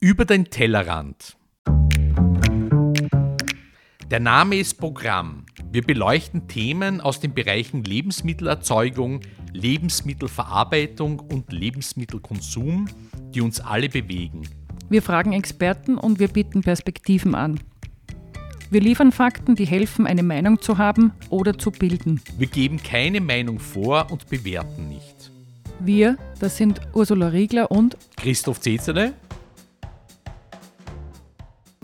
Über 0.00 0.24
den 0.24 0.44
Tellerrand. 0.44 1.36
Der 4.08 4.20
Name 4.20 4.54
ist 4.54 4.78
Programm. 4.78 5.44
Wir 5.72 5.82
beleuchten 5.82 6.46
Themen 6.46 7.00
aus 7.00 7.18
den 7.18 7.34
Bereichen 7.34 7.82
Lebensmittelerzeugung, 7.82 9.22
Lebensmittelverarbeitung 9.52 11.18
und 11.18 11.52
Lebensmittelkonsum, 11.52 12.86
die 13.34 13.40
uns 13.40 13.58
alle 13.58 13.88
bewegen. 13.88 14.42
Wir 14.88 15.02
fragen 15.02 15.32
Experten 15.32 15.98
und 15.98 16.20
wir 16.20 16.28
bieten 16.28 16.60
Perspektiven 16.60 17.34
an. 17.34 17.58
Wir 18.70 18.80
liefern 18.80 19.10
Fakten, 19.10 19.56
die 19.56 19.66
helfen, 19.66 20.06
eine 20.06 20.22
Meinung 20.22 20.60
zu 20.60 20.78
haben 20.78 21.10
oder 21.28 21.58
zu 21.58 21.72
bilden. 21.72 22.20
Wir 22.38 22.46
geben 22.46 22.80
keine 22.80 23.20
Meinung 23.20 23.58
vor 23.58 24.12
und 24.12 24.28
bewerten 24.28 24.90
nicht. 24.90 25.32
Wir, 25.80 26.16
das 26.38 26.56
sind 26.56 26.80
Ursula 26.92 27.28
Riegler 27.28 27.72
und 27.72 27.96
Christoph 28.16 28.60
Zezele 28.60 29.14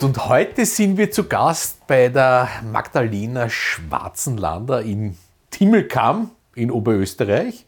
und 0.05 0.29
heute 0.29 0.67
sind 0.67 0.99
wir 0.99 1.11
zu 1.11 1.25
Gast 1.25 1.87
bei 1.87 2.11
der 2.11 2.49
Magdalena 2.71 3.49
Schwarzenlander 3.49 4.83
in 4.83 5.17
Timmelkamm 5.51 6.31
in 6.55 6.71
Oberösterreich. 6.71 7.65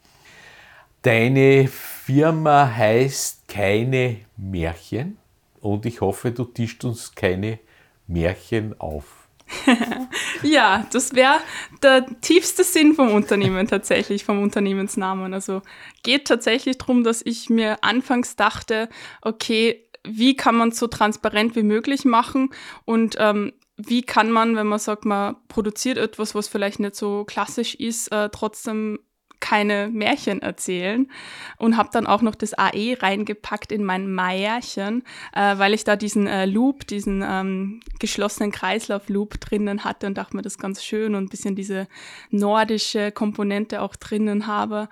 Deine 1.00 1.66
Firma 1.66 2.70
heißt 2.76 3.48
Keine 3.48 4.18
Märchen 4.36 5.16
und 5.62 5.86
ich 5.86 6.02
hoffe, 6.02 6.30
du 6.30 6.44
tischst 6.44 6.84
uns 6.84 7.14
keine 7.14 7.58
Märchen 8.06 8.78
auf. 8.78 9.26
ja, 10.42 10.86
das 10.92 11.14
wäre 11.14 11.36
der 11.82 12.04
tiefste 12.20 12.64
Sinn 12.64 12.94
vom 12.94 13.12
Unternehmen 13.12 13.66
tatsächlich, 13.66 14.24
vom 14.24 14.42
Unternehmensnamen. 14.42 15.32
Also 15.32 15.62
geht 16.02 16.26
tatsächlich 16.26 16.78
darum, 16.78 17.04
dass 17.04 17.22
ich 17.24 17.48
mir 17.48 17.82
anfangs 17.82 18.36
dachte, 18.36 18.88
okay, 19.22 19.85
wie 20.08 20.36
kann 20.36 20.56
man 20.56 20.70
es 20.70 20.78
so 20.78 20.86
transparent 20.86 21.56
wie 21.56 21.62
möglich 21.62 22.04
machen 22.04 22.50
und 22.84 23.16
ähm, 23.18 23.52
wie 23.76 24.02
kann 24.02 24.30
man, 24.30 24.56
wenn 24.56 24.66
man 24.66 24.78
sagt, 24.78 25.04
man 25.04 25.36
produziert 25.48 25.98
etwas, 25.98 26.34
was 26.34 26.48
vielleicht 26.48 26.80
nicht 26.80 26.96
so 26.96 27.24
klassisch 27.24 27.74
ist, 27.74 28.10
äh, 28.10 28.30
trotzdem 28.30 28.98
keine 29.46 29.88
Märchen 29.92 30.42
erzählen 30.42 31.08
und 31.56 31.76
habe 31.76 31.90
dann 31.92 32.06
auch 32.06 32.20
noch 32.20 32.34
das 32.34 32.52
AE 32.54 32.96
reingepackt 33.00 33.70
in 33.70 33.84
mein 33.84 34.12
Märchen, 34.12 35.04
äh, 35.32 35.56
weil 35.58 35.72
ich 35.72 35.84
da 35.84 35.94
diesen 35.94 36.26
äh, 36.26 36.46
Loop, 36.46 36.86
diesen 36.88 37.22
ähm, 37.24 37.80
geschlossenen 38.00 38.50
Kreislauf-Loop 38.50 39.40
drinnen 39.40 39.84
hatte 39.84 40.08
und 40.08 40.18
dachte 40.18 40.34
mir, 40.34 40.42
das 40.42 40.54
ist 40.54 40.58
ganz 40.60 40.82
schön 40.82 41.14
und 41.14 41.24
ein 41.24 41.28
bisschen 41.28 41.54
diese 41.54 41.86
nordische 42.30 43.12
Komponente 43.12 43.82
auch 43.82 43.94
drinnen 43.94 44.48
habe. 44.48 44.88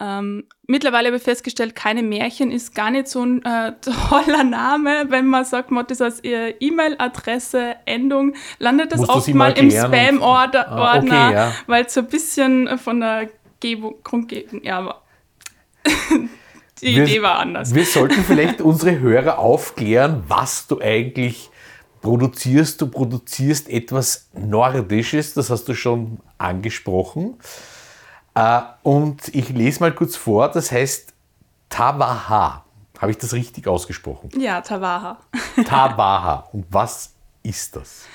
Ähm, 0.00 0.44
mittlerweile 0.66 1.08
habe 1.08 1.16
ich 1.16 1.22
festgestellt, 1.22 1.74
keine 1.74 2.02
Märchen 2.02 2.50
ist 2.50 2.74
gar 2.74 2.90
nicht 2.90 3.08
so 3.08 3.22
ein 3.24 3.44
äh, 3.44 3.72
toller 4.08 4.44
Name. 4.44 5.06
Wenn 5.08 5.26
man 5.26 5.44
sagt, 5.44 5.70
man 5.70 5.80
hat 5.80 5.90
das 5.90 6.00
als 6.00 6.22
E-Mail-Adresse, 6.22 7.76
Endung, 7.84 8.34
landet 8.58 8.92
das 8.92 9.06
oft 9.06 9.28
mal 9.34 9.52
im 9.58 9.70
Spam-Ordner, 9.70 10.68
ah, 10.68 10.98
okay, 10.98 11.34
ja. 11.34 11.52
weil 11.66 11.84
es 11.84 11.94
so 11.94 12.00
ein 12.00 12.08
bisschen 12.08 12.78
von 12.78 13.00
der 13.00 13.28
Gebung, 13.60 13.96
Grundgebung, 14.02 14.62
ja, 14.62 14.78
aber 14.78 15.02
die 16.80 16.96
wir, 16.96 17.04
Idee 17.04 17.22
war 17.22 17.38
anders. 17.38 17.74
Wir 17.74 17.84
sollten 17.84 18.22
vielleicht 18.22 18.60
unsere 18.60 18.98
Hörer 18.98 19.38
aufklären, 19.38 20.24
was 20.28 20.66
du 20.66 20.80
eigentlich 20.80 21.50
produzierst. 22.00 22.80
Du 22.80 22.88
produzierst 22.88 23.68
etwas 23.68 24.28
Nordisches, 24.32 25.34
das 25.34 25.50
hast 25.50 25.68
du 25.68 25.74
schon 25.74 26.18
angesprochen. 26.38 27.38
Äh, 28.34 28.60
und 28.82 29.34
ich 29.34 29.48
lese 29.50 29.80
mal 29.80 29.94
kurz 29.94 30.16
vor, 30.16 30.48
das 30.48 30.70
heißt 30.70 31.12
Tawaha. 31.68 32.64
Habe 32.98 33.12
ich 33.12 33.18
das 33.18 33.32
richtig 33.32 33.66
ausgesprochen? 33.68 34.30
Ja, 34.38 34.60
Tawaha. 34.60 35.18
Tawaha. 35.64 36.48
Und 36.52 36.66
was 36.70 37.14
ist 37.42 37.76
das? 37.76 38.06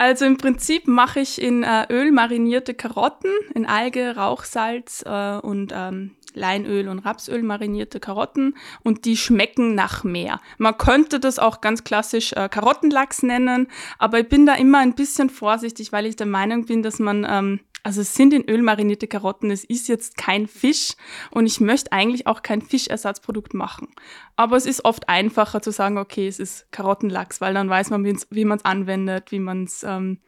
Also 0.00 0.24
im 0.24 0.38
Prinzip 0.38 0.88
mache 0.88 1.20
ich 1.20 1.42
in 1.42 1.62
äh, 1.62 1.84
Öl 1.90 2.10
marinierte 2.10 2.72
Karotten, 2.72 3.30
in 3.54 3.66
Alge, 3.66 4.16
Rauchsalz 4.16 5.04
äh, 5.04 5.36
und 5.36 5.74
ähm, 5.76 6.12
Leinöl 6.32 6.88
und 6.88 7.00
Rapsöl 7.00 7.42
marinierte 7.42 8.00
Karotten 8.00 8.56
und 8.82 9.04
die 9.04 9.18
schmecken 9.18 9.74
nach 9.74 10.02
Meer. 10.02 10.40
Man 10.56 10.78
könnte 10.78 11.20
das 11.20 11.38
auch 11.38 11.60
ganz 11.60 11.84
klassisch 11.84 12.32
äh, 12.32 12.48
Karottenlachs 12.48 13.22
nennen, 13.22 13.68
aber 13.98 14.20
ich 14.20 14.28
bin 14.30 14.46
da 14.46 14.54
immer 14.54 14.78
ein 14.78 14.94
bisschen 14.94 15.28
vorsichtig, 15.28 15.92
weil 15.92 16.06
ich 16.06 16.16
der 16.16 16.26
Meinung 16.26 16.64
bin, 16.64 16.82
dass 16.82 16.98
man 16.98 17.26
ähm, 17.28 17.60
also 17.82 18.00
es 18.00 18.14
sind 18.14 18.32
in 18.32 18.48
Öl 18.48 18.62
marinierte 18.62 19.06
Karotten, 19.06 19.50
es 19.50 19.64
ist 19.64 19.88
jetzt 19.88 20.16
kein 20.16 20.46
Fisch 20.46 20.94
und 21.30 21.46
ich 21.46 21.60
möchte 21.60 21.92
eigentlich 21.92 22.26
auch 22.26 22.42
kein 22.42 22.62
Fischersatzprodukt 22.62 23.54
machen. 23.54 23.88
Aber 24.36 24.56
es 24.56 24.66
ist 24.66 24.84
oft 24.84 25.08
einfacher 25.08 25.62
zu 25.62 25.70
sagen, 25.70 25.98
okay, 25.98 26.26
es 26.26 26.38
ist 26.38 26.70
Karottenlachs, 26.72 27.40
weil 27.40 27.54
dann 27.54 27.68
weiß 27.68 27.90
man, 27.90 28.04
wie 28.04 28.44
man 28.44 28.58
es 28.58 28.64
anwendet, 28.64 29.32
wie 29.32 29.38
man 29.38 29.64
es 29.64 29.82
ähm, 29.82 30.18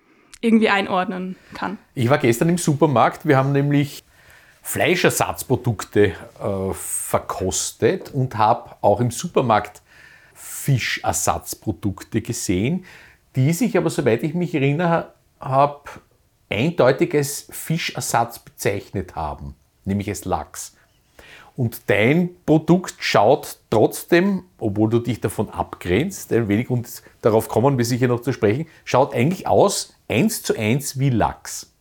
irgendwie 0.41 0.69
einordnen 0.69 1.37
kann. 1.55 1.79
Ich 1.95 2.09
war 2.11 2.19
gestern 2.19 2.49
im 2.49 2.59
Supermarkt, 2.59 3.27
wir 3.27 3.37
haben 3.37 3.53
nämlich 3.53 4.05
Fleischersatzprodukte 4.63 6.05
äh, 6.07 6.73
verkostet 6.73 8.11
und 8.13 8.37
habe 8.39 8.77
auch 8.81 9.01
im 9.01 9.11
Supermarkt 9.11 9.83
Fischersatzprodukte 10.35 12.23
gesehen, 12.23 12.85
die 13.35 13.53
sich 13.53 13.77
aber, 13.77 13.91
soweit 13.91 14.23
ich 14.23 14.35
mich 14.35 14.55
erinnere, 14.55 15.15
habe 15.41 15.83
eindeutig 16.53 17.15
als 17.15 17.47
Fischersatz 17.51 18.39
bezeichnet 18.39 19.17
haben, 19.17 19.55
nämlich 19.85 20.09
als 20.09 20.25
Lachs. 20.25 20.77
Und 21.55 21.91
dein 21.91 22.31
Produkt 22.47 22.95
schaut 22.99 23.59
trotzdem, 23.69 24.45
obwohl 24.59 24.89
du 24.89 25.01
dich 25.01 25.21
davon 25.21 25.51
abgrenzt, 25.51 26.33
ein 26.33 26.49
wenig 26.49 26.71
und 26.71 27.03
darauf 27.21 27.49
kommen 27.49 27.77
wir 27.77 27.85
sicher 27.85 28.09
noch 28.09 28.21
zu 28.21 28.33
sprechen, 28.33 28.67
schaut 28.85 29.15
eigentlich 29.15 29.47
aus 29.47 29.95
eins 30.09 30.43
zu 30.43 30.57
eins 30.57 30.99
wie 30.99 31.11
Lachs. 31.11 31.73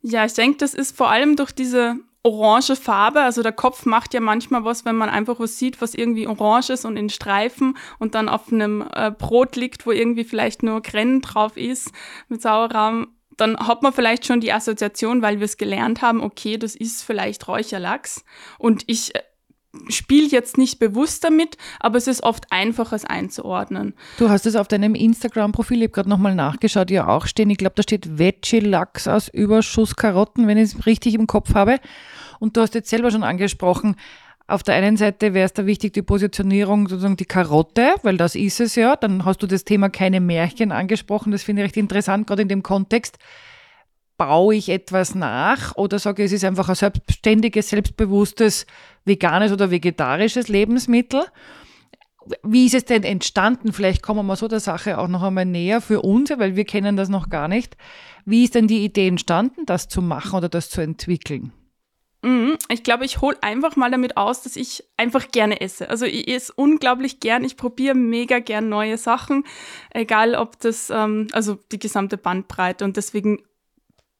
Ja, 0.00 0.24
ich 0.24 0.34
denke, 0.34 0.58
das 0.58 0.74
ist 0.74 0.96
vor 0.96 1.10
allem 1.10 1.36
durch 1.36 1.52
diese 1.52 1.96
orange 2.22 2.74
Farbe. 2.74 3.20
Also 3.22 3.42
der 3.42 3.52
Kopf 3.52 3.86
macht 3.86 4.14
ja 4.14 4.20
manchmal 4.20 4.64
was, 4.64 4.84
wenn 4.84 4.96
man 4.96 5.10
einfach 5.10 5.38
was 5.38 5.58
sieht, 5.58 5.80
was 5.80 5.94
irgendwie 5.94 6.26
orange 6.26 6.70
ist 6.70 6.84
und 6.84 6.96
in 6.96 7.10
Streifen 7.10 7.76
und 7.98 8.14
dann 8.14 8.28
auf 8.28 8.50
einem 8.50 8.84
äh, 8.92 9.10
Brot 9.10 9.56
liegt, 9.56 9.86
wo 9.86 9.92
irgendwie 9.92 10.24
vielleicht 10.24 10.62
nur 10.62 10.80
Grennen 10.80 11.20
drauf 11.20 11.56
ist 11.56 11.92
mit 12.28 12.42
Sauerrahm 12.42 13.08
dann 13.36 13.56
hat 13.56 13.82
man 13.82 13.92
vielleicht 13.92 14.26
schon 14.26 14.40
die 14.40 14.52
Assoziation, 14.52 15.22
weil 15.22 15.38
wir 15.38 15.44
es 15.44 15.56
gelernt 15.56 16.02
haben, 16.02 16.22
okay, 16.22 16.56
das 16.56 16.74
ist 16.74 17.02
vielleicht 17.02 17.46
Räucherlachs. 17.48 18.24
Und 18.58 18.84
ich 18.86 19.14
äh, 19.14 19.20
spiele 19.88 20.28
jetzt 20.28 20.58
nicht 20.58 20.78
bewusst 20.78 21.24
damit, 21.24 21.56
aber 21.80 21.98
es 21.98 22.06
ist 22.06 22.22
oft 22.22 22.46
einfacher, 22.50 22.96
es 22.96 23.04
einzuordnen. 23.04 23.94
Du 24.18 24.28
hast 24.28 24.46
es 24.46 24.56
auf 24.56 24.68
deinem 24.68 24.94
Instagram-Profil, 24.94 25.78
ich 25.78 25.84
habe 25.84 25.92
gerade 25.92 26.08
nochmal 26.08 26.34
nachgeschaut, 26.34 26.90
ja 26.90 27.08
auch 27.08 27.26
stehen. 27.26 27.50
Ich 27.50 27.58
glaube, 27.58 27.74
da 27.76 27.82
steht 27.82 28.18
Veggie-Lachs 28.18 29.08
aus 29.08 29.28
Überschuss 29.28 29.96
Karotten, 29.96 30.46
wenn 30.46 30.58
ich 30.58 30.74
es 30.74 30.86
richtig 30.86 31.14
im 31.14 31.26
Kopf 31.26 31.54
habe. 31.54 31.80
Und 32.38 32.56
du 32.56 32.60
hast 32.60 32.74
jetzt 32.74 32.90
selber 32.90 33.10
schon 33.10 33.24
angesprochen, 33.24 33.96
auf 34.46 34.62
der 34.62 34.74
einen 34.74 34.98
Seite 34.98 35.32
wäre 35.32 35.46
es 35.46 35.54
da 35.54 35.64
wichtig, 35.64 35.94
die 35.94 36.02
Positionierung, 36.02 36.88
sozusagen 36.88 37.16
die 37.16 37.24
Karotte, 37.24 37.94
weil 38.02 38.18
das 38.18 38.34
ist 38.34 38.60
es 38.60 38.74
ja. 38.74 38.94
Dann 38.94 39.24
hast 39.24 39.42
du 39.42 39.46
das 39.46 39.64
Thema 39.64 39.88
keine 39.88 40.20
Märchen 40.20 40.70
angesprochen. 40.70 41.32
Das 41.32 41.42
finde 41.42 41.62
ich 41.62 41.66
recht 41.66 41.76
interessant, 41.78 42.26
gerade 42.26 42.42
in 42.42 42.48
dem 42.48 42.62
Kontext. 42.62 43.16
Baue 44.18 44.54
ich 44.54 44.68
etwas 44.68 45.14
nach 45.14 45.74
oder 45.76 45.98
sage 45.98 46.22
es 46.22 46.32
ist 46.32 46.44
einfach 46.44 46.68
ein 46.68 46.74
selbstständiges, 46.74 47.70
selbstbewusstes 47.70 48.66
veganes 49.04 49.50
oder 49.50 49.70
vegetarisches 49.70 50.48
Lebensmittel? 50.48 51.24
Wie 52.42 52.66
ist 52.66 52.74
es 52.74 52.84
denn 52.84 53.02
entstanden? 53.02 53.72
Vielleicht 53.72 54.02
kommen 54.02 54.26
wir 54.26 54.36
so 54.36 54.46
der 54.46 54.60
Sache 54.60 54.98
auch 54.98 55.08
noch 55.08 55.22
einmal 55.22 55.46
näher 55.46 55.80
für 55.80 56.02
uns, 56.02 56.30
weil 56.30 56.54
wir 56.54 56.64
kennen 56.64 56.96
das 56.96 57.08
noch 57.08 57.28
gar 57.28 57.48
nicht. 57.48 57.76
Wie 58.24 58.44
ist 58.44 58.54
denn 58.54 58.68
die 58.68 58.84
Idee 58.84 59.08
entstanden, 59.08 59.66
das 59.66 59.88
zu 59.88 60.00
machen 60.00 60.36
oder 60.36 60.48
das 60.48 60.70
zu 60.70 60.80
entwickeln? 60.80 61.52
Mhm. 62.24 62.56
Ich 62.70 62.82
glaube, 62.82 63.04
ich 63.04 63.20
hole 63.20 63.36
einfach 63.42 63.76
mal 63.76 63.90
damit 63.90 64.16
aus, 64.16 64.40
dass 64.40 64.56
ich 64.56 64.82
einfach 64.96 65.30
gerne 65.30 65.60
esse. 65.60 65.90
Also 65.90 66.06
ich 66.06 66.26
esse 66.26 66.54
unglaublich 66.56 67.20
gern, 67.20 67.44
ich 67.44 67.58
probiere 67.58 67.94
mega 67.94 68.38
gern 68.38 68.70
neue 68.70 68.96
Sachen, 68.96 69.44
egal 69.90 70.34
ob 70.34 70.58
das, 70.60 70.88
ähm, 70.88 71.26
also 71.32 71.58
die 71.70 71.78
gesamte 71.78 72.16
Bandbreite 72.16 72.86
und 72.86 72.96
deswegen 72.96 73.42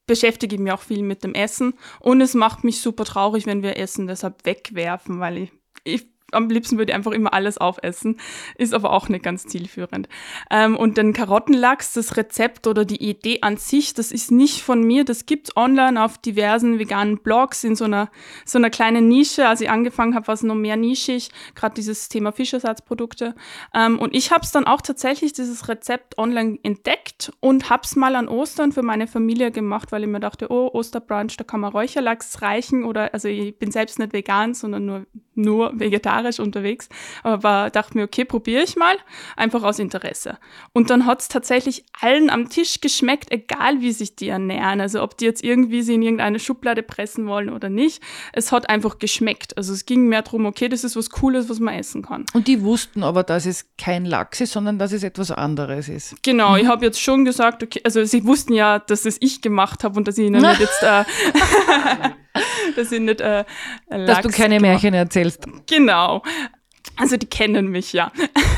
beschäftige 0.07 0.57
ich 0.57 0.61
mich 0.61 0.73
auch 0.73 0.83
viel 0.83 1.03
mit 1.03 1.25
dem 1.25 1.33
Essen 1.33 1.73
und 1.99 2.21
es 2.21 2.35
macht 2.35 2.63
mich 2.63 2.83
super 2.83 3.07
traurig, 3.07 3.47
wenn 3.47 3.63
wir 3.63 3.79
Essen 3.79 4.07
deshalb 4.07 4.45
wegwerfen, 4.45 5.19
weil 5.19 5.39
ich, 5.39 5.53
ich 5.83 6.07
am 6.35 6.49
liebsten 6.49 6.79
würde 6.79 6.93
ich 6.93 6.97
einfach 6.97 7.13
immer 7.13 7.33
alles 7.33 7.59
aufessen, 7.59 8.19
ist 8.57 8.75
aber 8.75 8.93
auch 8.93 9.09
nicht 9.09 9.25
ganz 9.25 9.47
zielführend. 9.47 10.09
Ähm, 10.51 10.77
und 10.77 10.99
den 10.99 11.13
Karottenlachs, 11.13 11.93
das 11.95 12.17
Rezept 12.17 12.67
oder 12.67 12.85
die 12.85 13.03
Idee 13.03 13.39
an 13.43 13.57
sich, 13.57 13.95
das 13.95 14.13
ist 14.13 14.31
nicht 14.31 14.63
von 14.63 14.83
mir, 14.83 15.05
das 15.05 15.27
gibt's 15.27 15.57
online 15.57 16.03
auf 16.03 16.19
diversen 16.19 16.79
veganen 16.79 17.19
Blogs 17.19 17.65
in 17.65 17.77
so 17.77 17.85
einer, 17.85 18.11
so 18.45 18.59
einer 18.59 18.71
kleinen 18.71 19.09
Nische. 19.09 19.49
Als 19.49 19.61
ich 19.61 19.71
angefangen 19.71 20.15
habe, 20.15 20.27
war 20.27 20.35
es 20.35 20.43
noch 20.43 20.55
mehr 20.55 20.77
nischig, 20.77 21.31
gerade 21.55 21.75
dieses 21.75 22.09
Thema 22.09 22.33
Fischersatzprodukte. 22.33 23.35
Ähm, 23.75 23.99
und 23.99 24.15
ich 24.15 24.31
habe 24.31 24.45
es 24.45 24.53
dann 24.53 24.67
auch 24.67 24.81
tatsächlich, 24.81 25.33
dieses 25.33 25.69
Rezept 25.69 26.19
online 26.19 26.59
entdeckt 26.63 27.33
und 27.41 27.71
habe 27.71 27.83
es 27.85 27.97
mal 27.97 28.17
an 28.17 28.29
Ostern 28.29 28.73
für 28.73 28.83
meine 28.83 29.07
Familie 29.07 29.51
gemacht, 29.51 29.93
weil 29.93 30.03
ich 30.03 30.09
mir 30.09 30.21
dachte, 30.21 30.51
oh, 30.51 30.71
Osterbrunch, 30.73 31.37
da 31.37 31.45
kann 31.45 31.61
man 31.61 31.73
Räucherlachs 31.73 32.43
reichen 32.43 32.85
oder, 32.85 33.13
also 33.13 33.29
ich 33.29 33.59
bin 33.59 33.71
selbst 33.71 33.99
nicht 33.99 34.13
vegan, 34.13 34.55
sondern 34.55 34.87
nur, 34.87 35.07
nur 35.37 35.73
vegetarisch 35.79 36.41
unterwegs, 36.41 36.89
aber 37.23 37.71
dachte 37.71 37.97
mir, 37.97 38.05
okay, 38.05 38.25
probiere 38.25 38.63
ich 38.63 38.77
mal, 38.77 38.97
einfach 39.37 39.63
aus 39.63 39.79
Interesse. 39.79 40.39
Und 40.73 40.91
dann 40.91 41.07
hat 41.07 41.21
es 41.21 41.29
tatsächlich 41.29 41.85
allen 42.01 42.31
am 42.31 42.49
Tisch 42.49 42.81
geschmeckt, 42.81 43.31
egal 43.33 43.81
wie 43.81 43.93
sich 43.93 44.17
die 44.17 44.29
ernähren. 44.29 44.81
Also 44.81 45.03
ob 45.03 45.17
die 45.17 45.25
jetzt 45.25 45.43
irgendwie 45.45 45.83
sie 45.83 45.95
in 45.95 46.03
irgendeine 46.03 46.39
Schublade 46.39 46.83
pressen 46.83 47.27
wollen 47.27 47.51
oder 47.51 47.69
nicht. 47.69 48.03
Es 48.33 48.53
hat 48.53 48.69
einfach 48.69 48.99
geschmeckt. 48.99 49.57
Also 49.57 49.73
es 49.73 49.87
ging 49.87 50.09
mehr 50.09 50.23
darum, 50.23 50.47
okay, 50.47 50.69
das 50.69 50.85
ist 50.85 50.97
was 50.97 51.11
Cooles, 51.11 51.49
was 51.49 51.61
man 51.61 51.75
essen 51.75 52.03
kann. 52.03 52.25
Und 52.33 52.49
die 52.49 52.63
wussten 52.63 53.03
aber, 53.03 53.23
dass 53.23 53.47
es 53.47 53.67
kein 53.79 54.05
Lachs 54.05 54.41
ist, 54.41 54.53
sondern 54.53 54.79
dass 54.79 54.93
es 54.93 55.03
etwas 55.03 55.31
anderes 55.31 55.89
ist. 55.89 56.23
Genau, 56.23 56.53
mhm. 56.53 56.59
ich 56.59 56.67
habe 56.67 56.85
jetzt 56.85 57.01
schon 57.01 57.25
gesagt, 57.25 57.63
okay, 57.63 57.81
also 57.85 58.05
sie 58.05 58.25
wussten 58.27 58.53
ja, 58.55 58.79
dass 58.79 59.05
es 59.05 59.17
ich 59.21 59.43
gemacht 59.43 59.85
habe 59.85 59.97
und 59.97 60.09
dass 60.09 60.19
ich 60.19 60.27
ihnen 60.27 60.43
nicht 60.43 60.61
jetzt, 60.61 60.83
äh, 60.83 61.05
dass 62.77 62.93
ich 62.93 63.01
nicht 63.01 63.21
äh, 63.21 63.45
Lachs 63.89 64.07
Dass 64.07 64.23
du 64.23 64.29
keine 64.31 64.61
Märchen 64.61 64.95
erzählst. 64.95 65.47
Genau. 65.67 66.23
Also 66.97 67.17
die 67.17 67.27
kennen 67.27 67.69
mich 67.69 67.93
ja. 67.93 68.13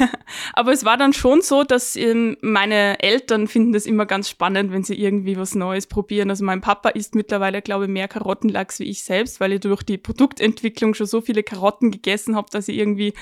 Aber 0.53 0.73
es 0.73 0.85
war 0.85 0.99
dann 0.99 1.15
schon 1.15 1.41
so, 1.41 1.65
dass 1.65 1.97
ähm, 1.97 2.37
meine 2.43 3.01
Eltern 3.01 3.47
finden 3.49 3.73
das 3.73 3.87
immer 3.87 4.05
ganz 4.05 4.29
spannend, 4.29 4.73
wenn 4.73 4.83
sie 4.83 4.95
irgendwie 4.95 5.39
was 5.39 5.55
Neues 5.55 5.87
probieren. 5.87 6.29
Also 6.29 6.45
mein 6.45 6.61
Papa 6.61 6.91
isst 6.91 7.15
mittlerweile, 7.15 7.63
glaube 7.63 7.85
ich, 7.85 7.91
mehr 7.91 8.09
Karottenlachs 8.09 8.79
wie 8.79 8.91
ich 8.91 9.05
selbst, 9.05 9.41
weil 9.41 9.53
ich 9.53 9.61
durch 9.61 9.83
die 9.83 9.97
Produktentwicklung 9.97 10.93
schon 10.93 11.07
so 11.07 11.23
viele 11.23 11.43
Karotten 11.43 11.91
gegessen 11.91 12.37
habe, 12.37 12.49
dass 12.51 12.69
ich 12.69 12.77
irgendwie 12.77 13.15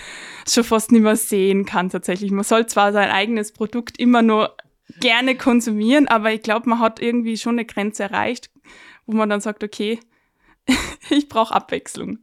schon 0.48 0.64
fast 0.64 0.90
nicht 0.90 1.02
mehr 1.02 1.16
sehen 1.16 1.64
kann 1.64 1.90
tatsächlich. 1.90 2.32
Man 2.32 2.44
soll 2.44 2.66
zwar 2.66 2.92
sein 2.92 3.10
eigenes 3.10 3.52
Produkt 3.52 4.00
immer 4.00 4.22
nur 4.22 4.56
gerne 5.00 5.36
konsumieren, 5.36 6.08
aber 6.08 6.32
ich 6.32 6.42
glaube, 6.42 6.68
man 6.68 6.80
hat 6.80 7.00
irgendwie 7.00 7.36
schon 7.36 7.54
eine 7.54 7.64
Grenze 7.64 8.04
erreicht, 8.04 8.50
wo 9.06 9.16
man 9.16 9.30
dann 9.30 9.40
sagt, 9.40 9.62
okay, 9.62 10.00
ich 11.10 11.28
brauche 11.28 11.54
Abwechslung. 11.54 12.18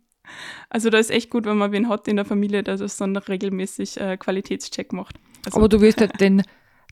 Also 0.69 0.89
da 0.89 0.97
ist 0.97 1.11
echt 1.11 1.29
gut, 1.29 1.45
wenn 1.45 1.57
man 1.57 1.71
wen 1.71 1.89
hat 1.89 2.07
in 2.07 2.15
der 2.15 2.25
Familie, 2.25 2.63
der 2.63 2.77
das 2.77 2.97
dann 2.97 3.15
regelmäßig 3.17 3.99
äh, 3.99 4.17
Qualitätscheck 4.17 4.93
macht. 4.93 5.19
Also, 5.45 5.57
Aber 5.57 5.69
du 5.69 5.81
wirst 5.81 5.99
ja 5.99 6.07
den, 6.07 6.43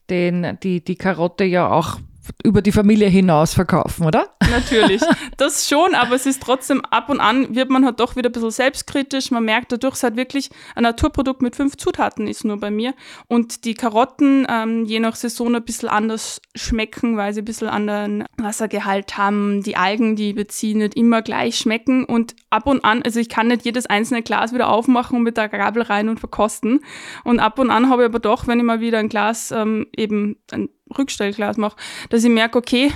den, 0.09 0.57
die, 0.61 0.83
die 0.83 0.95
Karotte 0.95 1.45
ja 1.45 1.71
auch 1.71 1.99
über 2.43 2.61
die 2.61 2.71
Familie 2.71 3.07
hinaus 3.07 3.53
verkaufen, 3.53 4.05
oder? 4.05 4.29
Natürlich, 4.49 5.01
das 5.37 5.67
schon, 5.67 5.95
aber 5.95 6.15
es 6.15 6.25
ist 6.25 6.41
trotzdem 6.41 6.83
ab 6.85 7.09
und 7.09 7.19
an 7.19 7.55
wird 7.55 7.69
man 7.69 7.85
halt 7.85 7.99
doch 7.99 8.15
wieder 8.15 8.29
ein 8.29 8.31
bisschen 8.31 8.51
selbstkritisch. 8.51 9.31
Man 9.31 9.45
merkt 9.45 9.71
dadurch, 9.71 9.95
es 9.95 10.03
halt 10.03 10.15
wirklich 10.15 10.49
ein 10.75 10.83
Naturprodukt 10.83 11.41
mit 11.41 11.55
fünf 11.55 11.77
Zutaten 11.77 12.27
ist 12.27 12.45
nur 12.45 12.59
bei 12.59 12.71
mir. 12.71 12.93
Und 13.27 13.65
die 13.65 13.73
Karotten 13.73 14.47
ähm, 14.49 14.85
je 14.85 14.99
nach 14.99 15.15
Saison 15.15 15.55
ein 15.55 15.63
bisschen 15.63 15.89
anders 15.89 16.41
schmecken, 16.55 17.17
weil 17.17 17.33
sie 17.33 17.41
ein 17.41 17.45
bisschen 17.45 17.69
anderen 17.69 18.25
Wassergehalt 18.37 19.17
haben. 19.17 19.61
Die 19.63 19.75
Algen, 19.75 20.15
die 20.15 20.33
beziehen, 20.33 20.79
nicht 20.79 20.95
immer 20.95 21.21
gleich 21.21 21.57
schmecken. 21.57 22.05
Und 22.05 22.35
ab 22.49 22.67
und 22.67 22.83
an, 22.83 23.01
also 23.03 23.19
ich 23.19 23.29
kann 23.29 23.47
nicht 23.47 23.65
jedes 23.65 23.85
einzelne 23.85 24.23
Glas 24.23 24.53
wieder 24.53 24.69
aufmachen 24.69 25.17
und 25.17 25.23
mit 25.23 25.37
der 25.37 25.49
Gabel 25.49 25.83
rein 25.83 26.09
und 26.09 26.19
verkosten. 26.19 26.81
Und 27.23 27.39
ab 27.39 27.59
und 27.59 27.69
an 27.69 27.89
habe 27.89 28.03
ich 28.03 28.09
aber 28.09 28.19
doch, 28.19 28.47
wenn 28.47 28.59
ich 28.59 28.65
mal 28.65 28.79
wieder 28.79 28.99
ein 28.99 29.09
Glas 29.09 29.51
ähm, 29.51 29.87
eben 29.95 30.37
ein 30.51 30.69
Rückstellglas 30.97 31.57
mache, 31.57 31.77
dass 32.09 32.23
ich 32.23 32.29
merke, 32.29 32.57
okay, 32.57 32.91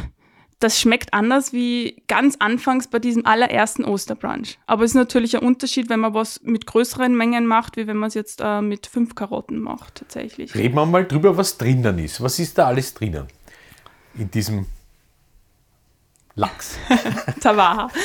das 0.64 0.80
schmeckt 0.80 1.14
anders 1.14 1.52
wie 1.52 2.04
ganz 2.08 2.38
anfangs 2.40 2.88
bei 2.88 3.00
diesem 3.00 3.26
allerersten 3.26 3.84
Osterbrunch. 3.84 4.60
Aber 4.66 4.84
es 4.86 4.92
ist 4.92 4.96
natürlich 4.96 5.36
ein 5.36 5.44
Unterschied, 5.44 5.90
wenn 5.90 6.00
man 6.00 6.14
was 6.14 6.42
mit 6.42 6.66
größeren 6.66 7.16
Mengen 7.16 7.46
macht, 7.46 7.76
wie 7.76 7.86
wenn 7.86 7.98
man 7.98 8.08
es 8.08 8.14
jetzt 8.14 8.40
äh, 8.42 8.62
mit 8.62 8.88
fünf 8.88 9.14
Karotten 9.14 9.60
macht, 9.60 9.96
tatsächlich. 9.96 10.56
Reden 10.56 10.76
wir 10.76 10.86
mal 10.86 11.06
drüber, 11.06 11.36
was 11.36 11.58
drinnen 11.58 12.00
ist. 12.00 12.22
Was 12.22 12.40
ist 12.40 12.58
da 12.58 12.68
alles 12.68 12.94
drinnen 12.94 13.28
in 14.16 14.32
diesem 14.32 14.66
Lachs? 16.36 16.78
Tawaha. 17.42 17.90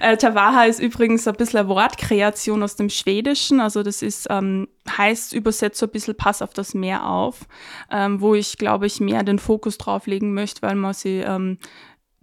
Äh, 0.00 0.16
Tawaha 0.16 0.64
ist 0.64 0.80
übrigens 0.80 1.26
ein 1.28 1.34
bisschen 1.36 1.60
eine 1.60 1.68
Wortkreation 1.68 2.62
aus 2.64 2.74
dem 2.74 2.90
Schwedischen. 2.90 3.60
Also 3.60 3.82
das 3.84 4.02
ist, 4.02 4.26
ähm, 4.28 4.68
heißt 4.90 5.32
übersetzt 5.32 5.78
so 5.78 5.86
ein 5.86 5.92
bisschen 5.92 6.16
Pass 6.16 6.42
auf 6.42 6.52
das 6.52 6.74
Meer 6.74 7.06
auf, 7.06 7.46
ähm, 7.90 8.20
wo 8.20 8.34
ich, 8.34 8.58
glaube 8.58 8.86
ich, 8.86 9.00
mehr 9.00 9.22
den 9.22 9.38
Fokus 9.38 9.78
drauf 9.78 10.06
legen 10.06 10.34
möchte, 10.34 10.62
weil 10.62 10.74
man 10.74 10.92
sie 10.94 11.20
ähm, 11.20 11.58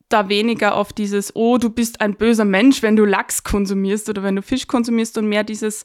da 0.10 0.30
weniger 0.30 0.76
auf 0.76 0.94
dieses, 0.94 1.36
oh, 1.36 1.58
du 1.58 1.70
bist 1.70 2.02
ein 2.02 2.16
böser 2.16 2.46
Mensch, 2.46 2.84
wenn 2.84 2.98
du 2.98 3.06
Lachs 3.06 3.44
konsumierst 3.44 4.10
oder 4.10 4.22
wenn 4.22 4.36
du 4.36 4.42
Fisch 4.42 4.68
konsumierst 4.68 5.18
und 5.18 5.28
mehr 5.28 5.46
dieses, 5.46 5.84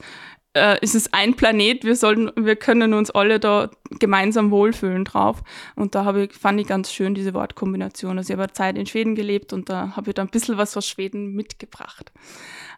äh, 0.56 0.78
es 0.80 0.94
ist 0.94 1.12
ein 1.12 1.34
Planet, 1.34 1.84
wir 1.84 1.96
sollen, 1.96 2.30
wir 2.34 2.56
können 2.56 2.94
uns 2.94 3.10
alle 3.10 3.38
da 3.38 3.70
gemeinsam 4.00 4.50
wohlfühlen 4.50 5.04
drauf. 5.04 5.42
Und 5.74 5.94
da 5.94 6.16
ich, 6.16 6.32
fand 6.32 6.60
ich 6.60 6.66
ganz 6.66 6.92
schön 6.92 7.14
diese 7.14 7.34
Wortkombination. 7.34 8.18
Also 8.18 8.32
ich 8.32 8.38
habe 8.38 8.52
Zeit 8.52 8.78
in 8.78 8.86
Schweden 8.86 9.14
gelebt 9.14 9.52
und 9.52 9.68
da 9.68 9.94
habe 9.96 10.10
ich 10.10 10.14
da 10.14 10.22
ein 10.22 10.28
bisschen 10.28 10.56
was 10.56 10.76
aus 10.76 10.86
Schweden 10.86 11.34
mitgebracht. 11.34 12.10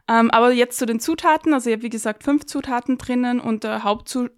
Ähm, 0.09 0.31
aber 0.31 0.53
jetzt 0.53 0.79
zu 0.79 0.87
den 0.87 1.01
Zutaten. 1.01 1.55
Also 1.55 1.71
ich 1.71 1.77
habe 1.77 1.85
wie 1.85 1.91
gesagt 1.91 2.25
fünf 2.25 2.47
Zutaten 2.47 2.99
drinnen 2.99 3.41
und 3.41 3.65
der 3.65 3.85
Hauptzu 3.85 4.29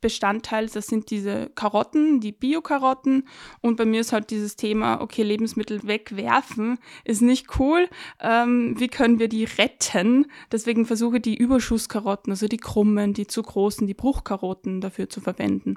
Bestandteil, 0.00 0.68
das 0.68 0.86
sind 0.86 1.10
diese 1.10 1.50
Karotten, 1.54 2.20
die 2.20 2.32
Bio-Karotten. 2.32 3.28
Und 3.60 3.76
bei 3.76 3.84
mir 3.84 4.00
ist 4.00 4.12
halt 4.12 4.30
dieses 4.30 4.56
Thema, 4.56 5.00
okay, 5.00 5.22
Lebensmittel 5.22 5.80
wegwerfen 5.82 6.78
ist 7.04 7.22
nicht 7.22 7.58
cool. 7.58 7.88
Ähm, 8.20 8.74
wie 8.78 8.88
können 8.88 9.18
wir 9.18 9.28
die 9.28 9.44
retten? 9.44 10.26
Deswegen 10.52 10.86
versuche 10.86 11.16
ich 11.16 11.22
die 11.22 11.36
Überschusskarotten, 11.36 12.32
also 12.32 12.48
die 12.48 12.56
krummen, 12.56 13.14
die 13.14 13.26
zu 13.26 13.42
großen, 13.42 13.86
die 13.86 13.94
Bruchkarotten 13.94 14.80
dafür 14.80 15.08
zu 15.08 15.20
verwenden. 15.20 15.76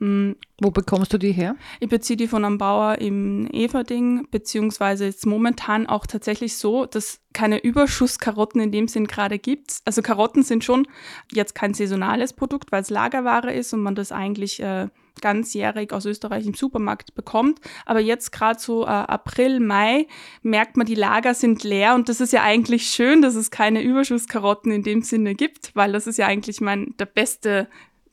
Mhm. 0.00 0.36
Wo 0.60 0.70
bekommst 0.70 1.12
du 1.12 1.18
die 1.18 1.32
her? 1.32 1.56
Ich 1.80 1.88
beziehe 1.88 2.16
die 2.16 2.28
von 2.28 2.44
einem 2.44 2.58
Bauer 2.58 2.98
im 2.98 3.48
Everding, 3.52 4.28
beziehungsweise 4.30 5.06
jetzt 5.06 5.26
momentan 5.26 5.86
auch 5.86 6.06
tatsächlich 6.06 6.56
so, 6.56 6.86
dass 6.86 7.20
keine 7.32 7.58
Überschusskarotten 7.58 8.60
in 8.60 8.72
dem 8.72 8.88
Sinn 8.88 9.06
gerade 9.06 9.38
gibt. 9.38 9.78
Also 9.84 10.02
Karotten 10.02 10.42
sind 10.42 10.64
schon 10.64 10.86
jetzt 11.32 11.54
kein 11.54 11.74
saisonales 11.74 12.32
Produkt, 12.32 12.72
weil 12.72 12.82
es 12.82 12.90
Lagerware 12.90 13.52
ist 13.52 13.72
und 13.72 13.80
man 13.80 13.94
das 13.94 14.12
eigentlich 14.12 14.60
äh, 14.60 14.88
ganzjährig 15.20 15.92
aus 15.92 16.06
Österreich 16.06 16.46
im 16.46 16.54
Supermarkt 16.54 17.14
bekommt. 17.14 17.60
Aber 17.84 18.00
jetzt 18.00 18.32
gerade 18.32 18.58
so 18.58 18.84
äh, 18.84 18.88
April, 18.88 19.60
Mai 19.60 20.06
merkt 20.42 20.76
man, 20.76 20.86
die 20.86 20.94
Lager 20.94 21.34
sind 21.34 21.64
leer 21.64 21.94
und 21.94 22.08
das 22.08 22.20
ist 22.20 22.32
ja 22.32 22.42
eigentlich 22.42 22.88
schön, 22.88 23.20
dass 23.22 23.34
es 23.34 23.50
keine 23.50 23.82
Überschusskarotten 23.82 24.70
in 24.70 24.82
dem 24.82 25.02
Sinne 25.02 25.34
gibt, 25.34 25.74
weil 25.74 25.92
das 25.92 26.06
ist 26.06 26.18
ja 26.18 26.26
eigentlich 26.26 26.60
mein 26.60 26.94
der 26.98 27.06
beste 27.06 27.68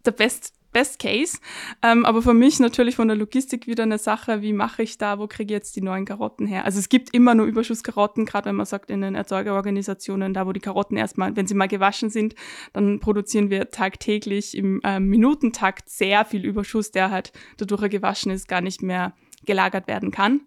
der 0.06 0.12
best 0.12 0.55
Best 0.76 1.00
Case. 1.00 1.38
Ähm, 1.82 2.06
aber 2.06 2.22
für 2.22 2.34
mich 2.34 2.60
natürlich 2.60 2.98
von 2.98 3.08
der 3.08 3.16
Logistik 3.16 3.66
wieder 3.66 3.84
eine 3.84 3.98
Sache, 3.98 4.42
wie 4.42 4.52
mache 4.52 4.84
ich 4.84 4.98
da, 4.98 5.20
wo 5.20 5.26
kriege 5.26 5.54
ich 5.54 5.58
jetzt 5.58 5.78
die 5.78 5.82
neuen 5.82 6.04
Karotten 6.04 6.46
her? 6.48 6.66
Also 6.66 6.80
es 6.80 6.90
gibt 6.90 7.14
immer 7.14 7.34
nur 7.34 7.46
Überschusskarotten, 7.46 8.26
gerade 8.26 8.50
wenn 8.50 8.58
man 8.58 8.66
sagt 8.66 8.92
in 8.92 9.00
den 9.00 9.16
Erzeugerorganisationen, 9.16 10.34
da 10.34 10.46
wo 10.46 10.52
die 10.52 10.60
Karotten 10.60 10.98
erstmal, 10.98 11.34
wenn 11.38 11.48
sie 11.48 11.54
mal 11.54 11.70
gewaschen 11.70 12.10
sind, 12.10 12.36
dann 12.74 13.00
produzieren 13.00 13.50
wir 13.50 13.70
tagtäglich 13.70 14.58
im 14.58 14.82
äh, 14.84 15.00
Minutentakt 15.00 15.88
sehr 15.88 16.26
viel 16.26 16.44
Überschuss, 16.44 16.92
der 16.92 17.10
halt 17.10 17.32
dadurch 17.56 17.84
er 17.84 17.90
gewaschen 17.90 18.34
ist, 18.34 18.50
gar 18.50 18.60
nicht 18.60 18.82
mehr 18.82 19.14
gelagert 19.46 19.88
werden 19.88 20.12
kann. 20.12 20.42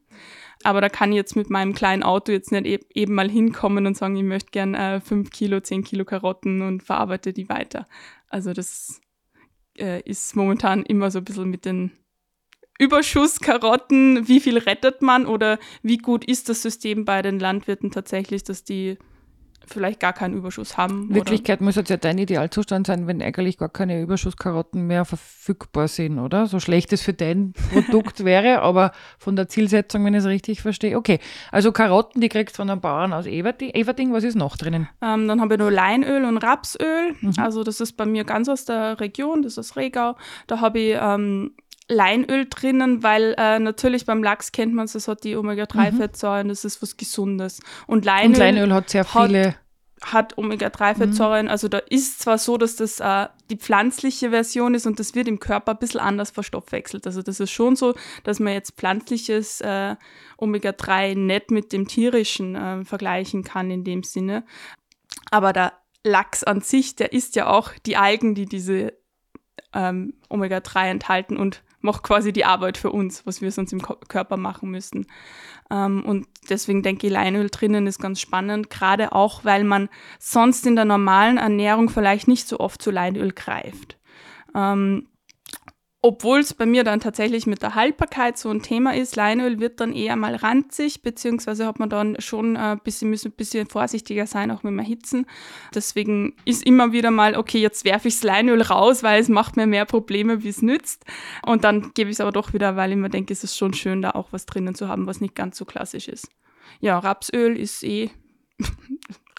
Aber 0.62 0.82
da 0.82 0.90
kann 0.90 1.10
ich 1.10 1.16
jetzt 1.16 1.36
mit 1.36 1.48
meinem 1.48 1.72
kleinen 1.72 2.02
Auto 2.02 2.32
jetzt 2.32 2.52
nicht 2.52 2.66
eben 2.94 3.14
mal 3.14 3.30
hinkommen 3.30 3.86
und 3.86 3.96
sagen, 3.96 4.14
ich 4.14 4.24
möchte 4.24 4.50
gern 4.50 4.74
äh, 4.74 5.00
5 5.00 5.30
Kilo, 5.30 5.60
10 5.60 5.84
Kilo 5.84 6.04
Karotten 6.04 6.60
und 6.60 6.82
verarbeite 6.82 7.32
die 7.32 7.48
weiter. 7.48 7.88
Also 8.28 8.52
das 8.52 9.00
äh, 9.78 10.00
ist 10.00 10.36
momentan 10.36 10.84
immer 10.84 11.10
so 11.10 11.18
ein 11.18 11.24
bisschen 11.24 11.50
mit 11.50 11.64
den 11.64 11.92
Überschusskarotten, 12.78 14.28
wie 14.28 14.40
viel 14.40 14.58
rettet 14.58 15.02
man 15.02 15.26
oder 15.26 15.58
wie 15.82 15.98
gut 15.98 16.24
ist 16.24 16.48
das 16.48 16.62
System 16.62 17.04
bei 17.04 17.22
den 17.22 17.40
Landwirten 17.40 17.90
tatsächlich, 17.90 18.44
dass 18.44 18.62
die 18.62 18.98
vielleicht 19.68 20.00
gar 20.00 20.12
keinen 20.12 20.34
Überschuss 20.34 20.76
haben. 20.76 21.08
In 21.08 21.14
Wirklichkeit 21.14 21.60
muss 21.60 21.76
jetzt 21.76 21.90
ja 21.90 21.96
dein 21.96 22.18
Idealzustand 22.18 22.86
sein, 22.86 23.06
wenn 23.06 23.22
eigentlich 23.22 23.58
gar 23.58 23.68
keine 23.68 24.00
Überschusskarotten 24.00 24.86
mehr 24.86 25.04
verfügbar 25.04 25.88
sind, 25.88 26.18
oder? 26.18 26.46
So 26.46 26.60
schlecht 26.60 26.92
es 26.92 27.02
für 27.02 27.12
dein 27.12 27.52
Produkt 27.72 28.24
wäre, 28.24 28.62
aber 28.62 28.92
von 29.18 29.36
der 29.36 29.48
Zielsetzung, 29.48 30.04
wenn 30.04 30.14
ich 30.14 30.20
es 30.20 30.26
richtig 30.26 30.62
verstehe. 30.62 30.96
Okay, 30.96 31.20
also 31.52 31.72
Karotten, 31.72 32.20
die 32.20 32.28
kriegst 32.28 32.56
du 32.56 32.62
von 32.62 32.70
einem 32.70 32.80
Bauern 32.80 33.12
aus 33.12 33.26
Everding. 33.26 33.70
Everding 33.70 34.12
was 34.12 34.24
ist 34.24 34.36
noch 34.36 34.56
drinnen? 34.56 34.88
Ähm, 35.02 35.28
dann 35.28 35.40
habe 35.40 35.54
ich 35.54 35.60
nur 35.60 35.70
Leinöl 35.70 36.24
und 36.24 36.38
Rapsöl. 36.38 37.14
Mhm. 37.20 37.34
Also 37.36 37.64
das 37.64 37.80
ist 37.80 37.92
bei 37.92 38.06
mir 38.06 38.24
ganz 38.24 38.48
aus 38.48 38.64
der 38.64 39.00
Region, 39.00 39.42
das 39.42 39.58
ist 39.58 39.76
Regau. 39.76 40.16
Da 40.46 40.60
habe 40.60 40.78
ich 40.78 40.98
ähm, 41.00 41.52
Leinöl 41.88 42.46
drinnen, 42.48 43.02
weil 43.02 43.34
äh, 43.38 43.58
natürlich 43.58 44.04
beim 44.04 44.22
Lachs 44.22 44.52
kennt 44.52 44.74
man 44.74 44.84
es, 44.84 44.94
es 44.94 45.08
hat 45.08 45.24
die 45.24 45.36
Omega-3-Fettsäuren, 45.36 46.46
mhm. 46.46 46.50
das 46.50 46.64
ist 46.64 46.82
was 46.82 46.96
Gesundes. 46.96 47.60
Und 47.86 48.04
Leinöl, 48.04 48.32
und 48.32 48.38
Leinöl 48.38 48.74
hat 48.74 48.90
sehr 48.90 49.04
viele. 49.04 49.46
Hat, 49.46 49.56
hat 50.12 50.38
Omega-3-Fettsäuren. 50.38 51.46
Mhm. 51.46 51.50
Also 51.50 51.68
da 51.68 51.78
ist 51.78 52.20
zwar 52.20 52.36
so, 52.36 52.58
dass 52.58 52.76
das 52.76 53.00
äh, 53.00 53.28
die 53.50 53.56
pflanzliche 53.56 54.30
Version 54.30 54.74
ist 54.74 54.86
und 54.86 55.00
das 55.00 55.14
wird 55.14 55.28
im 55.28 55.40
Körper 55.40 55.72
ein 55.72 55.78
bisschen 55.78 56.00
anders 56.00 56.30
verstoffwechselt. 56.30 57.06
Also 57.06 57.22
das 57.22 57.40
ist 57.40 57.50
schon 57.50 57.74
so, 57.74 57.94
dass 58.22 58.38
man 58.38 58.52
jetzt 58.52 58.76
pflanzliches 58.76 59.62
äh, 59.62 59.96
Omega-3 60.36 61.16
nicht 61.16 61.50
mit 61.50 61.72
dem 61.72 61.88
tierischen 61.88 62.54
äh, 62.54 62.84
vergleichen 62.84 63.44
kann 63.44 63.70
in 63.70 63.82
dem 63.82 64.02
Sinne. 64.02 64.44
Aber 65.30 65.54
der 65.54 65.72
Lachs 66.04 66.44
an 66.44 66.60
sich, 66.60 66.96
der 66.96 67.12
ist 67.12 67.34
ja 67.34 67.48
auch 67.48 67.72
die 67.86 67.96
Algen, 67.96 68.34
die 68.34 68.44
diese 68.44 68.92
ähm, 69.74 70.14
Omega-3 70.28 70.90
enthalten 70.90 71.36
und 71.36 71.62
macht 71.88 72.02
quasi 72.02 72.32
die 72.34 72.44
Arbeit 72.44 72.76
für 72.76 72.90
uns, 72.90 73.24
was 73.26 73.40
wir 73.40 73.50
sonst 73.50 73.72
im 73.72 73.80
Körper 73.80 74.36
machen 74.36 74.70
müssten. 74.70 75.06
Ähm, 75.70 76.04
und 76.04 76.26
deswegen 76.50 76.82
denke 76.82 77.06
ich, 77.06 77.12
Leinöl 77.12 77.48
drinnen 77.48 77.86
ist 77.86 77.98
ganz 77.98 78.20
spannend, 78.20 78.68
gerade 78.68 79.12
auch, 79.12 79.44
weil 79.44 79.64
man 79.64 79.88
sonst 80.18 80.66
in 80.66 80.76
der 80.76 80.84
normalen 80.84 81.38
Ernährung 81.38 81.88
vielleicht 81.88 82.28
nicht 82.28 82.46
so 82.46 82.60
oft 82.60 82.82
zu 82.82 82.90
Leinöl 82.90 83.32
greift. 83.32 83.98
Ähm, 84.54 85.08
obwohl 86.00 86.38
es 86.38 86.54
bei 86.54 86.64
mir 86.64 86.84
dann 86.84 87.00
tatsächlich 87.00 87.48
mit 87.48 87.60
der 87.60 87.74
Haltbarkeit 87.74 88.38
so 88.38 88.50
ein 88.50 88.62
Thema 88.62 88.94
ist, 88.94 89.16
Leinöl 89.16 89.58
wird 89.58 89.80
dann 89.80 89.92
eher 89.92 90.14
mal 90.14 90.36
ranzig, 90.36 91.02
beziehungsweise 91.02 91.66
hat 91.66 91.80
man 91.80 91.90
dann 91.90 92.20
schon 92.20 92.56
ein 92.56 92.78
äh, 92.78 92.80
bisschen, 92.80 93.10
müssen 93.10 93.32
ein 93.32 93.36
bisschen 93.36 93.66
vorsichtiger 93.66 94.28
sein, 94.28 94.52
auch 94.52 94.62
mit 94.62 94.70
dem 94.70 94.78
Erhitzen. 94.78 95.26
Deswegen 95.74 96.36
ist 96.44 96.64
immer 96.64 96.92
wieder 96.92 97.10
mal, 97.10 97.36
okay, 97.36 97.58
jetzt 97.58 97.84
werfe 97.84 98.06
ich 98.06 98.14
das 98.14 98.22
Leinöl 98.22 98.62
raus, 98.62 99.02
weil 99.02 99.20
es 99.20 99.28
macht 99.28 99.56
mir 99.56 99.66
mehr 99.66 99.86
Probleme, 99.86 100.44
wie 100.44 100.48
es 100.48 100.62
nützt. 100.62 101.04
Und 101.44 101.64
dann 101.64 101.90
gebe 101.94 102.10
ich 102.10 102.16
es 102.16 102.20
aber 102.20 102.32
doch 102.32 102.52
wieder, 102.52 102.76
weil 102.76 102.92
ich 102.92 102.96
mir 102.96 103.10
denke, 103.10 103.32
es 103.32 103.42
ist 103.42 103.56
schon 103.56 103.74
schön, 103.74 104.00
da 104.00 104.12
auch 104.12 104.28
was 104.30 104.46
drinnen 104.46 104.76
zu 104.76 104.86
haben, 104.86 105.08
was 105.08 105.20
nicht 105.20 105.34
ganz 105.34 105.58
so 105.58 105.64
klassisch 105.64 106.06
ist. 106.06 106.28
Ja, 106.80 106.96
Rapsöl 107.00 107.56
ist 107.58 107.82
eh 107.82 108.10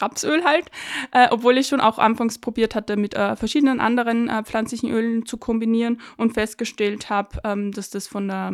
Rapsöl 0.01 0.43
halt, 0.43 0.65
äh, 1.11 1.27
obwohl 1.31 1.57
ich 1.57 1.67
schon 1.67 1.81
auch 1.81 1.99
anfangs 1.99 2.39
probiert 2.39 2.75
hatte, 2.75 2.97
mit 2.97 3.13
äh, 3.13 3.35
verschiedenen 3.35 3.79
anderen 3.79 4.29
äh, 4.29 4.43
pflanzlichen 4.43 4.91
Ölen 4.91 5.25
zu 5.25 5.37
kombinieren 5.37 6.01
und 6.17 6.33
festgestellt 6.33 7.09
habe, 7.09 7.39
ähm, 7.43 7.71
dass 7.71 7.89
das 7.89 8.07
von 8.07 8.27
der 8.27 8.53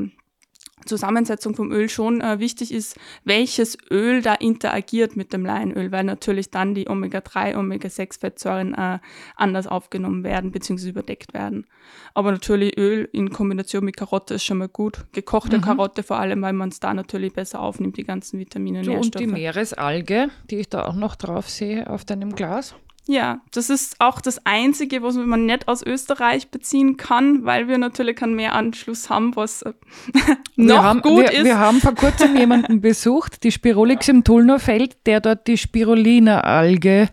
Zusammensetzung 0.86 1.56
vom 1.56 1.72
Öl 1.72 1.90
schon 1.90 2.22
äh, 2.22 2.40
wichtig 2.40 2.72
ist, 2.72 2.98
welches 3.24 3.78
Öl 3.90 4.22
da 4.22 4.36
interagiert 4.36 5.16
mit 5.16 5.34
dem 5.34 5.46
Leinöl, 5.46 5.92
weil 5.92 6.04
natürlich 6.04 6.52
dann 6.52 6.76
die 6.76 6.90
Omega-3, 6.90 7.58
Omega-6-Fettsäuren 7.58 8.74
äh, 8.74 9.00
anders 9.36 9.68
aufgenommen 9.68 10.24
werden 10.24 10.52
bzw. 10.52 10.90
überdeckt 10.90 11.34
werden. 11.34 11.66
Aber 12.14 12.32
natürlich 12.32 12.78
Öl 12.78 13.10
in 13.12 13.32
Kombination 13.32 13.84
mit 13.84 13.98
Karotte 13.98 14.36
ist 14.36 14.44
schon 14.44 14.60
mal 14.60 14.70
gut. 14.70 15.06
Gekochte 15.12 15.58
mhm. 15.58 15.62
Karotte 15.62 16.04
vor 16.04 16.20
allem, 16.20 16.42
weil 16.42 16.54
man 16.54 16.70
es 16.70 16.80
da 16.80 16.94
natürlich 16.94 17.34
besser 17.34 17.62
aufnimmt, 17.62 17.98
die 17.98 18.04
ganzen 18.04 18.40
Vitamine 18.40 18.80
und 18.80 18.88
Nährstoffe. 18.88 19.06
Und 19.06 19.20
die 19.20 19.28
Meeresalge, 19.28 20.30
die 20.50 20.58
ich 20.58 20.70
da 20.70 20.86
auch 20.86 20.96
noch 20.96 21.16
drauf 21.16 21.50
sehe 21.50 21.90
auf 21.90 22.06
deinem 22.06 22.36
Glas. 22.36 22.76
Ja, 23.08 23.42
das 23.52 23.70
ist 23.70 23.98
auch 24.00 24.20
das 24.20 24.46
Einzige, 24.46 25.04
was 25.04 25.16
man 25.16 25.46
nicht 25.46 25.68
aus 25.68 25.84
Österreich 25.84 26.50
beziehen 26.50 26.98
kann, 26.98 27.46
weil 27.46 27.68
wir 27.68 27.78
natürlich 27.78 28.16
keinen 28.16 28.36
Meeranschluss 28.36 29.10
haben, 29.10 29.36
was 29.36 29.62
äh, 29.62 29.74
noch 30.56 30.84
haben, 30.84 31.02
gut 31.02 31.22
wir, 31.22 31.32
ist. 31.32 31.44
Wir 31.44 31.60
haben 31.60 31.82
vor 31.82 31.94
kurzem 31.94 32.36
jemanden 32.38 32.82
besucht, 32.82 33.44
die 33.44 33.52
Spirolix 33.52 34.08
im 34.08 34.24
Tulnerfeld, 34.24 34.98
der 35.06 35.22
dort 35.22 35.46
die 35.48 35.58
Spirulina-Alge 35.58 37.10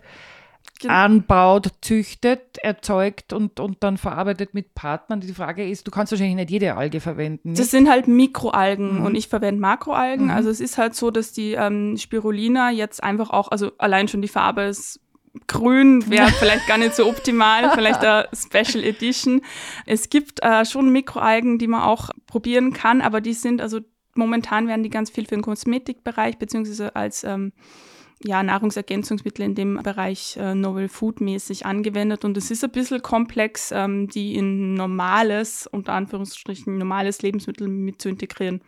anbaut, 0.85 1.71
züchtet, 1.81 2.57
erzeugt 2.61 3.31
und, 3.31 3.59
und 3.59 3.77
dann 3.81 3.97
verarbeitet 3.97 4.53
mit 4.53 4.75
Partnern. 4.75 5.21
Die 5.21 5.33
Frage 5.33 5.67
ist, 5.67 5.87
du 5.87 5.91
kannst 5.91 6.11
wahrscheinlich 6.11 6.35
nicht 6.35 6.51
jede 6.51 6.75
Alge 6.75 6.99
verwenden. 6.99 7.49
Nicht? 7.49 7.61
Das 7.61 7.71
sind 7.71 7.89
halt 7.89 8.07
Mikroalgen 8.07 8.99
mhm. 8.99 9.05
und 9.05 9.15
ich 9.15 9.27
verwende 9.27 9.61
Makroalgen. 9.61 10.25
Mhm. 10.25 10.31
Also 10.31 10.49
es 10.49 10.59
ist 10.59 10.77
halt 10.77 10.95
so, 10.95 11.11
dass 11.11 11.31
die 11.31 11.53
ähm, 11.53 11.97
Spirulina 11.97 12.71
jetzt 12.71 13.03
einfach 13.03 13.29
auch, 13.29 13.49
also 13.49 13.71
allein 13.77 14.07
schon 14.07 14.21
die 14.21 14.27
Farbe 14.27 14.63
ist 14.63 14.99
grün 15.47 16.09
wäre 16.09 16.29
vielleicht 16.29 16.67
gar 16.67 16.77
nicht 16.77 16.95
so 16.95 17.07
optimal, 17.07 17.71
vielleicht 17.73 18.01
eine 18.01 18.27
Special 18.33 18.83
Edition. 18.83 19.41
Es 19.85 20.09
gibt 20.09 20.43
äh, 20.43 20.65
schon 20.65 20.91
Mikroalgen, 20.91 21.57
die 21.57 21.67
man 21.67 21.81
auch 21.81 22.09
probieren 22.27 22.73
kann, 22.73 23.01
aber 23.01 23.21
die 23.21 23.33
sind 23.33 23.61
also 23.61 23.79
momentan 24.15 24.67
werden 24.67 24.83
die 24.83 24.89
ganz 24.89 25.09
viel 25.09 25.25
für 25.25 25.35
den 25.35 25.41
Kosmetikbereich 25.41 26.37
beziehungsweise 26.37 26.95
als 26.95 27.23
ähm, 27.23 27.51
ja, 28.23 28.41
Nahrungsergänzungsmittel 28.41 29.43
in 29.43 29.55
dem 29.55 29.81
Bereich 29.83 30.37
äh, 30.37 30.55
Novel 30.55 30.87
Food 30.87 31.19
mäßig 31.19 31.65
angewendet 31.65 32.23
und 32.23 32.37
es 32.37 32.51
ist 32.51 32.63
ein 32.63 32.71
bisschen 32.71 33.01
komplex, 33.01 33.71
ähm, 33.71 34.07
die 34.07 34.35
in 34.35 34.75
normales, 34.75 35.67
unter 35.67 35.93
Anführungsstrichen 35.93 36.77
normales 36.77 37.21
Lebensmittel 37.21 37.67
mit 37.67 38.01
zu 38.01 38.09
integrieren. 38.09 38.61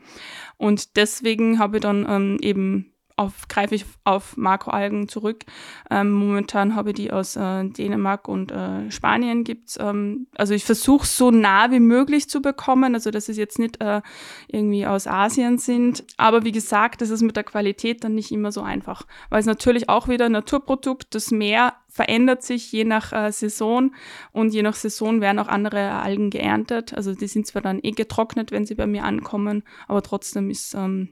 Und 0.58 0.98
deswegen 0.98 1.60
habe 1.60 1.78
ich 1.78 1.82
dann 1.82 2.06
ähm, 2.10 2.38
eben 2.42 2.95
auf, 3.18 3.48
greife 3.48 3.76
ich 3.76 3.86
auf 4.04 4.36
Makroalgen 4.36 5.08
zurück. 5.08 5.46
Ähm, 5.90 6.12
momentan 6.12 6.76
habe 6.76 6.90
ich 6.90 6.96
die 6.96 7.12
aus 7.12 7.36
äh, 7.36 7.64
Dänemark 7.64 8.28
und 8.28 8.52
äh, 8.52 8.92
Spanien 8.92 9.44
gibt's. 9.44 9.78
Ähm, 9.80 10.28
also 10.36 10.54
ich 10.54 10.66
versuche 10.66 11.08
so 11.08 11.32
nah 11.32 11.72
wie 11.72 11.80
möglich 11.80 12.30
zu 12.30 12.42
bekommen, 12.42 12.94
also 12.94 13.12
dass 13.12 13.30
es 13.30 13.38
jetzt 13.38 13.58
nicht 13.58 13.82
äh, 13.82 14.02
irgendwie 14.48 14.86
aus 14.86 15.08
Asien 15.08 15.58
sind. 15.58 16.04
Aber 16.18 16.44
wie 16.44 16.52
gesagt, 16.52 17.02
das 17.02 17.10
ist 17.10 17.22
mit 17.22 17.36
der 17.36 17.44
Qualität 17.44 18.04
dann 18.04 18.16
nicht 18.16 18.32
immer 18.32 18.52
so 18.52 18.62
einfach, 18.62 19.06
weil 19.30 19.40
es 19.40 19.46
natürlich 19.46 19.88
auch 19.88 20.08
wieder 20.08 20.26
ein 20.26 20.34
Naturprodukt, 20.34 21.16
das 21.16 21.32
Meer 21.32 21.74
verändert 21.88 22.44
sich 22.44 22.74
je 22.74 22.84
nach 22.84 23.14
äh, 23.14 23.32
Saison 23.32 23.94
und 24.34 24.54
je 24.54 24.62
nach 24.62 24.76
Saison 24.76 25.22
werden 25.22 25.40
auch 25.40 25.48
andere 25.48 25.92
Algen 25.92 26.30
geerntet. 26.30 26.94
Also 26.94 27.16
die 27.16 27.28
sind 27.28 27.48
zwar 27.48 27.62
dann 27.62 27.80
eh 27.82 27.92
getrocknet, 27.92 28.52
wenn 28.52 28.66
sie 28.66 28.76
bei 28.76 28.86
mir 28.86 29.06
ankommen, 29.06 29.64
aber 29.88 30.02
trotzdem 30.02 30.50
ist 30.50 30.74
ähm, 30.74 31.10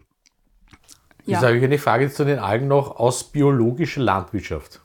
ja. 1.26 1.34
Jetzt 1.34 1.44
habe 1.44 1.58
ich 1.58 1.64
eine 1.64 1.78
Frage 1.78 2.12
zu 2.12 2.26
den 2.26 2.40
Algen 2.40 2.68
noch 2.68 2.98
aus 2.98 3.24
biologischer 3.24 4.02
Landwirtschaft. 4.02 4.82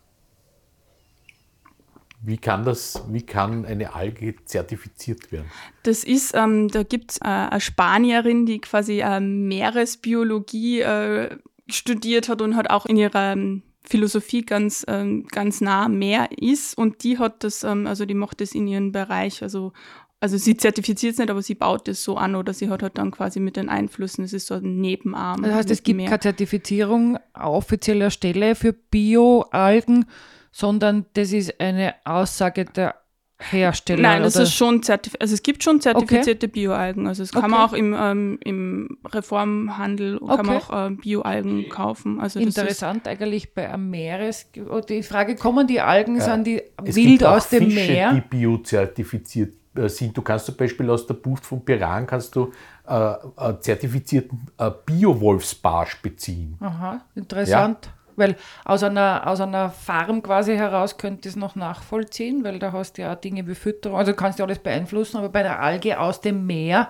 Wie 2.20 2.36
kann, 2.36 2.64
das, 2.64 3.04
wie 3.08 3.22
kann 3.22 3.64
eine 3.64 3.94
Alge 3.94 4.34
zertifiziert 4.44 5.30
werden? 5.30 5.48
Das 5.84 6.02
ist, 6.02 6.34
ähm, 6.34 6.68
da 6.68 6.82
gibt 6.82 7.12
es 7.12 7.18
äh, 7.18 7.24
eine 7.24 7.60
Spanierin, 7.60 8.44
die 8.44 8.60
quasi 8.60 9.00
äh, 9.00 9.20
Meeresbiologie 9.20 10.80
äh, 10.80 11.36
studiert 11.68 12.28
hat 12.28 12.42
und 12.42 12.56
hat 12.56 12.70
auch 12.70 12.86
in 12.86 12.96
ihrer 12.96 13.32
ähm, 13.32 13.62
Philosophie 13.84 14.42
ganz, 14.42 14.84
ähm, 14.88 15.26
ganz 15.28 15.60
nah 15.60 15.88
Meer 15.88 16.28
ist 16.36 16.76
und 16.76 17.04
die 17.04 17.18
hat 17.18 17.44
das, 17.44 17.62
ähm, 17.62 17.86
also 17.86 18.04
die 18.04 18.14
macht 18.14 18.40
das 18.40 18.52
in 18.52 18.66
ihrem 18.66 18.90
Bereich, 18.90 19.42
also 19.42 19.72
also 20.20 20.36
sie 20.36 20.56
zertifiziert 20.56 21.12
es 21.12 21.18
nicht, 21.18 21.30
aber 21.30 21.42
sie 21.42 21.54
baut 21.54 21.86
es 21.88 22.02
so 22.02 22.16
an 22.16 22.34
oder 22.34 22.52
sie 22.52 22.68
hat 22.68 22.82
halt 22.82 22.98
dann 22.98 23.10
quasi 23.10 23.38
mit 23.38 23.56
den 23.56 23.68
Einflüssen, 23.68 24.24
es 24.24 24.32
ist 24.32 24.48
so 24.48 24.54
ein 24.54 24.80
Nebenarm. 24.80 25.42
Das 25.42 25.54
heißt, 25.54 25.70
es 25.70 25.82
gibt 25.82 25.98
mehr. 25.98 26.08
keine 26.08 26.20
Zertifizierung 26.20 27.18
offizieller 27.34 28.10
Stelle 28.10 28.54
für 28.54 28.72
Bioalgen, 28.72 30.06
sondern 30.50 31.06
das 31.14 31.32
ist 31.32 31.60
eine 31.60 31.94
Aussage 32.04 32.64
der 32.64 32.96
Hersteller? 33.40 34.02
Nein, 34.02 34.22
das 34.24 34.34
ist 34.34 34.52
schon 34.54 34.82
zertifiziert. 34.82 35.22
Also 35.22 35.34
es 35.34 35.42
gibt 35.44 35.62
schon 35.62 35.80
zertifizierte 35.80 36.46
okay. 36.46 36.52
Bioalgen. 36.52 37.06
Also 37.06 37.22
es 37.22 37.30
kann 37.30 37.44
okay. 37.44 37.50
man 37.52 37.60
auch 37.60 37.72
im, 37.72 37.96
ähm, 37.96 38.38
im 38.42 38.98
Reformhandel 39.04 40.18
okay. 40.18 40.36
kann 40.36 40.46
man 40.46 40.56
auch 40.56 40.86
äh, 40.86 40.90
Bioalgen 40.90 41.68
kaufen. 41.68 42.18
Also 42.18 42.40
Interessant 42.40 43.06
eigentlich 43.06 43.54
bei 43.54 43.72
einem 43.72 43.90
Meeres. 43.90 44.50
Die 44.88 45.02
Frage, 45.04 45.36
kommen 45.36 45.68
die 45.68 45.80
Algen, 45.80 46.16
ja. 46.16 46.22
sind 46.22 46.48
die 46.48 46.62
es 46.84 46.96
wild 46.96 47.22
aus 47.22 47.48
dem 47.50 47.70
Fische, 47.70 47.92
Meer? 47.92 48.12
die 48.14 48.20
biozertifiziert 48.22 49.54
sind. 49.86 50.16
Du 50.16 50.22
kannst 50.22 50.46
zum 50.46 50.56
Beispiel 50.56 50.88
aus 50.90 51.06
der 51.06 51.14
Bucht 51.14 51.44
von 51.44 51.64
Piran 51.64 52.06
kannst 52.06 52.34
du 52.34 52.52
äh, 52.88 53.12
äh, 53.12 53.60
zertifizierten 53.60 54.48
äh, 54.58 54.70
Bio-Wolfsbarsch 54.86 56.02
beziehen. 56.02 56.56
Aha, 56.60 57.00
interessant. 57.14 57.86
Ja. 57.86 57.92
Weil 58.16 58.36
aus 58.64 58.82
einer, 58.82 59.26
aus 59.26 59.40
einer 59.40 59.70
Farm 59.70 60.22
quasi 60.22 60.56
heraus 60.56 60.98
könnte 60.98 61.28
es 61.28 61.36
noch 61.36 61.54
nachvollziehen, 61.54 62.42
weil 62.42 62.58
da 62.58 62.72
hast 62.72 62.98
du 62.98 63.02
ja 63.02 63.14
auch 63.14 63.20
Dinge 63.20 63.46
wie 63.46 63.54
Fütterung, 63.54 63.96
also 63.96 64.12
kannst 64.12 64.40
du 64.40 64.44
alles 64.44 64.58
beeinflussen, 64.58 65.18
aber 65.18 65.28
bei 65.28 65.44
der 65.44 65.60
Alge 65.60 66.00
aus 66.00 66.20
dem 66.20 66.44
Meer 66.44 66.88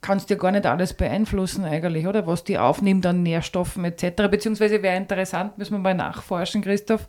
kannst 0.00 0.30
du 0.30 0.34
ja 0.34 0.40
gar 0.40 0.52
nicht 0.52 0.66
alles 0.66 0.94
beeinflussen 0.94 1.64
eigentlich, 1.64 2.06
oder? 2.06 2.28
Was 2.28 2.44
die 2.44 2.58
aufnimmt 2.58 3.04
an 3.06 3.24
Nährstoffen 3.24 3.84
etc. 3.84 4.28
Beziehungsweise 4.30 4.82
wäre 4.82 4.96
interessant, 4.96 5.58
müssen 5.58 5.74
wir 5.74 5.80
mal 5.80 5.94
nachforschen, 5.94 6.62
Christoph, 6.62 7.08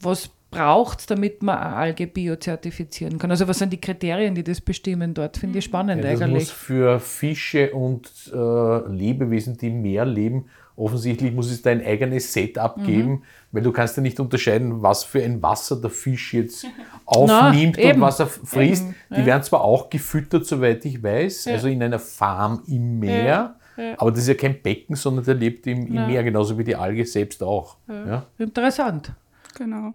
was 0.00 0.30
braucht, 0.54 1.10
damit 1.10 1.42
man 1.42 1.58
eine 1.58 1.76
Alge 1.76 2.06
biozertifizieren 2.06 3.18
kann? 3.18 3.30
Also 3.30 3.48
was 3.48 3.58
sind 3.58 3.72
die 3.72 3.80
Kriterien, 3.80 4.34
die 4.34 4.44
das 4.44 4.60
bestimmen 4.60 5.14
dort? 5.14 5.36
Finde 5.36 5.58
ich 5.58 5.64
spannend 5.64 6.04
ja, 6.04 6.12
das 6.12 6.22
eigentlich. 6.22 6.44
Muss 6.44 6.50
für 6.50 7.00
Fische 7.00 7.72
und 7.72 8.10
äh, 8.32 8.88
Lebewesen, 8.88 9.56
die 9.56 9.68
im 9.68 9.82
Meer 9.82 10.04
leben, 10.04 10.46
offensichtlich 10.76 11.32
muss 11.32 11.50
es 11.50 11.62
da 11.62 11.70
ein 11.70 11.84
eigenes 11.84 12.32
Setup 12.32 12.76
mhm. 12.76 12.84
geben, 12.84 13.22
weil 13.52 13.62
du 13.62 13.72
kannst 13.72 13.96
ja 13.96 14.02
nicht 14.02 14.18
unterscheiden, 14.18 14.82
was 14.82 15.04
für 15.04 15.22
ein 15.22 15.42
Wasser 15.42 15.80
der 15.80 15.90
Fisch 15.90 16.34
jetzt 16.34 16.66
aufnimmt 17.04 17.78
Na, 17.80 17.92
und 17.92 18.00
was 18.00 18.20
er 18.20 18.26
frisst. 18.26 18.84
Eben, 18.84 18.94
die 19.10 19.20
ja. 19.20 19.26
werden 19.26 19.42
zwar 19.42 19.62
auch 19.62 19.90
gefüttert, 19.90 20.46
soweit 20.46 20.84
ich 20.84 21.02
weiß, 21.02 21.46
ja. 21.46 21.54
also 21.54 21.68
in 21.68 21.82
einer 21.82 21.98
Farm 21.98 22.62
im 22.66 22.98
Meer. 22.98 23.56
Ja. 23.76 23.94
Aber 23.98 24.10
das 24.10 24.20
ist 24.20 24.28
ja 24.28 24.34
kein 24.34 24.62
Becken, 24.62 24.94
sondern 24.94 25.24
der 25.24 25.34
lebt 25.34 25.66
im, 25.66 25.88
im 25.88 26.06
Meer, 26.06 26.22
genauso 26.22 26.56
wie 26.56 26.62
die 26.64 26.76
Alge 26.76 27.04
selbst 27.04 27.42
auch. 27.42 27.76
Interessant. 28.38 29.12
Genau. 29.56 29.94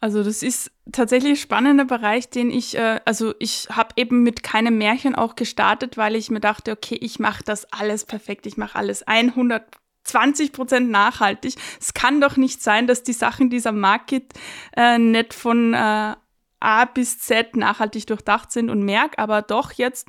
Also 0.00 0.24
das 0.24 0.42
ist 0.42 0.72
tatsächlich 0.92 1.32
ein 1.32 1.36
spannender 1.36 1.84
Bereich, 1.84 2.30
den 2.30 2.50
ich, 2.50 2.76
äh, 2.76 3.00
also 3.04 3.34
ich 3.38 3.68
habe 3.70 3.90
eben 3.96 4.22
mit 4.22 4.42
keinem 4.42 4.78
Märchen 4.78 5.14
auch 5.14 5.36
gestartet, 5.36 5.98
weil 5.98 6.16
ich 6.16 6.30
mir 6.30 6.40
dachte, 6.40 6.72
okay, 6.72 6.96
ich 7.00 7.18
mache 7.18 7.44
das 7.44 7.70
alles 7.70 8.06
perfekt, 8.06 8.46
ich 8.46 8.56
mache 8.56 8.78
alles 8.78 9.06
120 9.06 10.52
Prozent 10.52 10.90
nachhaltig. 10.90 11.54
Es 11.78 11.92
kann 11.92 12.22
doch 12.22 12.38
nicht 12.38 12.62
sein, 12.62 12.86
dass 12.86 13.02
die 13.02 13.12
Sachen, 13.12 13.50
die 13.50 13.58
es 13.58 13.66
am 13.66 13.78
Markt 13.78 14.06
gibt, 14.06 14.32
äh, 14.74 14.98
nicht 14.98 15.34
von 15.34 15.74
äh, 15.74 16.14
A 16.60 16.84
bis 16.86 17.18
Z 17.18 17.56
nachhaltig 17.56 18.06
durchdacht 18.06 18.52
sind 18.52 18.70
und 18.70 18.82
merke 18.82 19.18
aber 19.18 19.42
doch 19.42 19.72
jetzt 19.72 20.08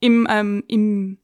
im, 0.00 0.26
ähm, 0.30 0.62
im 0.68 1.18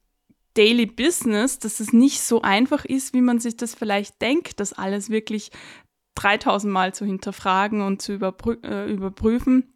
Daily 0.55 0.87
Business, 0.87 1.59
dass 1.59 1.81
es 1.81 1.93
nicht 1.93 2.23
so 2.23 2.41
einfach 2.41 2.87
ist, 2.87 3.13
wie 3.13 3.21
man 3.21 3.39
sich 3.39 3.59
das 3.59 3.75
vielleicht 3.75 4.23
denkt, 4.23 4.61
dass 4.61 4.73
alles 4.73 5.11
wirklich 5.11 5.51
3000 6.17 6.73
Mal 6.73 6.95
zu 6.95 7.05
hinterfragen 7.05 7.83
und 7.83 8.03
zu 8.03 8.13
überprü 8.13 8.57
äh, 8.65 8.91
überprüfen. 8.91 9.73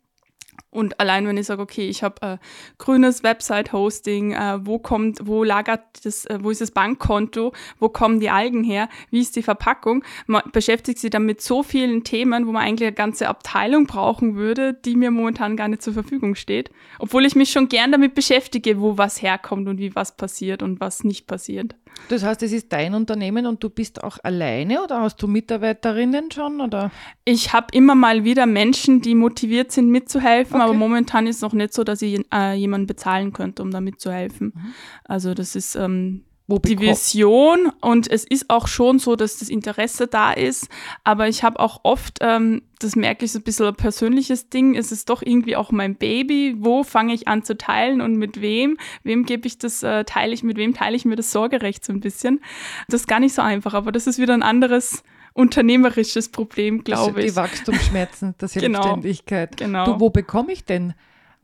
Und 0.71 1.01
allein 1.01 1.27
wenn 1.27 1.37
ich 1.37 1.47
sage, 1.47 1.63
okay, 1.63 1.89
ich 1.89 2.03
habe 2.03 2.23
äh, 2.23 2.39
grünes 2.79 3.23
Website-Hosting, 3.23 4.33
äh, 4.33 4.59
wo 4.67 4.79
kommt, 4.79 5.19
wo 5.27 5.43
lagert 5.43 5.81
das, 6.05 6.27
äh, 6.27 6.39
wo 6.41 6.51
ist 6.51 6.61
das 6.61 6.71
Bankkonto, 6.71 7.53
wo 7.79 7.89
kommen 7.89 8.21
die 8.21 8.31
Algen 8.31 8.63
her, 8.63 8.89
wie 9.11 9.21
ist 9.21 9.35
die 9.37 9.43
Verpackung, 9.43 10.05
man 10.27 10.43
beschäftigt 10.53 10.99
sich 10.99 11.11
dann 11.11 11.27
mit 11.27 11.41
so 11.41 11.63
vielen 11.63 12.05
Themen, 12.05 12.47
wo 12.47 12.53
man 12.53 12.63
eigentlich 12.63 12.87
eine 12.87 12.95
ganze 12.95 13.29
Abteilung 13.29 13.87
brauchen 13.87 14.37
würde, 14.37 14.75
die 14.75 14.97
mir 14.97 15.11
momentan 15.11 15.57
gar 15.57 15.69
nicht 15.69 15.83
zur 15.83 15.95
Verfügung 15.95 16.35
steht. 16.35 16.71
Obwohl 16.99 17.25
ich 17.27 17.35
mich 17.35 17.51
schon 17.51 17.69
gern 17.69 17.91
damit 17.91 18.15
beschäftige, 18.15 18.81
wo 18.81 18.97
was 18.99 19.23
herkommt 19.23 19.69
und 19.69 19.79
wie 19.79 19.95
was 19.95 20.17
passiert 20.17 20.63
und 20.63 20.81
was 20.81 21.05
nicht 21.05 21.27
passiert. 21.27 21.75
Das 22.09 22.25
heißt, 22.25 22.43
es 22.43 22.53
ist 22.53 22.73
dein 22.73 22.95
Unternehmen 22.95 23.47
und 23.47 23.63
du 23.63 23.71
bist 23.71 24.03
auch 24.03 24.19
alleine 24.23 24.83
oder 24.83 25.01
hast 25.01 25.17
du 25.23 25.27
Mitarbeiterinnen 25.27 26.31
schon? 26.31 26.61
Oder? 26.61 26.91
Ich 27.25 27.53
habe 27.53 27.67
immer 27.73 27.95
mal 27.95 28.25
wieder 28.25 28.47
Menschen, 28.47 29.01
die 29.01 29.15
motiviert 29.15 29.73
sind, 29.73 29.91
mitzuhelfen, 29.91 30.50
okay. 30.59 30.65
aber 30.65 30.75
momentan 30.75 31.27
ist 31.27 31.37
es 31.37 31.43
noch 31.43 31.53
nicht 31.53 31.73
so, 31.73 31.85
dass 31.85 32.03
ich 32.03 32.21
äh, 32.33 32.55
jemanden 32.55 32.87
bezahlen 32.87 33.33
könnte, 33.33 33.63
um 33.63 33.71
da 33.71 33.81
mitzuhelfen. 33.81 34.53
Mhm. 34.55 34.75
Also 35.05 35.35
das 35.35 35.55
ist 35.57 35.77
ähm, 35.77 36.25
die 36.59 36.79
Vision 36.81 37.71
und 37.81 38.11
es 38.11 38.25
ist 38.25 38.51
auch 38.51 38.67
schon 38.67 38.99
so, 38.99 39.15
dass 39.15 39.39
das 39.39 39.49
Interesse 39.49 40.07
da 40.07 40.33
ist, 40.33 40.69
aber 41.05 41.29
ich 41.29 41.45
habe 41.45 41.61
auch 41.61 41.81
oft, 41.85 42.19
ähm, 42.21 42.63
das 42.81 42.97
merke 42.97 43.25
ich 43.25 43.33
so 43.33 43.39
ein 43.39 43.43
bisschen 43.43 43.67
ein 43.67 43.75
persönliches 43.75 44.49
Ding, 44.49 44.75
es 44.75 44.91
ist 44.91 45.11
doch 45.11 45.23
irgendwie 45.23 45.55
auch 45.55 45.71
mein 45.71 45.95
Baby, 45.95 46.57
wo 46.59 46.83
fange 46.83 47.15
ich 47.15 47.29
an 47.29 47.45
zu 47.45 47.57
teilen 47.57 48.01
und 48.01 48.17
mit 48.17 48.41
wem, 48.41 48.79
wem 49.05 49.25
gebe 49.25 49.47
ich 49.47 49.59
das, 49.59 49.83
äh, 49.83 50.05
teile 50.05 50.33
ich, 50.33 50.43
mit 50.43 50.57
wem 50.57 50.75
teile 50.75 50.97
ich 50.97 51.05
mir 51.05 51.17
das 51.17 51.31
Sorgerecht 51.31 51.85
so 51.85 51.93
ein 51.93 52.01
bisschen. 52.01 52.41
Das 52.89 53.03
ist 53.03 53.07
gar 53.07 53.21
nicht 53.21 53.35
so 53.35 53.43
einfach, 53.43 53.75
aber 53.75 53.93
das 53.93 54.07
ist 54.07 54.19
wieder 54.19 54.35
ein 54.35 54.43
anderes 54.43 55.05
unternehmerisches 55.35 56.31
Problem, 56.31 56.85
glaube 56.85 57.21
ich. 57.21 57.31
Die 57.31 57.37
Wachstumsschmerzen 57.37 58.35
der 58.41 58.49
genau. 58.49 58.83
Selbstständigkeit. 58.83 59.57
Genau. 59.57 59.85
Du, 59.87 60.01
wo 60.01 60.11
bekomme 60.11 60.53
ich 60.53 60.65
denn 60.65 60.95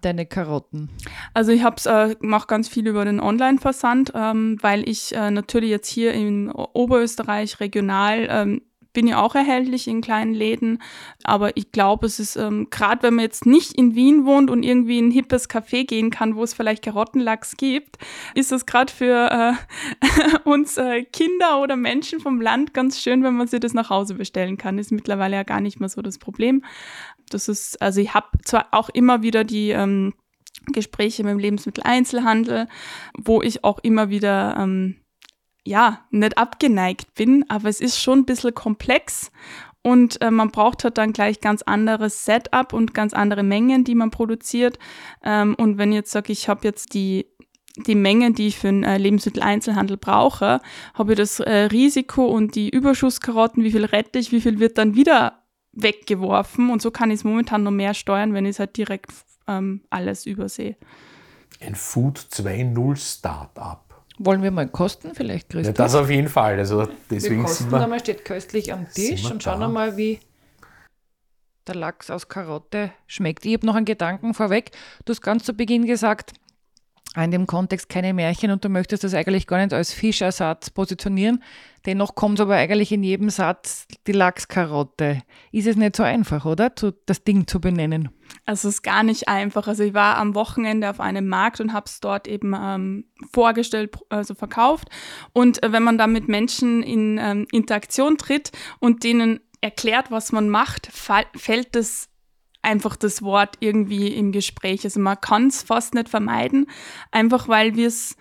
deine 0.00 0.26
Karotten? 0.26 0.90
Also 1.34 1.52
ich 1.52 1.62
äh, 1.62 2.16
mache 2.20 2.46
ganz 2.46 2.68
viel 2.68 2.86
über 2.86 3.04
den 3.04 3.20
Online-Versand, 3.20 4.12
ähm, 4.14 4.58
weil 4.60 4.88
ich 4.88 5.14
äh, 5.14 5.30
natürlich 5.30 5.70
jetzt 5.70 5.88
hier 5.88 6.12
in 6.12 6.50
Oberösterreich 6.50 7.60
regional 7.60 8.26
ähm, 8.30 8.62
bin 8.96 9.06
ja 9.06 9.20
auch 9.20 9.34
erhältlich 9.34 9.88
in 9.88 10.00
kleinen 10.00 10.32
Läden, 10.32 10.80
aber 11.22 11.54
ich 11.54 11.70
glaube, 11.70 12.06
es 12.06 12.18
ist 12.18 12.36
ähm, 12.36 12.68
gerade, 12.70 13.02
wenn 13.02 13.16
man 13.16 13.24
jetzt 13.24 13.44
nicht 13.44 13.74
in 13.74 13.94
Wien 13.94 14.24
wohnt 14.24 14.50
und 14.50 14.62
irgendwie 14.62 14.98
in 14.98 15.08
ein 15.08 15.10
hippes 15.10 15.50
Café 15.50 15.84
gehen 15.84 16.08
kann, 16.08 16.34
wo 16.34 16.42
es 16.42 16.54
vielleicht 16.54 16.82
Karottenlachs 16.82 17.58
gibt, 17.58 17.98
ist 18.34 18.52
es 18.52 18.64
gerade 18.64 18.90
für 18.90 19.30
äh, 19.30 20.38
uns 20.48 20.78
äh, 20.78 21.04
Kinder 21.04 21.60
oder 21.60 21.76
Menschen 21.76 22.20
vom 22.20 22.40
Land 22.40 22.72
ganz 22.72 22.98
schön, 22.98 23.22
wenn 23.22 23.36
man 23.36 23.48
sich 23.48 23.60
das 23.60 23.74
nach 23.74 23.90
Hause 23.90 24.14
bestellen 24.14 24.56
kann. 24.56 24.78
Ist 24.78 24.92
mittlerweile 24.92 25.36
ja 25.36 25.42
gar 25.42 25.60
nicht 25.60 25.78
mehr 25.78 25.90
so 25.90 26.00
das 26.00 26.16
Problem. 26.16 26.64
Das 27.28 27.48
ist, 27.48 27.82
also 27.82 28.00
ich 28.00 28.14
habe 28.14 28.28
zwar 28.46 28.68
auch 28.70 28.88
immer 28.88 29.20
wieder 29.20 29.44
die 29.44 29.72
ähm, 29.72 30.14
Gespräche 30.72 31.22
mit 31.22 31.32
dem 31.32 31.38
Lebensmitteleinzelhandel, 31.38 32.66
wo 33.18 33.42
ich 33.42 33.62
auch 33.62 33.78
immer 33.80 34.08
wieder 34.08 34.56
ähm, 34.58 34.96
ja, 35.66 36.00
nicht 36.10 36.38
abgeneigt 36.38 37.14
bin, 37.14 37.44
aber 37.48 37.68
es 37.68 37.80
ist 37.80 38.00
schon 38.00 38.20
ein 38.20 38.24
bisschen 38.24 38.54
komplex 38.54 39.30
und 39.82 40.20
äh, 40.20 40.32
man 40.32 40.50
braucht 40.50 40.82
halt 40.82 40.98
dann 40.98 41.12
gleich 41.12 41.40
ganz 41.40 41.62
anderes 41.62 42.24
Setup 42.24 42.72
und 42.72 42.92
ganz 42.92 43.14
andere 43.14 43.44
Mengen, 43.44 43.84
die 43.84 43.94
man 43.94 44.10
produziert. 44.10 44.80
Ähm, 45.22 45.54
und 45.54 45.78
wenn 45.78 45.92
ich 45.92 45.96
jetzt 45.96 46.10
sage, 46.10 46.32
ich 46.32 46.48
habe 46.48 46.66
jetzt 46.66 46.94
die 46.94 47.26
die 47.86 47.94
Mengen, 47.94 48.34
die 48.34 48.48
ich 48.48 48.56
für 48.58 48.68
den 48.68 48.84
äh, 48.84 48.96
Lebensmitteleinzelhandel 48.96 49.98
brauche, 49.98 50.60
habe 50.94 51.12
ich 51.12 51.18
das 51.18 51.40
äh, 51.40 51.52
Risiko 51.52 52.24
und 52.24 52.54
die 52.54 52.70
Überschusskarotten, 52.70 53.62
wie 53.62 53.70
viel 53.70 53.84
rette 53.84 54.18
ich, 54.18 54.32
wie 54.32 54.40
viel 54.40 54.60
wird 54.60 54.78
dann 54.78 54.94
wieder 54.94 55.42
weggeworfen 55.72 56.70
und 56.70 56.80
so 56.80 56.90
kann 56.90 57.10
ich 57.10 57.16
es 57.16 57.24
momentan 57.24 57.62
noch 57.62 57.70
mehr 57.70 57.92
steuern, 57.92 58.32
wenn 58.32 58.46
ich 58.46 58.52
es 58.52 58.58
halt 58.58 58.76
direkt 58.78 59.12
ähm, 59.46 59.82
alles 59.90 60.26
übersehe. 60.26 60.76
Ein 61.60 61.74
Food 61.74 62.18
2.0 62.18 62.96
Startup. 62.96 63.85
Wollen 64.18 64.42
wir 64.42 64.50
mal 64.50 64.66
kosten 64.68 65.14
vielleicht, 65.14 65.50
Christoph? 65.50 65.76
Ja, 65.76 65.84
das 65.84 65.94
auf 65.94 66.10
jeden 66.10 66.28
Fall. 66.28 66.58
Also 66.58 66.88
deswegen 67.10 67.36
wir 67.36 67.44
kosten 67.44 67.70
wir, 67.70 67.82
einmal, 67.82 68.00
steht 68.00 68.24
köstlich 68.24 68.72
am 68.72 68.88
Tisch 68.88 69.30
und 69.30 69.42
schauen 69.42 69.72
mal, 69.72 69.96
wie 69.96 70.20
der 71.66 71.74
Lachs 71.74 72.10
aus 72.10 72.28
Karotte 72.28 72.92
schmeckt. 73.06 73.44
Ich 73.44 73.54
habe 73.54 73.66
noch 73.66 73.74
einen 73.74 73.84
Gedanken 73.84 74.34
vorweg. 74.34 74.70
Du 75.04 75.12
hast 75.12 75.20
ganz 75.20 75.44
zu 75.44 75.52
Beginn 75.52 75.84
gesagt, 75.84 76.32
in 77.14 77.30
dem 77.30 77.46
Kontext 77.46 77.88
keine 77.88 78.12
Märchen 78.12 78.50
und 78.50 78.64
du 78.64 78.68
möchtest 78.68 79.04
das 79.04 79.14
eigentlich 79.14 79.46
gar 79.46 79.58
nicht 79.58 79.72
als 79.72 79.92
Fischersatz 79.92 80.70
positionieren. 80.70 81.42
Dennoch 81.86 82.16
kommt 82.16 82.40
aber 82.40 82.56
eigentlich 82.56 82.90
in 82.90 83.04
jedem 83.04 83.30
Satz 83.30 83.86
die 84.06 84.12
Lachskarotte. 84.12 85.22
Ist 85.52 85.68
es 85.68 85.76
nicht 85.76 85.96
so 85.96 86.02
einfach, 86.02 86.44
oder? 86.44 86.70
das 87.06 87.22
Ding 87.24 87.46
zu 87.46 87.60
benennen. 87.60 88.10
Also 88.44 88.68
es 88.68 88.76
ist 88.76 88.82
gar 88.82 89.04
nicht 89.04 89.28
einfach. 89.28 89.68
Also 89.68 89.84
ich 89.84 89.94
war 89.94 90.16
am 90.16 90.34
Wochenende 90.34 90.90
auf 90.90 90.98
einem 90.98 91.28
Markt 91.28 91.60
und 91.60 91.72
habe 91.72 91.86
es 91.86 92.00
dort 92.00 92.26
eben 92.26 92.54
ähm, 92.60 93.04
vorgestellt, 93.32 93.96
also 94.08 94.34
verkauft. 94.34 94.88
Und 95.32 95.62
äh, 95.62 95.70
wenn 95.70 95.84
man 95.84 95.96
da 95.96 96.08
mit 96.08 96.28
Menschen 96.28 96.82
in 96.82 97.18
ähm, 97.22 97.46
Interaktion 97.52 98.18
tritt 98.18 98.50
und 98.80 99.04
denen 99.04 99.40
erklärt, 99.60 100.10
was 100.10 100.32
man 100.32 100.48
macht, 100.48 100.88
fällt 100.92 101.74
das 101.74 102.08
einfach 102.62 102.96
das 102.96 103.22
Wort 103.22 103.56
irgendwie 103.60 104.08
im 104.08 104.32
Gespräch. 104.32 104.84
Also 104.84 105.00
man 105.00 105.20
kann 105.20 105.46
es 105.46 105.62
fast 105.62 105.94
nicht 105.94 106.08
vermeiden, 106.08 106.66
einfach 107.12 107.48
weil 107.48 107.76
wir 107.76 107.86
es 107.86 108.16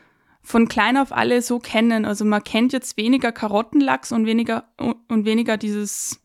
von 0.46 0.68
klein 0.68 0.96
auf 0.96 1.12
alle 1.12 1.42
so 1.42 1.60
kennen. 1.60 2.06
Also 2.06 2.24
man 2.24 2.44
kennt 2.44 2.72
jetzt 2.72 2.98
weniger 2.98 3.32
Karottenlachs 3.32 4.12
und 4.12 4.26
weniger 4.26 4.70
und 4.78 5.26
weniger 5.26 5.58
dieses 5.58 6.22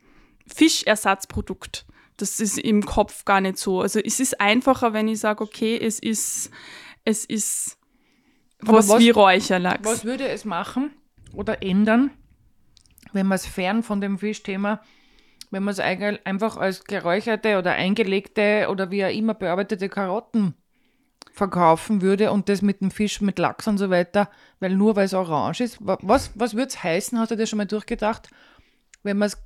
Fischersatzprodukt. 0.46 1.87
Das 2.18 2.38
ist 2.38 2.59
im 2.59 2.85
Kopf 2.85 3.24
gar 3.24 3.40
nicht 3.40 3.56
so. 3.56 3.80
Also 3.80 3.98
es 3.98 4.20
ist 4.20 4.40
einfacher, 4.40 4.92
wenn 4.92 5.09
ich 5.09 5.20
sage, 5.20 5.42
okay, 5.42 5.78
es 5.80 5.98
ist 5.98 6.50
es 7.04 7.24
ist 7.24 7.78
was, 8.61 8.88
was 8.88 9.00
wie 9.00 9.11
Räucherlachs. 9.11 9.85
Was 9.85 10.04
würde 10.04 10.28
es 10.28 10.44
machen 10.44 10.90
oder 11.33 11.62
ändern, 11.62 12.11
wenn 13.12 13.26
man 13.26 13.37
es 13.37 13.46
fern 13.46 13.83
von 13.83 14.02
dem 14.02 14.18
Fischthema 14.18 14.83
wenn 15.50 15.64
man 15.64 15.72
es 15.72 15.80
einfach 15.80 16.56
als 16.56 16.85
geräucherte 16.85 17.59
oder 17.59 17.72
eingelegte 17.72 18.68
oder 18.70 18.90
wie 18.90 19.04
auch 19.04 19.11
immer 19.11 19.35
bearbeitete 19.35 19.88
Karotten 19.88 20.54
verkaufen 21.40 22.03
würde 22.03 22.33
und 22.33 22.50
das 22.50 22.61
mit 22.61 22.83
dem 22.83 22.90
Fisch, 22.90 23.22
mit 23.22 23.38
Lachs 23.38 23.66
und 23.66 23.79
so 23.79 23.88
weiter, 23.88 24.29
weil 24.59 24.76
nur 24.76 24.94
weil 24.94 25.07
es 25.07 25.14
orange 25.14 25.62
ist. 25.62 25.79
Was, 25.81 26.33
was 26.35 26.53
würde 26.53 26.68
es 26.68 26.83
heißen, 26.83 27.18
hast 27.18 27.31
du 27.31 27.37
das 27.37 27.48
schon 27.48 27.57
mal 27.57 27.64
durchgedacht, 27.64 28.29
wenn 29.03 29.16
man 29.16 29.29
es 29.29 29.38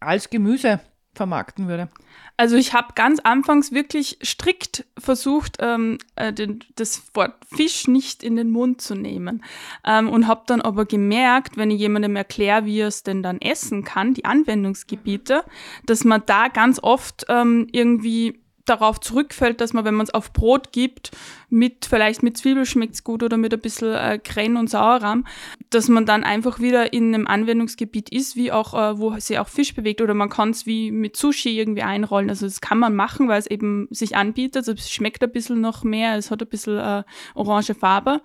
als 0.00 0.30
Gemüse 0.30 0.80
vermarkten 1.14 1.68
würde? 1.68 1.90
Also 2.38 2.56
ich 2.56 2.72
habe 2.72 2.94
ganz 2.94 3.20
anfangs 3.20 3.70
wirklich 3.70 4.18
strikt 4.24 4.86
versucht, 4.98 5.58
ähm, 5.60 5.98
äh, 6.16 6.32
den, 6.32 6.60
das 6.76 7.02
Wort 7.12 7.34
Fisch 7.54 7.86
nicht 7.86 8.22
in 8.22 8.36
den 8.36 8.50
Mund 8.50 8.80
zu 8.80 8.94
nehmen 8.94 9.44
ähm, 9.84 10.08
und 10.08 10.26
habe 10.26 10.44
dann 10.46 10.62
aber 10.62 10.86
gemerkt, 10.86 11.58
wenn 11.58 11.70
ich 11.70 11.80
jemandem 11.80 12.16
erkläre, 12.16 12.64
wie 12.64 12.80
er 12.80 12.88
es 12.88 13.02
denn 13.02 13.22
dann 13.22 13.42
essen 13.42 13.84
kann, 13.84 14.14
die 14.14 14.24
Anwendungsgebiete, 14.24 15.44
dass 15.84 16.04
man 16.04 16.22
da 16.24 16.48
ganz 16.48 16.82
oft 16.82 17.26
ähm, 17.28 17.66
irgendwie 17.72 18.41
darauf 18.64 19.00
zurückfällt, 19.00 19.60
dass 19.60 19.72
man, 19.72 19.84
wenn 19.84 19.94
man 19.94 20.04
es 20.04 20.14
auf 20.14 20.32
Brot 20.32 20.72
gibt, 20.72 21.10
mit 21.48 21.86
vielleicht 21.86 22.22
mit 22.22 22.36
Zwiebel 22.36 22.64
schmeckt 22.64 22.94
es 22.94 23.04
gut 23.04 23.22
oder 23.22 23.36
mit 23.36 23.52
ein 23.52 23.60
bisschen 23.60 23.94
äh, 23.94 24.18
Kren 24.22 24.56
und 24.56 24.70
Sauerrahm, 24.70 25.26
dass 25.70 25.88
man 25.88 26.06
dann 26.06 26.24
einfach 26.24 26.60
wieder 26.60 26.92
in 26.92 27.14
einem 27.14 27.26
Anwendungsgebiet 27.26 28.10
ist, 28.10 28.36
wie 28.36 28.52
auch, 28.52 28.74
äh, 28.74 28.98
wo 28.98 29.18
sich 29.18 29.38
auch 29.38 29.48
Fisch 29.48 29.74
bewegt 29.74 30.00
oder 30.00 30.14
man 30.14 30.28
kann 30.28 30.50
es 30.50 30.66
wie 30.66 30.90
mit 30.90 31.16
Sushi 31.16 31.58
irgendwie 31.58 31.82
einrollen. 31.82 32.30
Also 32.30 32.46
das 32.46 32.60
kann 32.60 32.78
man 32.78 32.94
machen, 32.94 33.28
weil 33.28 33.38
es 33.38 33.46
eben 33.46 33.88
sich 33.90 34.16
anbietet. 34.16 34.56
Also 34.56 34.72
es 34.72 34.90
schmeckt 34.90 35.22
ein 35.22 35.32
bisschen 35.32 35.60
noch 35.60 35.84
mehr, 35.84 36.16
es 36.16 36.30
hat 36.30 36.42
ein 36.42 36.48
bisschen 36.48 36.78
äh, 36.78 37.02
orange 37.34 37.74
Farbe 37.74 38.22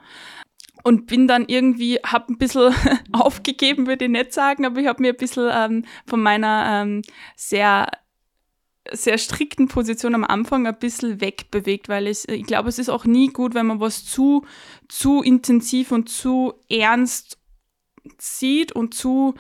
und 0.84 1.08
bin 1.08 1.28
dann 1.28 1.45
irgendwie, 1.47 2.00
habe 2.06 2.32
ein 2.32 2.38
bisschen 2.38 2.73
aufgegeben, 3.12 3.88
würde 3.88 4.06
ich 4.06 4.12
nicht 4.12 4.34
sagen, 4.34 4.65
aber 4.65 4.80
ich 4.80 4.88
habe 4.88 5.02
mir 5.02 5.10
ein 5.10 5.17
bisschen 5.17 5.50
ähm, 5.52 5.86
von 6.06 6.21
meiner 6.21 6.82
ähm, 6.82 7.02
sehr 7.36 7.89
sehr 8.91 9.17
strikten 9.17 9.67
Position 9.67 10.15
am 10.15 10.23
Anfang 10.23 10.67
ein 10.67 10.78
bisschen 10.78 11.21
wegbewegt, 11.21 11.89
weil 11.89 12.08
ich, 12.08 12.28
ich 12.30 12.45
glaube, 12.45 12.69
es 12.69 12.80
ist 12.80 12.89
auch 12.89 13.06
nie 13.06 13.28
gut, 13.28 13.54
wenn 13.54 13.65
man 13.65 13.80
was 13.80 14.06
zu, 14.06 14.45
zu 14.88 15.21
intensiv 15.21 15.91
und 15.91 16.10
zu 16.10 16.54
ernst 16.69 17.38
sieht 18.19 18.71
und 18.71 18.93
zu, 18.93 19.34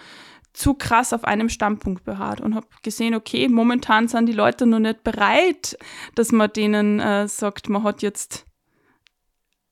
zu 0.53 0.73
krass 0.73 1.13
auf 1.13 1.23
einem 1.23 1.49
Standpunkt 1.49 2.03
beharrt 2.03 2.41
und 2.41 2.55
habe 2.55 2.67
gesehen, 2.81 3.13
okay, 3.13 3.47
momentan 3.47 4.07
sind 4.07 4.25
die 4.25 4.33
Leute 4.33 4.65
noch 4.65 4.79
nicht 4.79 5.03
bereit, 5.03 5.77
dass 6.15 6.31
man 6.31 6.51
denen 6.51 6.99
äh, 6.99 7.27
sagt, 7.27 7.69
man 7.69 7.83
hat 7.83 8.01
jetzt 8.01 8.46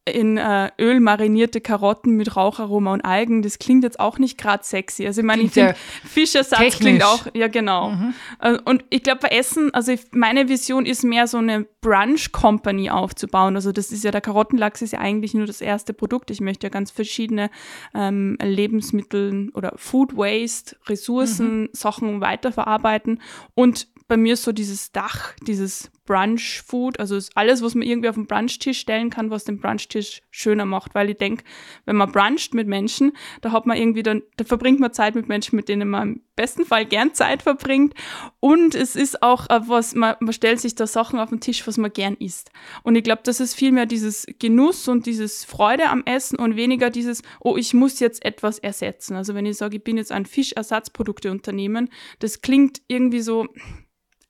in 0.08 0.38
äh, 0.38 0.70
Öl 0.80 1.00
marinierte 1.00 1.62
Karotten 1.62 2.16
mit 2.16 2.36
Raucharoma 2.36 2.94
und 2.94 3.02
Algen, 3.02 3.42
das 3.42 3.58
klingt 3.58 3.84
jetzt 3.84 4.00
auch 4.00 4.20
nicht 4.20 4.38
gerade 4.38 4.64
sexy. 4.64 5.08
Also 5.08 5.22
ich 5.22 5.28
meine, 5.28 5.42
ich 5.42 5.52
finde, 5.52 5.76
Fischersatz 6.06 6.78
klingt 6.78 7.04
auch, 7.04 7.26
ja 7.34 7.48
genau. 7.48 7.90
Mhm. 7.90 8.14
Äh, 8.40 8.58
und 8.66 8.86
ich 8.92 9.02
glaube 9.02 9.22
bei 9.22 9.30
Essen, 9.30 9.74
also 9.74 9.92
ich, 9.92 10.02
meine 10.12 10.48
Vision 10.48 10.86
ist 10.86 11.04
mehr 11.04 11.26
so 11.26 11.40
eine 11.40 11.66
Brunch-Company 11.82 12.92
aufzubauen. 12.92 13.56
Also 13.56 13.72
das 13.72 13.92
ist 13.92 14.04
ja, 14.04 14.12
der 14.12 14.22
Karottenlachs 14.22 14.84
ist 14.84 14.94
ja 14.94 15.00
eigentlich 15.00 15.34
nur 15.34 15.48
das 15.48 15.60
erste 15.60 15.94
Produkt. 15.94 16.30
Ich 16.30 16.40
möchte 16.40 16.68
ja 16.68 16.70
ganz 16.70 16.92
verschiedene 16.92 17.50
ähm, 17.96 18.38
Lebensmittel 18.42 19.50
oder 19.56 19.74
Food 19.76 20.16
Waste, 20.16 20.78
Ressourcen, 20.86 21.62
mhm. 21.62 21.70
Sachen 21.74 22.22
weiterverarbeiten. 22.22 23.22
Und 23.56 23.88
bei 24.08 24.18
mir 24.18 24.34
ist 24.34 24.44
so 24.44 24.52
dieses 24.52 24.92
Dach, 24.92 25.34
dieses 25.48 25.92
Brunch-Food, 26.06 27.00
also 27.00 27.20
alles, 27.34 27.62
was 27.62 27.76
man 27.76 27.88
irgendwie 27.88 28.10
auf 28.10 28.16
den 28.16 28.28
Brunchtisch 28.28 28.80
stellen 28.80 29.10
kann, 29.10 29.32
was 29.32 29.44
den 29.44 29.60
Brunchtisch 29.60 30.22
schöner 30.30 30.66
macht. 30.66 30.96
Weil 30.96 31.10
ich 31.10 31.18
denke, 31.18 31.44
wenn 31.86 31.96
man 31.96 32.12
bruncht 32.12 32.54
mit 32.54 32.68
Menschen, 32.68 33.14
da 33.42 33.52
hat 33.52 33.66
man 33.66 33.78
irgendwie 33.78 34.04
dann, 34.04 34.22
da 34.38 34.46
verbringt 34.46 34.80
man 34.80 34.94
Zeit 34.94 35.16
mit 35.16 35.28
Menschen, 35.28 35.56
mit 35.56 35.68
denen 35.68 35.90
man 35.90 36.08
im 36.08 36.22
besten 36.36 36.66
Fall 36.66 36.86
gern 36.86 37.14
Zeit 37.14 37.42
verbringt. 37.42 37.94
Und 38.40 38.76
es 38.76 38.96
ist 38.96 39.24
auch 39.24 39.48
was, 39.50 39.96
man, 39.96 40.16
man 40.20 40.34
stellt 40.34 40.60
sich 40.60 40.76
da 40.76 40.86
Sachen 40.86 41.20
auf 41.20 41.30
den 41.30 41.40
Tisch, 41.40 41.66
was 41.68 41.78
man 41.78 41.92
gern 41.92 42.16
isst. 42.16 42.52
Und 42.84 42.96
ich 42.96 43.04
glaube, 43.04 43.22
das 43.24 43.40
ist 43.40 43.56
vielmehr 43.56 43.86
dieses 43.86 44.28
Genuss 44.40 44.88
und 44.88 45.06
dieses 45.08 45.44
Freude 45.44 45.90
am 45.90 46.04
Essen 46.06 46.38
und 46.38 46.56
weniger 46.56 46.90
dieses, 46.90 47.24
oh, 47.40 47.58
ich 47.58 47.74
muss 47.74 48.00
jetzt 48.00 48.24
etwas 48.24 48.60
ersetzen. 48.60 49.16
Also 49.16 49.34
wenn 49.34 49.46
ich 49.46 49.58
sage, 49.58 49.78
ich 49.78 49.84
bin 49.84 49.98
jetzt 49.98 50.12
ein 50.12 50.26
Fischersatzprodukteunternehmen, 50.26 51.90
das 52.20 52.42
klingt 52.42 52.82
irgendwie 52.88 53.22
so, 53.22 53.48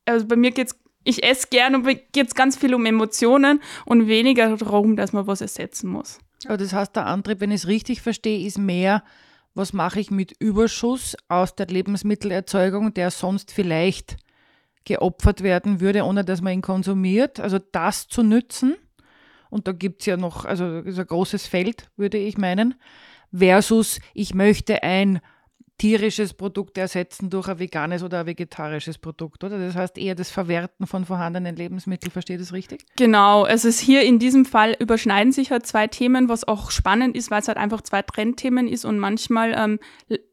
also 0.06 0.26
bei 0.28 0.36
mir 0.36 0.52
geht's 0.52 0.80
ich 1.06 1.24
esse 1.24 1.48
gern 1.50 1.76
und 1.76 1.86
geht 1.86 2.28
es 2.28 2.36
ganz 2.36 2.58
viel 2.58 2.76
um 2.76 2.86
Emotionen 2.86 3.62
und 3.86 4.08
weniger 4.08 4.58
darum, 4.58 4.98
dass 4.98 5.14
man 5.14 5.28
was 5.28 5.40
ersetzen 5.40 5.90
muss. 5.90 6.20
Aber 6.46 6.58
das 6.58 6.74
heißt, 6.74 6.96
der 6.96 7.06
Antrieb, 7.06 7.40
wenn 7.40 7.52
ich 7.52 7.62
es 7.62 7.68
richtig 7.68 8.02
verstehe, 8.02 8.46
ist 8.46 8.58
mehr, 8.58 9.04
was 9.54 9.72
mache 9.72 10.00
ich 10.02 10.12
mit 10.12 10.34
Überschuss 10.40 11.16
aus 11.30 11.56
der 11.56 11.68
Lebensmittelerzeugung, 11.68 12.94
der 12.94 13.10
sonst 13.12 13.52
vielleicht 13.52 14.18
geopfert 14.84 15.42
werden 15.42 15.80
würde, 15.80 16.04
ohne 16.04 16.26
dass 16.26 16.42
man 16.42 16.54
ihn 16.54 16.62
konsumiert. 16.62 17.40
Also 17.40 17.60
das 17.72 18.08
zu 18.08 18.22
nützen. 18.22 18.76
Und 19.50 19.68
da 19.68 19.72
gibt 19.72 20.02
es 20.02 20.08
ja 20.08 20.18
noch, 20.18 20.44
also 20.44 20.80
ist 20.80 21.00
ein 21.00 21.08
großes 21.08 21.48
Feld, 21.48 21.90
würde 21.96 22.18
ich 22.18 22.38
meinen, 22.38 22.76
versus 23.32 24.00
ich 24.14 24.34
möchte 24.34 24.84
ein 24.84 25.22
tierisches 25.78 26.34
Produkt 26.34 26.78
ersetzen 26.78 27.30
durch 27.30 27.50
ein 27.50 27.60
veganes 27.60 28.02
oder 28.02 28.22
ein 28.22 28.26
vegetarisches 28.28 28.98
Produkt, 28.98 29.44
oder? 29.44 29.60
Das 29.60 29.76
heißt 29.76 29.98
eher 29.98 30.16
das 30.16 30.32
Verwerten 30.32 30.88
von 30.88 31.04
vorhandenen 31.04 31.56
Lebensmitteln, 31.56 32.12
verstehe 32.12 32.38
ich 32.38 32.42
das 32.42 32.54
richtig? 32.54 32.86
Genau, 32.96 33.46
es 33.46 33.66
ist 33.66 33.80
hier 33.80 34.04
in 34.04 34.18
diesem 34.18 34.46
Fall 34.46 34.76
überschneiden 34.80 35.34
sich 35.34 35.52
halt 35.52 35.66
zwei 35.66 35.88
Themen, 35.88 36.30
was 36.30 36.48
auch 36.48 36.72
spannend 36.72 37.18
ist, 37.18 37.30
weil 37.30 37.42
es 37.42 37.50
halt 37.50 37.58
einfach 37.58 37.82
zwei 37.82 38.02
Trendthemen 38.02 38.70
ist 38.70 38.86
und 38.86 39.00
manchmal 39.00 39.54
ähm, 39.54 39.80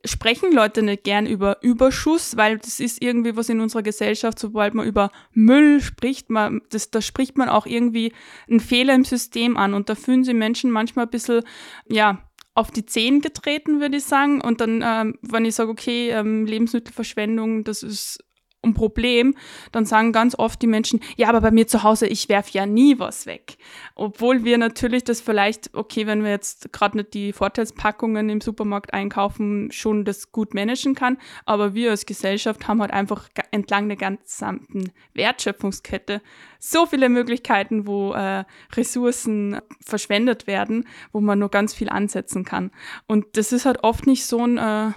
sprechen 0.05 0.53
Leute 0.53 0.83
nicht 0.83 1.03
gern 1.03 1.27
über 1.27 1.61
Überschuss, 1.63 2.37
weil 2.37 2.59
das 2.59 2.79
ist 2.79 3.03
irgendwie 3.03 3.37
was 3.37 3.49
in 3.49 3.61
unserer 3.61 3.83
Gesellschaft, 3.83 4.39
sobald 4.39 4.75
man 4.75 4.87
über 4.87 5.11
Müll 5.33 5.81
spricht, 5.81 6.31
man, 6.31 6.61
das, 6.71 6.91
da 6.91 7.01
spricht 7.01 7.37
man 7.37 7.49
auch 7.49 7.67
irgendwie 7.67 8.13
einen 8.49 8.61
Fehler 8.61 8.95
im 8.95 9.05
System 9.05 9.57
an 9.57 9.75
und 9.75 9.89
da 9.89 9.97
fühlen 9.97 10.23
sich 10.23 10.35
Menschen 10.35 10.71
manchmal 10.71 11.07
ein 11.07 11.11
bisschen, 11.11 11.43
ja, 11.89 12.23
auf 12.55 12.71
die 12.71 12.85
Zehen 12.85 13.21
getreten, 13.21 13.81
würde 13.81 13.97
ich 13.97 14.05
sagen. 14.05 14.41
Und 14.41 14.61
dann, 14.61 14.83
ähm, 14.85 15.19
wenn 15.23 15.45
ich 15.45 15.55
sage, 15.55 15.71
okay, 15.71 16.11
ähm, 16.11 16.47
Lebensmittelverschwendung, 16.47 17.65
das 17.65 17.83
ist 17.83 18.23
ein 18.63 18.75
Problem, 18.75 19.35
dann 19.73 19.85
sagen 19.85 20.13
ganz 20.13 20.39
oft 20.39 20.63
die 20.63 20.67
Menschen, 20.67 21.01
ja, 21.17 21.29
aber 21.29 21.41
bei 21.41 21.51
mir 21.51 21.67
zu 21.67 21.83
Hause, 21.83 22.07
ich 22.07 22.29
werfe 22.29 22.53
ja 22.53 22.67
nie 22.67 22.99
was 22.99 23.27
weg. 23.27 23.57
Obwohl 23.95 24.45
wir 24.45 24.59
natürlich 24.59 25.05
das 25.05 25.21
vielleicht, 25.21 25.75
okay, 25.75 26.07
wenn 26.07 26.23
wir 26.23 26.31
jetzt 26.31 26.73
gerade 26.73 26.97
nicht 26.97 27.15
die 27.15 27.33
Vorteilspackungen 27.33 28.29
im 28.29 28.41
Supermarkt 28.41 28.95
einkaufen, 28.95 29.71
schon 29.73 30.05
das 30.05 30.33
gut 30.33 30.55
managen 30.55 30.95
kann, 30.95 31.19
aber 31.45 31.75
wir 31.75 31.91
als 31.91 32.07
Gesellschaft 32.07 32.69
haben 32.69 32.81
halt 32.81 32.93
einfach 32.93 33.29
entlang 33.51 33.89
der 33.89 33.97
gesamten 33.97 34.93
Wertschöpfungskette 35.15 36.23
so 36.59 36.87
viele 36.87 37.09
Möglichkeiten, 37.09 37.87
wo 37.89 38.13
äh, 38.13 38.45
Ressourcen 38.75 39.61
verschwendet 39.85 40.47
werden, 40.47 40.87
wo 41.11 41.21
man 41.21 41.41
nur 41.41 41.51
ganz 41.51 41.75
viel 41.75 41.89
ansetzen 41.89 42.45
kann. 42.45 42.71
Und 43.09 43.37
das 43.37 43.51
ist 43.51 43.67
halt 43.67 43.83
oft 43.83 44.07
nicht 44.07 44.25
so 44.25 44.47
ein 44.47 44.59
äh, 44.59 44.93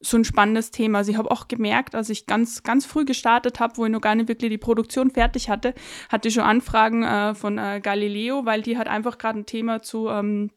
so 0.00 0.16
ein 0.16 0.24
spannendes 0.24 0.70
Thema. 0.70 0.98
Also 0.98 1.10
ich 1.10 1.18
habe 1.18 1.30
auch 1.30 1.48
gemerkt, 1.48 1.94
als 1.94 2.10
ich 2.10 2.26
ganz, 2.26 2.62
ganz 2.62 2.86
früh 2.86 3.04
gestartet 3.04 3.60
habe, 3.60 3.76
wo 3.76 3.84
ich 3.84 3.90
noch 3.90 4.00
gar 4.00 4.14
nicht 4.14 4.28
wirklich 4.28 4.50
die 4.50 4.58
Produktion 4.58 5.10
fertig 5.10 5.48
hatte, 5.48 5.74
hatte 6.08 6.28
ich 6.28 6.34
schon 6.34 6.44
Anfragen 6.44 7.02
äh, 7.02 7.34
von 7.34 7.58
äh, 7.58 7.80
Galileo, 7.82 8.44
weil 8.44 8.62
die 8.62 8.78
halt 8.78 8.88
einfach 8.88 9.18
gerade 9.18 9.40
ein 9.40 9.46
Thema 9.46 9.82
zu 9.82 10.08
ähm, 10.08 10.50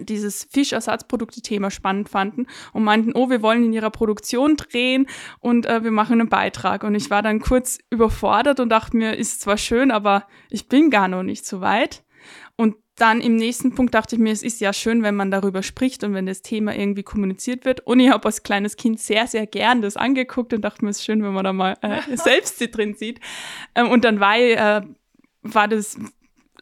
dieses 0.00 0.44
Fischersatzprodukte-Thema 0.50 1.70
spannend 1.70 2.08
fanden 2.08 2.46
und 2.72 2.84
meinten, 2.84 3.12
oh, 3.14 3.30
wir 3.30 3.42
wollen 3.42 3.64
in 3.64 3.72
ihrer 3.72 3.90
Produktion 3.90 4.56
drehen 4.56 5.06
und 5.40 5.66
äh, 5.66 5.84
wir 5.84 5.90
machen 5.90 6.20
einen 6.20 6.28
Beitrag. 6.28 6.84
Und 6.84 6.94
ich 6.94 7.10
war 7.10 7.22
dann 7.22 7.40
kurz 7.40 7.78
überfordert 7.90 8.60
und 8.60 8.68
dachte 8.68 8.96
mir, 8.96 9.16
ist 9.16 9.40
zwar 9.40 9.58
schön, 9.58 9.90
aber 9.90 10.26
ich 10.50 10.68
bin 10.68 10.90
gar 10.90 11.08
noch 11.08 11.22
nicht 11.22 11.46
so 11.46 11.60
weit. 11.60 12.04
Und 12.56 12.76
dann 13.02 13.20
im 13.20 13.34
nächsten 13.34 13.74
Punkt 13.74 13.94
dachte 13.94 14.14
ich 14.14 14.20
mir, 14.20 14.32
es 14.32 14.44
ist 14.44 14.60
ja 14.60 14.72
schön, 14.72 15.02
wenn 15.02 15.16
man 15.16 15.32
darüber 15.32 15.64
spricht 15.64 16.04
und 16.04 16.14
wenn 16.14 16.26
das 16.26 16.42
Thema 16.42 16.72
irgendwie 16.72 17.02
kommuniziert 17.02 17.64
wird. 17.64 17.80
Und 17.80 17.98
ich 17.98 18.10
habe 18.10 18.24
als 18.26 18.44
kleines 18.44 18.76
Kind 18.76 19.00
sehr, 19.00 19.26
sehr 19.26 19.44
gern 19.48 19.82
das 19.82 19.96
angeguckt 19.96 20.52
und 20.52 20.62
dachte 20.62 20.84
mir, 20.84 20.92
es 20.92 20.98
ist 20.98 21.04
schön, 21.04 21.20
wenn 21.24 21.32
man 21.32 21.42
da 21.42 21.52
mal 21.52 21.76
äh, 21.82 21.98
selbst 22.16 22.60
sie 22.60 22.70
drin 22.70 22.94
sieht. 22.94 23.18
Ähm, 23.74 23.90
und 23.90 24.04
dann 24.04 24.20
war, 24.20 24.38
ich, 24.38 24.56
äh, 24.56 24.82
war 25.42 25.66
das 25.66 25.98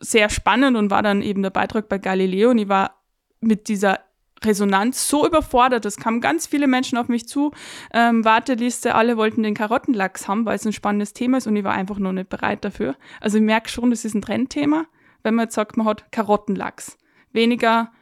sehr 0.01 0.31
spannend 0.31 0.79
und 0.79 0.91
war 0.91 1.03
dann 1.03 1.21
eben 1.21 1.43
der 1.43 1.51
Beitrag 1.51 1.91
bei 1.91 1.99
Galileo 1.99 2.53
und 2.53 2.59
ich 2.59 2.71
war 2.71 3.03
mit 3.41 3.69
dieser 3.69 4.01
Resonanz 4.43 5.11
so 5.11 5.27
überfordert. 5.27 5.85
Es 5.85 5.99
kamen 5.99 6.23
ganz 6.23 6.47
viele 6.47 6.69
Menschen 6.69 6.97
auf 6.97 7.09
mich 7.09 7.29
zu. 7.29 7.51
Ähm, 7.93 8.25
Warteliste, 8.25 8.95
alle 8.95 9.19
wollten 9.19 9.43
den 9.43 9.53
Karottenlachs 9.53 10.27
haben, 10.27 10.47
weil 10.47 10.57
es 10.57 10.65
ein 10.65 10.73
spannendes 10.73 11.13
Thema 11.13 11.37
ist 11.37 11.47
und 11.47 11.57
ich 11.57 11.65
war 11.65 11.75
einfach 11.75 11.99
noch 11.99 12.13
nicht 12.13 12.31
bereit 12.31 12.65
dafür. 12.65 12.97
Also 13.21 13.37
ich 13.37 13.45
merke 13.45 13.69
schon, 13.69 13.91
das 13.91 14.07
ist 14.07 14.15
ein 14.15 14.23
Trendthema 14.23 14.87
wenn 15.23 15.35
man 15.35 15.47
jetzt 15.47 15.55
sagt, 15.55 15.77
man 15.77 15.87
hat 15.87 16.11
Karottenlachs. 16.13 16.99
Weniger 17.33 17.93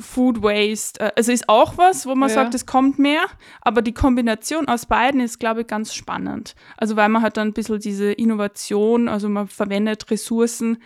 Food 0.00 0.42
Waste. 0.42 1.00
Äh, 1.00 1.12
also 1.16 1.32
ist 1.32 1.48
auch 1.48 1.76
was, 1.78 2.06
wo 2.06 2.14
man 2.14 2.28
ja. 2.28 2.34
sagt, 2.34 2.54
es 2.54 2.66
kommt 2.66 2.98
mehr, 2.98 3.22
aber 3.60 3.82
die 3.82 3.94
Kombination 3.94 4.68
aus 4.68 4.86
beiden 4.86 5.20
ist, 5.20 5.38
glaube 5.38 5.62
ich, 5.62 5.66
ganz 5.66 5.94
spannend. 5.94 6.54
Also 6.76 6.96
weil 6.96 7.08
man 7.08 7.22
halt 7.22 7.36
dann 7.36 7.48
ein 7.48 7.54
bisschen 7.54 7.80
diese 7.80 8.12
Innovation, 8.12 9.08
also 9.08 9.28
man 9.28 9.48
verwendet 9.48 10.10
Ressourcen, 10.10 10.82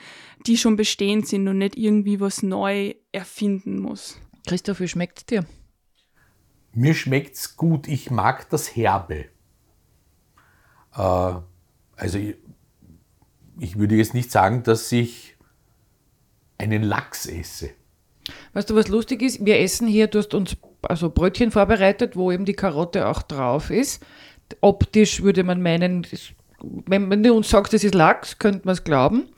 die 0.47 0.57
schon 0.57 0.77
bestehend 0.77 1.27
sind 1.27 1.47
und 1.49 1.59
nicht 1.59 1.77
irgendwie 1.77 2.21
was 2.21 2.43
neu 2.43 2.95
erfinden 3.13 3.81
muss. 3.81 4.21
Christoph, 4.47 4.81
wie 4.81 4.89
schmeckt 4.89 5.19
es 5.19 5.27
dir? 5.27 5.45
Mir 6.75 6.95
schmeckt 6.95 7.37
es 7.37 7.57
gut. 7.57 7.87
Ich 7.87 8.11
mag 8.11 8.49
das 8.51 8.75
Herbe. 8.75 9.27
Äh, 10.97 11.35
also 11.97 12.19
ich, 12.19 12.37
ich 13.59 13.79
würde 13.79 13.97
jetzt 13.97 14.15
nicht 14.15 14.33
sagen, 14.33 14.63
dass 14.63 14.91
ich 14.91 15.32
einen 16.63 16.83
Lachs 16.83 17.27
esse. 17.27 17.71
Weißt 18.53 18.71
du, 18.71 18.77
was 18.77 18.89
lustig 18.89 19.23
ist? 19.23 19.45
Wir 19.45 19.61
essen 19.61 19.89
hier, 19.89 20.07
du 20.07 20.19
hast 20.19 20.35
uns 20.35 20.57
also 20.83 21.11
Brötchen 21.11 21.51
vorbereitet, 21.51 22.17
wo 22.17 22.31
eben 22.31 22.45
die 22.45 22.55
Karotte 22.55 23.09
auch 23.09 23.23
drauf 23.23 23.71
ist. 23.71 24.03
Optisch 24.61 25.23
würde 25.23 25.45
man 25.45 25.63
meinen, 25.63 26.07
wenn 26.87 27.23
du 27.23 27.35
uns 27.35 27.49
sagst, 27.49 27.73
das 27.73 27.85
ist 27.85 27.95
Lachs, 27.95 28.39
könnte 28.39 28.63
man 28.65 28.75
es 28.75 28.85
glauben. 28.85 29.29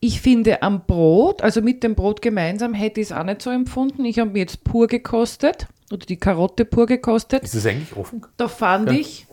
Ich 0.00 0.20
finde 0.20 0.62
am 0.62 0.84
Brot, 0.86 1.42
also 1.42 1.62
mit 1.62 1.82
dem 1.82 1.94
Brot 1.94 2.20
gemeinsam, 2.20 2.74
hätte 2.74 3.00
ich 3.00 3.08
es 3.08 3.12
auch 3.12 3.24
nicht 3.24 3.40
so 3.40 3.50
empfunden. 3.50 4.04
Ich 4.04 4.18
habe 4.18 4.30
mir 4.30 4.40
jetzt 4.40 4.62
pur 4.62 4.86
gekostet 4.86 5.66
oder 5.90 6.04
die 6.04 6.18
Karotte 6.18 6.64
pur 6.66 6.86
gekostet. 6.86 7.42
Ist 7.42 7.54
das 7.54 7.66
eigentlich 7.66 7.96
offen? 7.96 8.24
Da 8.36 8.48
fand 8.48 8.90
ja. 8.90 8.98
ich, 8.98 9.26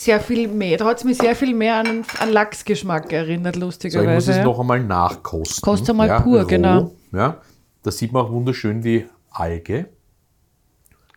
sehr 0.00 0.20
viel 0.20 0.48
mehr. 0.48 0.78
Da 0.78 0.86
hat 0.86 0.98
es 0.98 1.04
mich 1.04 1.18
sehr 1.18 1.36
viel 1.36 1.54
mehr 1.54 1.76
an, 1.76 2.04
an 2.18 2.32
Lachsgeschmack 2.32 3.12
erinnert, 3.12 3.56
lustigerweise. 3.56 4.06
So, 4.06 4.10
ich 4.10 4.14
muss 4.14 4.28
es 4.38 4.44
noch 4.44 4.58
einmal 4.58 4.80
nachkosten. 4.82 5.62
Kostet 5.62 5.94
mal 5.94 6.08
ja, 6.08 6.20
pur, 6.20 6.40
roh, 6.40 6.46
genau. 6.46 6.92
Ja, 7.12 7.36
da 7.82 7.90
sieht 7.90 8.12
man 8.12 8.24
auch 8.24 8.30
wunderschön 8.30 8.80
die 8.80 9.06
Alge. 9.30 9.90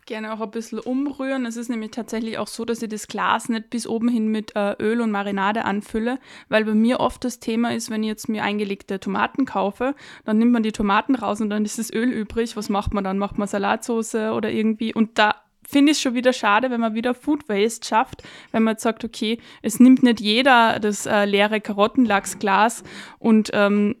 Gerne 0.06 0.34
auch 0.34 0.40
ein 0.42 0.50
bisschen 0.50 0.80
umrühren. 0.80 1.46
Es 1.46 1.56
ist 1.56 1.70
nämlich 1.70 1.92
tatsächlich 1.92 2.36
auch 2.36 2.46
so, 2.46 2.66
dass 2.66 2.82
ich 2.82 2.90
das 2.90 3.08
Glas 3.08 3.48
nicht 3.48 3.70
bis 3.70 3.86
oben 3.86 4.08
hin 4.08 4.28
mit 4.28 4.54
äh, 4.54 4.74
Öl 4.78 5.00
und 5.00 5.10
Marinade 5.10 5.64
anfülle, 5.64 6.18
weil 6.50 6.66
bei 6.66 6.74
mir 6.74 7.00
oft 7.00 7.24
das 7.24 7.40
Thema 7.40 7.72
ist, 7.72 7.88
wenn 7.88 8.02
ich 8.02 8.08
jetzt 8.08 8.28
mir 8.28 8.44
eingelegte 8.44 9.00
Tomaten 9.00 9.46
kaufe, 9.46 9.94
dann 10.26 10.36
nimmt 10.36 10.52
man 10.52 10.62
die 10.62 10.72
Tomaten 10.72 11.14
raus 11.14 11.40
und 11.40 11.48
dann 11.48 11.64
ist 11.64 11.78
das 11.78 11.90
Öl 11.90 12.10
übrig. 12.10 12.54
Was 12.54 12.68
macht 12.68 12.92
man 12.92 13.02
dann? 13.02 13.16
Macht 13.16 13.38
man 13.38 13.48
Salatsauce 13.48 14.14
oder 14.14 14.50
irgendwie? 14.50 14.92
Und 14.92 15.18
da 15.18 15.36
finde 15.66 15.92
ich 15.92 15.98
es 15.98 16.02
schon 16.02 16.14
wieder 16.14 16.32
schade, 16.32 16.70
wenn 16.70 16.80
man 16.80 16.94
wieder 16.94 17.14
Food 17.14 17.48
Waste 17.48 17.86
schafft, 17.86 18.22
wenn 18.52 18.62
man 18.62 18.78
sagt, 18.78 19.04
okay, 19.04 19.38
es 19.62 19.80
nimmt 19.80 20.02
nicht 20.02 20.20
jeder 20.20 20.78
das 20.80 21.06
äh, 21.06 21.24
leere 21.24 21.60
Karottenlachsglas 21.60 22.82
und 23.18 23.50
ähm, 23.52 23.96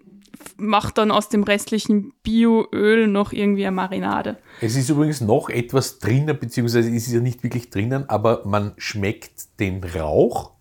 macht 0.56 0.98
dann 0.98 1.10
aus 1.10 1.28
dem 1.28 1.42
restlichen 1.42 2.12
Bioöl 2.22 3.06
noch 3.06 3.32
irgendwie 3.32 3.66
eine 3.66 3.76
Marinade. 3.76 4.36
Es 4.60 4.76
ist 4.76 4.90
übrigens 4.90 5.20
noch 5.20 5.48
etwas 5.48 5.98
drinnen, 5.98 6.38
beziehungsweise 6.38 6.88
es 6.88 7.06
ist 7.06 7.12
ja 7.12 7.20
nicht 7.20 7.42
wirklich 7.42 7.70
drinnen, 7.70 8.08
aber 8.08 8.42
man 8.44 8.72
schmeckt 8.76 9.60
den 9.60 9.82
Rauch. 9.82 10.52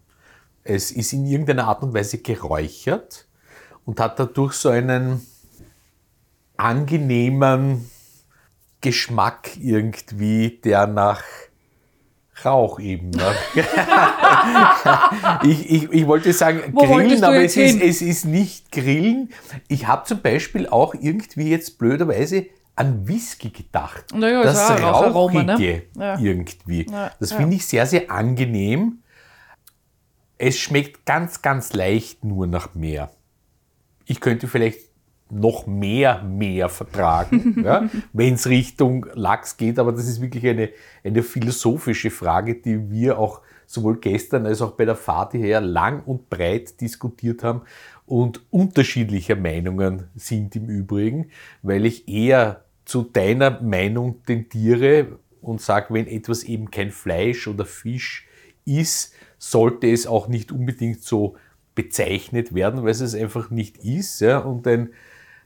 Es 0.64 0.92
ist 0.92 1.14
in 1.14 1.26
irgendeiner 1.26 1.68
Art 1.68 1.84
und 1.84 1.94
Weise 1.94 2.20
geräuchert 2.20 3.28
und 3.86 4.00
hat 4.00 4.20
dadurch 4.20 4.54
so 4.54 4.70
einen 4.70 5.26
angenehmen 6.56 7.90
Geschmack 8.84 9.52
irgendwie, 9.60 10.60
der 10.64 10.86
nach 10.86 11.24
Rauch 12.44 12.80
eben. 12.80 13.12
Ne? 13.12 13.34
ich, 15.44 15.70
ich, 15.72 15.92
ich 15.92 16.06
wollte 16.06 16.34
sagen 16.34 16.62
Wo 16.74 16.86
Grillen, 16.86 17.24
aber 17.24 17.38
es 17.38 17.56
ist, 17.56 17.82
es 17.82 18.02
ist 18.02 18.26
nicht 18.26 18.72
Grillen. 18.72 19.30
Ich 19.70 19.88
habe 19.88 20.06
zum 20.06 20.22
Beispiel 20.22 20.68
auch 20.68 20.94
irgendwie 20.94 21.50
jetzt 21.50 21.78
blöderweise 21.78 22.48
an 22.76 23.08
Whisky 23.08 23.52
gedacht. 23.52 24.06
Naja, 24.14 24.44
das 24.44 24.70
Rauchige 24.70 24.86
Aroma, 24.86 25.44
ne? 25.44 25.84
ja. 25.96 26.20
irgendwie. 26.20 26.86
Ja, 26.92 27.12
das 27.20 27.32
ja. 27.32 27.38
finde 27.38 27.56
ich 27.56 27.66
sehr, 27.66 27.86
sehr 27.86 28.12
angenehm. 28.12 29.00
es 30.38 30.60
schmeckt 30.60 31.06
ganz, 31.06 31.42
ganz 31.42 31.72
leicht 31.72 32.26
nur 32.26 32.48
nach 32.48 32.76
mehr. 32.76 33.12
Ich 34.06 34.20
könnte 34.20 34.50
vielleicht 34.50 34.80
noch 35.34 35.68
mehr 35.68 36.24
mehr 36.24 36.70
vertragen, 36.70 37.62
ja, 37.66 37.90
wenn 38.14 38.36
es 38.36 38.48
Richtung 38.48 39.06
Lachs 39.14 39.58
geht, 39.58 39.80
aber 39.80 39.92
das 39.92 40.08
ist 40.08 40.22
wirklich 40.22 40.48
eine, 40.48 40.70
eine 41.04 41.24
philosophische 41.24 42.12
Frage, 42.12 42.56
die 42.56 42.90
wir 42.90 43.18
auch 43.18 43.42
sowohl 43.66 44.00
gestern 44.00 44.46
als 44.46 44.62
auch 44.62 44.72
bei 44.72 44.86
der 44.86 44.96
Fahrt 44.96 45.32
hierher 45.32 45.62
lang 45.62 46.04
und 46.04 46.30
breit 46.30 46.80
diskutiert 46.82 47.44
haben 47.44 47.62
und 48.06 48.42
unterschiedlicher 48.52 49.36
Meinungen 49.36 50.08
sind 50.16 50.56
im 50.56 50.68
Übrigen, 50.68 51.30
weil 51.62 51.86
ich 51.86 52.08
eher 52.08 52.64
zu 52.86 53.04
deiner 53.04 53.62
Meinung 53.62 54.24
tendiere 54.26 55.20
und 55.42 55.62
sage, 55.62 55.94
wenn 55.94 56.08
etwas 56.08 56.44
eben 56.44 56.72
kein 56.72 56.92
Fleisch 56.92 57.48
oder 57.48 57.66
Fisch 57.66 58.28
ist, 58.66 59.14
sollte 59.38 59.92
es 59.92 60.08
auch 60.08 60.28
nicht 60.28 60.52
unbedingt 60.52 61.04
so 61.04 61.36
bezeichnet 61.76 62.54
werden, 62.54 62.84
weil 62.84 62.92
es 62.92 63.16
einfach 63.16 63.50
nicht 63.50 63.78
ist. 63.78 64.22
Ja? 64.22 64.40
Und 64.40 64.68
ein, 64.68 64.90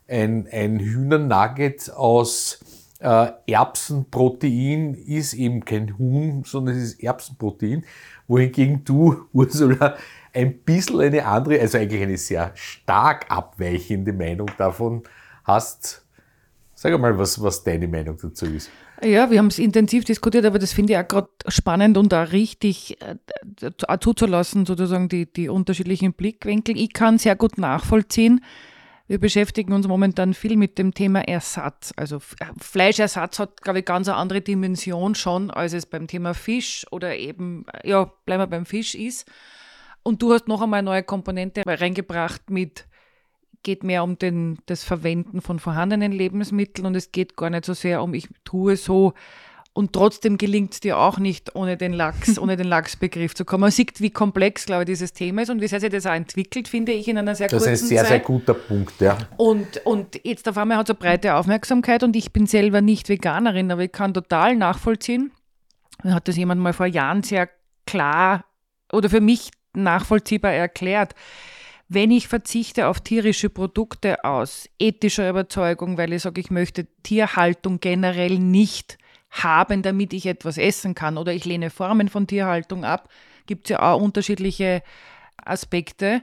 ein, 0.07 0.47
ein 0.51 0.79
Hühnernugget 0.79 1.91
aus 1.91 2.59
äh, 2.99 3.31
Erbsenprotein 3.47 4.95
ist 4.95 5.33
eben 5.33 5.63
kein 5.65 5.97
Huhn, 5.97 6.43
sondern 6.45 6.75
es 6.75 6.83
ist 6.83 7.03
Erbsenprotein, 7.03 7.85
wohingegen 8.27 8.83
du, 8.83 9.27
Ursula, 9.33 9.95
ein 10.33 10.59
bisschen 10.59 11.01
eine 11.01 11.25
andere, 11.25 11.59
also 11.59 11.77
eigentlich 11.77 12.01
eine 12.01 12.17
sehr 12.17 12.51
stark 12.55 13.29
abweichende 13.29 14.13
Meinung 14.13 14.49
davon 14.57 15.03
hast. 15.43 16.05
Sag 16.73 16.99
mal, 16.99 17.17
was, 17.17 17.41
was 17.41 17.63
deine 17.63 17.87
Meinung 17.87 18.17
dazu 18.21 18.45
ist. 18.45 18.69
Ja, 19.03 19.29
wir 19.29 19.39
haben 19.39 19.47
es 19.47 19.59
intensiv 19.59 20.05
diskutiert, 20.05 20.45
aber 20.45 20.59
das 20.59 20.73
finde 20.73 20.93
ich 20.93 20.99
auch 20.99 21.07
gerade 21.07 21.29
spannend 21.47 21.97
und 21.97 22.13
auch 22.13 22.31
richtig 22.31 22.97
äh, 23.01 23.71
zuzulassen, 23.99 24.65
sozusagen 24.65 25.07
die, 25.07 25.31
die 25.31 25.49
unterschiedlichen 25.49 26.13
Blickwinkel. 26.13 26.77
Ich 26.77 26.93
kann 26.93 27.17
sehr 27.19 27.35
gut 27.35 27.57
nachvollziehen. 27.57 28.41
Wir 29.07 29.19
beschäftigen 29.19 29.71
uns 29.71 29.87
momentan 29.87 30.33
viel 30.33 30.57
mit 30.57 30.77
dem 30.77 30.93
Thema 30.93 31.21
Ersatz. 31.21 31.93
Also 31.95 32.19
Fleischersatz 32.19 33.39
hat, 33.39 33.61
glaube 33.61 33.79
ich, 33.79 33.85
ganz 33.85 34.09
eine 34.09 34.17
andere 34.17 34.41
Dimension 34.41 35.15
schon, 35.15 35.49
als 35.49 35.71
es 35.71 35.85
beim 35.85 36.07
Thema 36.07 36.33
Fisch 36.33 36.85
oder 36.91 37.15
eben, 37.15 37.65
ja, 37.85 38.11
bleiben 38.25 38.41
wir 38.41 38.47
beim 38.47 38.65
Fisch 38.65 38.95
ist. 38.95 39.25
Und 40.03 40.21
du 40.21 40.33
hast 40.33 40.49
noch 40.49 40.61
einmal 40.61 40.79
eine 40.79 40.85
neue 40.85 41.03
Komponente 41.03 41.63
reingebracht 41.65 42.49
mit 42.49 42.85
geht 43.63 43.83
mehr 43.83 44.03
um 44.03 44.17
den, 44.17 44.59
das 44.65 44.83
Verwenden 44.83 45.41
von 45.41 45.59
vorhandenen 45.59 46.11
Lebensmitteln 46.11 46.85
und 46.85 46.95
es 46.95 47.11
geht 47.11 47.35
gar 47.35 47.49
nicht 47.49 47.65
so 47.65 47.73
sehr 47.73 48.01
um, 48.01 48.13
ich 48.13 48.29
tue 48.45 48.77
so 48.77 49.13
und 49.77 49.93
trotzdem 49.93 50.39
gelingt 50.39 50.73
es 50.73 50.79
dir 50.79 50.97
auch 50.97 51.19
nicht, 51.19 51.55
ohne 51.55 51.77
den 51.77 51.93
Lachs, 51.93 52.39
ohne 52.39 52.57
den 52.57 52.65
Lachsbegriff 52.65 53.35
zu 53.35 53.45
kommen. 53.45 53.61
Man 53.61 53.69
sieht, 53.69 54.01
wie 54.01 54.09
komplex, 54.09 54.65
glaube 54.65 54.81
ich, 54.81 54.87
dieses 54.87 55.13
Thema 55.13 55.43
ist 55.43 55.51
und 55.51 55.61
wie 55.61 55.67
sehr 55.67 55.79
sich 55.79 55.91
das 55.91 56.07
auch 56.07 56.13
entwickelt, 56.13 56.67
finde 56.67 56.93
ich, 56.93 57.07
in 57.07 57.15
einer 57.15 57.35
sehr 57.35 57.47
das 57.47 57.59
kurzen 57.61 57.73
ist 57.73 57.83
ein 57.83 57.87
sehr, 57.89 57.99
Zeit. 57.99 58.07
sehr 58.07 58.19
guter 58.21 58.55
Punkt, 58.55 58.99
ja. 58.99 59.19
Und, 59.37 59.85
und 59.85 60.19
jetzt 60.23 60.49
auf 60.49 60.57
einmal 60.57 60.77
hat 60.77 60.89
es 60.89 60.95
eine 60.95 60.99
breite 60.99 61.35
Aufmerksamkeit 61.35 62.01
und 62.01 62.15
ich 62.15 62.33
bin 62.33 62.47
selber 62.47 62.81
nicht 62.81 63.07
Veganerin, 63.07 63.71
aber 63.71 63.83
ich 63.83 63.91
kann 63.91 64.15
total 64.15 64.55
nachvollziehen. 64.55 65.31
Mir 66.03 66.15
hat 66.15 66.27
das 66.27 66.37
jemand 66.37 66.59
mal 66.59 66.73
vor 66.73 66.87
Jahren 66.87 67.21
sehr 67.21 67.47
klar 67.85 68.45
oder 68.91 69.11
für 69.11 69.21
mich 69.21 69.51
nachvollziehbar 69.75 70.53
erklärt 70.53 71.13
wenn 71.89 72.11
ich 72.11 72.27
verzichte 72.27 72.87
auf 72.87 72.99
tierische 72.99 73.49
Produkte 73.49 74.25
aus 74.25 74.67
ethischer 74.77 75.29
Überzeugung, 75.29 75.97
weil 75.97 76.11
ich 76.11 76.23
sage, 76.23 76.41
ich 76.41 76.51
möchte 76.51 76.85
Tierhaltung 77.03 77.79
generell 77.79 78.39
nicht 78.39 78.97
haben, 79.43 79.81
damit 79.81 80.13
ich 80.13 80.25
etwas 80.25 80.57
essen 80.57 80.95
kann, 80.95 81.17
oder 81.17 81.33
ich 81.33 81.45
lehne 81.45 81.69
Formen 81.69 82.09
von 82.09 82.27
Tierhaltung 82.27 82.85
ab, 82.85 83.09
gibt 83.45 83.67
es 83.67 83.69
ja 83.71 83.81
auch 83.81 84.01
unterschiedliche 84.01 84.83
Aspekte, 85.43 86.21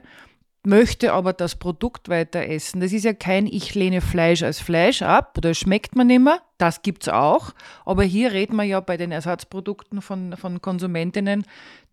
möchte 0.65 1.13
aber 1.13 1.33
das 1.33 1.55
Produkt 1.55 2.09
weiter 2.09 2.43
essen. 2.47 2.79
Das 2.79 2.91
ist 2.91 3.05
ja 3.05 3.13
kein 3.13 3.47
Ich 3.47 3.75
lehne 3.75 4.01
Fleisch 4.01 4.43
als 4.43 4.59
Fleisch 4.59 5.01
ab. 5.01 5.37
Oder 5.37 5.53
schmeckt 5.53 5.95
man 5.95 6.09
immer, 6.09 6.41
das 6.57 6.81
gibt 6.81 7.03
es 7.03 7.09
auch. 7.09 7.51
Aber 7.85 8.03
hier 8.03 8.31
reden 8.31 8.55
wir 8.55 8.63
ja 8.63 8.79
bei 8.79 8.97
den 8.97 9.11
Ersatzprodukten 9.11 10.01
von, 10.01 10.35
von 10.37 10.61
Konsumentinnen, 10.61 11.45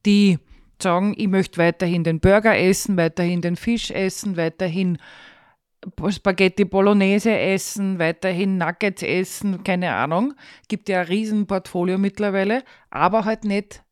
die 0.06 0.38
sagen, 0.80 1.14
ich 1.16 1.28
möchte 1.28 1.58
weiterhin 1.58 2.04
den 2.04 2.20
Burger 2.20 2.58
essen, 2.58 2.96
weiterhin 2.96 3.40
den 3.40 3.56
Fisch 3.56 3.90
essen, 3.90 4.36
weiterhin 4.36 4.98
Spaghetti 6.10 6.64
Bolognese 6.64 7.36
essen, 7.36 7.98
weiterhin 7.98 8.56
Nuggets 8.56 9.02
essen, 9.02 9.64
keine 9.64 9.94
Ahnung. 9.94 10.34
Gibt 10.68 10.88
ja 10.88 11.00
ein 11.00 11.06
Riesenportfolio 11.06 11.98
mittlerweile, 11.98 12.62
aber 12.90 13.24
halt 13.24 13.44
nicht 13.44 13.82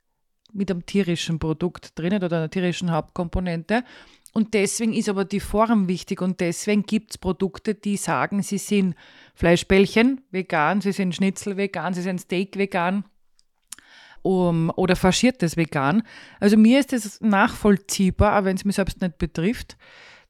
mit 0.52 0.70
einem 0.70 0.86
tierischen 0.86 1.38
Produkt 1.38 1.98
drinnen 1.98 2.22
oder 2.22 2.38
einer 2.38 2.50
tierischen 2.50 2.90
Hauptkomponente. 2.90 3.84
Und 4.32 4.54
deswegen 4.54 4.92
ist 4.92 5.08
aber 5.08 5.24
die 5.24 5.40
Form 5.40 5.88
wichtig 5.88 6.22
und 6.22 6.38
deswegen 6.38 6.84
gibt 6.84 7.10
es 7.10 7.18
Produkte, 7.18 7.74
die 7.74 7.96
sagen, 7.96 8.42
sie 8.42 8.58
sind 8.58 8.94
Fleischbällchen 9.34 10.20
vegan, 10.30 10.80
sie 10.80 10.92
sind 10.92 11.14
Schnitzel 11.14 11.56
vegan, 11.56 11.94
sie 11.94 12.02
sind 12.02 12.20
Steak 12.20 12.56
vegan 12.56 13.04
um, 14.22 14.70
oder 14.76 14.94
faschiertes 14.96 15.56
Vegan. 15.56 16.02
Also 16.38 16.56
mir 16.56 16.78
ist 16.78 16.92
das 16.92 17.20
nachvollziehbar, 17.20 18.38
auch 18.38 18.44
wenn 18.44 18.56
es 18.56 18.64
mich 18.64 18.76
selbst 18.76 19.00
nicht 19.00 19.18
betrifft. 19.18 19.76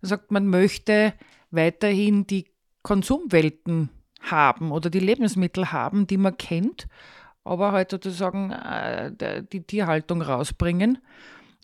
Da 0.00 0.08
sagt 0.08 0.30
man, 0.30 0.46
möchte 0.46 1.12
weiterhin 1.50 2.26
die 2.26 2.46
Konsumwelten 2.82 3.90
haben 4.20 4.72
oder 4.72 4.90
die 4.90 5.00
Lebensmittel 5.00 5.72
haben, 5.72 6.06
die 6.06 6.16
man 6.16 6.36
kennt, 6.36 6.86
aber 7.44 7.72
halt 7.72 7.90
sozusagen 7.90 8.52
äh, 8.52 9.42
die 9.50 9.62
Tierhaltung 9.62 10.22
rausbringen. 10.22 10.98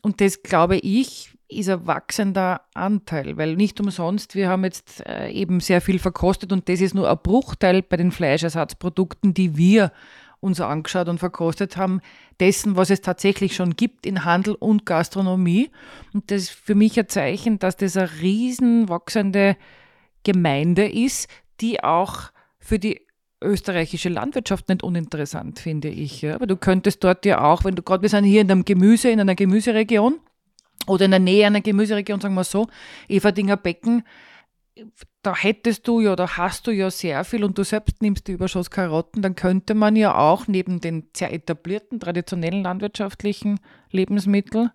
Und 0.02 0.20
das, 0.20 0.42
glaube 0.42 0.76
ich, 0.76 1.36
ist 1.48 1.68
ein 1.68 1.86
wachsender 1.86 2.62
Anteil, 2.74 3.36
weil 3.36 3.56
nicht 3.56 3.80
umsonst, 3.80 4.34
wir 4.34 4.48
haben 4.48 4.64
jetzt 4.64 5.06
äh, 5.06 5.30
eben 5.30 5.60
sehr 5.60 5.80
viel 5.80 5.98
verkostet 5.98 6.52
und 6.52 6.68
das 6.68 6.80
ist 6.80 6.94
nur 6.94 7.08
ein 7.10 7.18
Bruchteil 7.22 7.82
bei 7.82 7.96
den 7.96 8.10
Fleischersatzprodukten, 8.10 9.32
die 9.32 9.56
wir 9.56 9.92
uns 10.46 10.60
angeschaut 10.60 11.08
und 11.08 11.18
verkostet 11.18 11.76
haben, 11.76 12.00
dessen, 12.40 12.76
was 12.76 12.90
es 12.90 13.00
tatsächlich 13.00 13.54
schon 13.54 13.76
gibt 13.76 14.06
in 14.06 14.24
Handel 14.24 14.54
und 14.54 14.86
Gastronomie. 14.86 15.70
Und 16.14 16.30
das 16.30 16.42
ist 16.42 16.50
für 16.50 16.74
mich 16.74 16.98
ein 16.98 17.08
Zeichen, 17.08 17.58
dass 17.58 17.76
das 17.76 17.96
eine 17.96 18.10
riesen 18.20 18.88
wachsende 18.88 19.56
Gemeinde 20.24 20.88
ist, 20.88 21.28
die 21.60 21.82
auch 21.82 22.30
für 22.58 22.78
die 22.78 23.06
österreichische 23.42 24.08
Landwirtschaft 24.08 24.68
nicht 24.68 24.82
uninteressant, 24.82 25.58
finde 25.58 25.88
ich. 25.88 26.26
Aber 26.26 26.46
du 26.46 26.56
könntest 26.56 27.04
dort 27.04 27.26
ja 27.26 27.42
auch, 27.42 27.64
wenn 27.64 27.74
du 27.74 27.82
gerade, 27.82 28.02
wir 28.02 28.08
sind 28.08 28.24
hier 28.24 28.40
in 28.40 28.50
einem 28.50 28.64
Gemüse, 28.64 29.10
in 29.10 29.20
einer 29.20 29.34
Gemüseregion 29.34 30.20
oder 30.86 31.04
in 31.04 31.10
der 31.10 31.20
Nähe 31.20 31.46
einer 31.46 31.60
Gemüseregion, 31.60 32.20
sagen 32.20 32.34
wir 32.34 32.44
so, 32.44 32.66
Everdinger 33.08 33.56
Becken, 33.56 34.04
da 35.22 35.34
hättest 35.34 35.88
du 35.88 36.00
ja 36.00 36.12
oder 36.12 36.36
hast 36.36 36.66
du 36.66 36.70
ja 36.70 36.90
sehr 36.90 37.24
viel 37.24 37.44
und 37.44 37.56
du 37.58 37.64
selbst 37.64 38.02
nimmst 38.02 38.28
die 38.28 38.32
Überschusskarotten, 38.32 39.22
dann 39.22 39.34
könnte 39.34 39.74
man 39.74 39.96
ja 39.96 40.16
auch 40.16 40.46
neben 40.46 40.80
den 40.80 41.08
sehr 41.16 41.32
etablierten, 41.32 42.00
traditionellen 42.00 42.62
landwirtschaftlichen 42.62 43.58
Lebensmitteln 43.90 44.70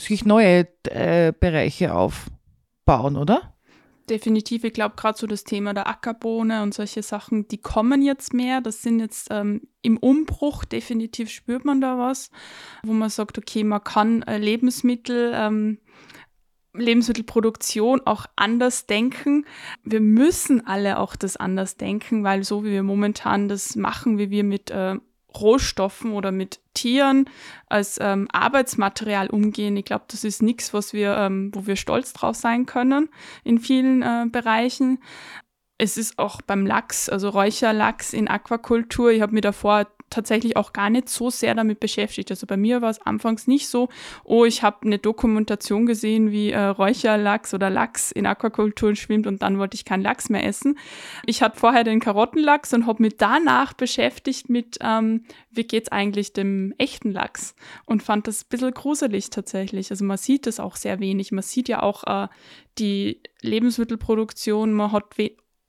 sich 0.00 0.24
neue 0.24 0.68
äh, 0.84 1.32
Bereiche 1.38 1.94
aufbauen, 1.94 3.16
oder? 3.16 3.54
Definitiv, 4.08 4.64
ich 4.64 4.72
glaube 4.72 4.94
gerade 4.96 5.18
so 5.18 5.26
das 5.26 5.44
Thema 5.44 5.74
der 5.74 5.86
Ackerbohne 5.86 6.62
und 6.62 6.72
solche 6.72 7.02
Sachen, 7.02 7.46
die 7.48 7.58
kommen 7.58 8.00
jetzt 8.00 8.32
mehr. 8.32 8.62
Das 8.62 8.82
sind 8.82 9.00
jetzt 9.00 9.28
ähm, 9.30 9.62
im 9.82 9.98
Umbruch, 9.98 10.64
definitiv 10.64 11.28
spürt 11.30 11.66
man 11.66 11.80
da 11.80 11.98
was, 11.98 12.30
wo 12.82 12.92
man 12.92 13.10
sagt, 13.10 13.36
okay, 13.36 13.64
man 13.64 13.84
kann 13.84 14.22
äh, 14.22 14.38
Lebensmittel 14.38 15.32
ähm, 15.34 15.78
Lebensmittelproduktion 16.74 18.02
auch 18.06 18.26
anders 18.36 18.86
denken. 18.86 19.46
Wir 19.84 20.00
müssen 20.00 20.66
alle 20.66 20.98
auch 20.98 21.16
das 21.16 21.36
anders 21.36 21.76
denken, 21.76 22.24
weil 22.24 22.44
so 22.44 22.64
wie 22.64 22.70
wir 22.70 22.82
momentan 22.82 23.48
das 23.48 23.76
machen, 23.76 24.18
wie 24.18 24.30
wir 24.30 24.44
mit 24.44 24.70
äh, 24.70 24.96
Rohstoffen 25.36 26.12
oder 26.12 26.32
mit 26.32 26.60
Tieren 26.74 27.28
als 27.66 27.98
ähm, 28.00 28.28
Arbeitsmaterial 28.32 29.28
umgehen, 29.28 29.76
ich 29.76 29.84
glaube, 29.84 30.04
das 30.08 30.24
ist 30.24 30.42
nichts, 30.42 30.72
was 30.72 30.92
wir, 30.92 31.16
ähm, 31.16 31.50
wo 31.54 31.66
wir 31.66 31.76
stolz 31.76 32.12
drauf 32.12 32.36
sein 32.36 32.66
können 32.66 33.08
in 33.44 33.58
vielen 33.58 34.02
äh, 34.02 34.26
Bereichen. 34.30 35.02
Es 35.76 35.96
ist 35.96 36.18
auch 36.18 36.42
beim 36.42 36.66
Lachs, 36.66 37.08
also 37.08 37.28
Räucherlachs 37.28 38.12
in 38.12 38.28
Aquakultur. 38.28 39.10
Ich 39.10 39.20
habe 39.20 39.34
mir 39.34 39.40
davor 39.40 39.86
tatsächlich 40.10 40.56
auch 40.56 40.72
gar 40.72 40.90
nicht 40.90 41.08
so 41.08 41.30
sehr 41.30 41.54
damit 41.54 41.80
beschäftigt. 41.80 42.30
Also 42.30 42.46
bei 42.46 42.56
mir 42.56 42.82
war 42.82 42.90
es 42.90 43.00
anfangs 43.00 43.46
nicht 43.46 43.68
so, 43.68 43.88
oh, 44.24 44.44
ich 44.44 44.62
habe 44.62 44.86
eine 44.86 44.98
Dokumentation 44.98 45.86
gesehen, 45.86 46.30
wie 46.30 46.50
äh, 46.50 46.60
Räucherlachs 46.60 47.54
oder 47.54 47.70
Lachs 47.70 48.10
in 48.10 48.26
Aquakulturen 48.26 48.96
schwimmt 48.96 49.26
und 49.26 49.42
dann 49.42 49.58
wollte 49.58 49.74
ich 49.74 49.84
keinen 49.84 50.02
Lachs 50.02 50.30
mehr 50.30 50.44
essen. 50.44 50.78
Ich 51.26 51.42
hatte 51.42 51.58
vorher 51.58 51.84
den 51.84 52.00
Karottenlachs 52.00 52.72
und 52.74 52.86
habe 52.86 53.02
mich 53.02 53.16
danach 53.16 53.72
beschäftigt 53.72 54.48
mit, 54.48 54.78
ähm, 54.80 55.24
wie 55.50 55.64
geht's 55.64 55.90
eigentlich 55.90 56.32
dem 56.32 56.74
echten 56.78 57.12
Lachs 57.12 57.54
und 57.84 58.02
fand 58.02 58.26
das 58.26 58.42
ein 58.42 58.48
bisschen 58.50 58.72
gruselig 58.72 59.30
tatsächlich. 59.30 59.90
Also 59.90 60.04
man 60.04 60.16
sieht 60.16 60.46
das 60.46 60.60
auch 60.60 60.76
sehr 60.76 61.00
wenig. 61.00 61.32
Man 61.32 61.42
sieht 61.42 61.68
ja 61.68 61.82
auch 61.82 62.04
äh, 62.04 62.28
die 62.78 63.22
Lebensmittelproduktion, 63.42 64.72
man 64.72 64.92
hat 64.92 65.14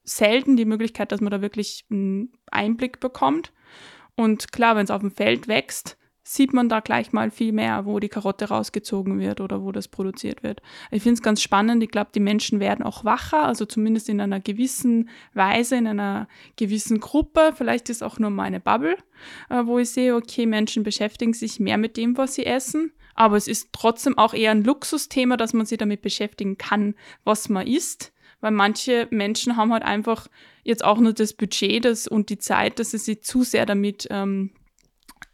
selten 0.04 0.58
die 0.58 0.65
Möglichkeit, 0.65 1.12
dass 1.12 1.21
man 1.21 1.32
da 1.32 1.41
wirklich 1.41 1.86
einen 1.89 2.34
Einblick 2.52 2.99
bekommt. 2.99 3.52
Und 4.19 4.51
klar, 4.51 4.75
wenn 4.75 4.84
es 4.84 4.91
auf 4.91 4.99
dem 4.99 5.12
Feld 5.12 5.47
wächst, 5.47 5.97
sieht 6.23 6.51
man 6.51 6.67
da 6.67 6.82
gleich 6.82 7.13
mal 7.13 7.32
viel 7.32 7.53
mehr, 7.53 7.86
wo 7.86 8.01
die 8.01 8.10
Karotte 8.10 8.49
rausgezogen 8.49 9.17
wird 9.17 9.39
oder 9.39 9.63
wo 9.63 9.71
das 9.71 9.88
produziert 9.88 10.43
wird. 10.43 10.62
Ich 10.91 11.03
finde 11.03 11.13
es 11.13 11.21
ganz 11.21 11.41
spannend. 11.41 11.82
Ich 11.84 11.89
glaube, 11.89 12.10
die 12.13 12.19
Menschen 12.19 12.60
werden 12.60 12.84
auch 12.84 13.05
wacher, 13.05 13.45
also 13.45 13.63
zumindest 13.63 14.10
in 14.10 14.19
einer 14.19 14.41
gewissen 14.41 15.08
Weise, 15.34 15.77
in 15.77 15.88
einer 15.88 16.27
gewissen 16.58 16.99
Gruppe. 16.99 17.53
Vielleicht 17.55 17.88
ist 17.88 18.03
auch 18.03 18.19
nur 18.19 18.29
meine 18.29 18.60
Bubble, 18.60 18.97
äh, 19.49 19.65
wo 19.65 19.79
ich 19.79 19.89
sehe, 19.91 20.13
okay, 20.13 20.45
Menschen 20.45 20.84
beschäftigen 20.84 21.32
sich 21.32 21.62
mehr 21.62 21.77
mit 21.77 21.95
dem, 21.95 22.17
was 22.17 22.36
sie 22.36 22.45
essen. 22.45 22.91
Aber 23.15 23.38
es 23.38 23.47
ist 23.47 23.69
trotzdem 23.71 24.17
auch 24.17 24.34
eher 24.34 24.51
ein 24.51 24.65
Luxusthema, 24.65 25.38
dass 25.38 25.53
man 25.53 25.65
sich 25.65 25.77
damit 25.77 26.01
beschäftigen 26.01 26.58
kann, 26.58 26.95
was 27.23 27.47
man 27.47 27.65
isst 27.65 28.12
weil 28.41 28.51
manche 28.51 29.08
Menschen 29.12 29.58
haben 29.58 29.73
halt 29.73 29.84
einfach 29.84 30.27
jetzt 30.69 30.86
auch 30.86 30.99
nur 30.99 31.13
das 31.13 31.34
Budget 31.34 31.84
das, 31.84 32.08
und 32.08 32.29
die 32.29 32.38
Zeit, 32.38 32.79
dass 32.79 32.91
sie 32.91 32.97
sich 32.97 33.23
zu 33.23 33.43
sehr 33.43 33.65
damit 33.65 34.08
ähm, 34.10 34.51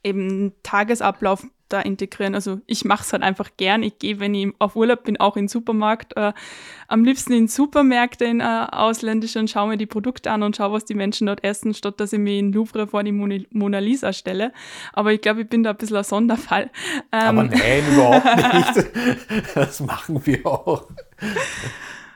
eben 0.04 0.54
Tagesablauf 0.64 1.46
da 1.70 1.82
integrieren. 1.82 2.36
Also 2.36 2.62
ich 2.68 2.86
mache 2.86 3.04
es 3.04 3.12
halt 3.12 3.24
einfach 3.24 3.52
gern. 3.58 3.82
Ich 3.82 3.98
gehe, 3.98 4.20
wenn 4.20 4.36
ich 4.36 4.54
auf 4.60 4.76
Urlaub 4.76 5.04
bin, 5.04 5.20
auch 5.20 5.36
in 5.36 5.44
den 5.44 5.48
Supermarkt. 5.48 6.16
Äh, 6.16 6.34
am 6.88 7.04
liebsten 7.04 7.34
in 7.34 7.48
Supermärkte, 7.48 8.26
in 8.26 8.40
äh, 8.40 8.68
ausländische 8.72 9.40
und 9.40 9.50
schaue 9.50 9.70
mir 9.70 9.78
die 9.78 9.88
Produkte 9.88 10.30
an 10.32 10.44
und 10.44 10.56
schaue, 10.56 10.74
was 10.74 10.86
die 10.86 10.94
Menschen 10.94 11.26
dort 11.26 11.44
essen, 11.44 11.74
statt 11.74 12.00
dass 12.00 12.14
ich 12.14 12.20
mir 12.20 12.38
in 12.38 12.54
Louvre 12.54 12.88
vor 12.88 13.04
die 13.04 13.12
Mona 13.12 13.80
Lisa 13.80 14.14
stelle. 14.14 14.54
Aber 14.94 15.12
ich 15.12 15.22
glaube, 15.22 15.42
ich 15.42 15.50
bin 15.50 15.64
da 15.64 15.72
ein 15.72 15.78
bisschen 15.78 15.98
ein 15.98 16.04
Sonderfall. 16.04 16.70
Ähm, 17.12 17.40
Aber 17.40 17.44
nein, 17.46 17.84
überhaupt 17.92 18.76
nicht. 18.76 19.56
Das 19.56 19.80
machen 19.80 20.24
wir 20.26 20.46
auch. 20.46 20.88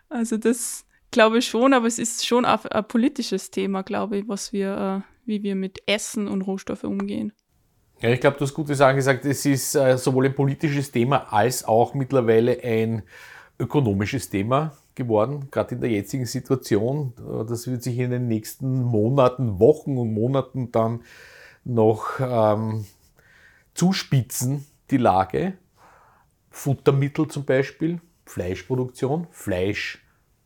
Also 0.10 0.38
das 0.38 0.86
glaube 1.12 1.42
schon, 1.42 1.74
aber 1.74 1.88
es 1.88 2.00
ist 2.00 2.26
schon 2.26 2.46
ein, 2.46 2.60
ein 2.68 2.88
politisches 2.88 3.52
Thema, 3.52 3.84
glaube 3.84 4.18
ich, 4.18 4.28
was 4.28 4.54
wir, 4.54 5.04
äh, 5.06 5.28
wie 5.28 5.44
wir 5.44 5.56
mit 5.56 5.80
Essen 5.86 6.28
und 6.28 6.42
Rohstoffe 6.42 6.84
umgehen. 6.84 7.34
Ja, 8.02 8.10
ich 8.10 8.22
glaube, 8.22 8.38
du 8.38 8.46
hast 8.46 8.78
Sachen 8.78 8.96
gesagt. 8.96 9.26
Es 9.26 9.46
ist 9.46 9.76
äh, 9.76 9.98
sowohl 9.98 10.28
ein 10.28 10.36
politisches 10.36 10.92
Thema 10.92 11.34
als 11.34 11.66
auch 11.66 11.94
mittlerweile 11.94 12.64
ein 12.64 13.04
ökonomisches 13.60 14.30
Thema 14.30 14.78
geworden, 14.96 15.50
gerade 15.52 15.76
in 15.76 15.82
der 15.82 15.90
jetzigen 15.90 16.26
Situation. 16.26 17.14
Äh, 17.18 17.46
das 17.46 17.68
wird 17.68 17.84
sich 17.84 17.98
in 18.00 18.12
den 18.12 18.28
nächsten 18.28 18.84
Monaten, 18.84 19.60
Wochen 19.60 19.98
und 19.98 20.14
Monaten 20.14 20.72
dann 20.72 21.02
noch 21.66 22.20
ähm, 22.22 22.86
zuspitzen, 23.74 24.66
die 24.92 24.98
Lage. 24.98 25.54
Futtermittel 26.50 27.28
zum 27.28 27.46
Beispiel 27.46 28.02
Fleischproduktion, 28.26 29.28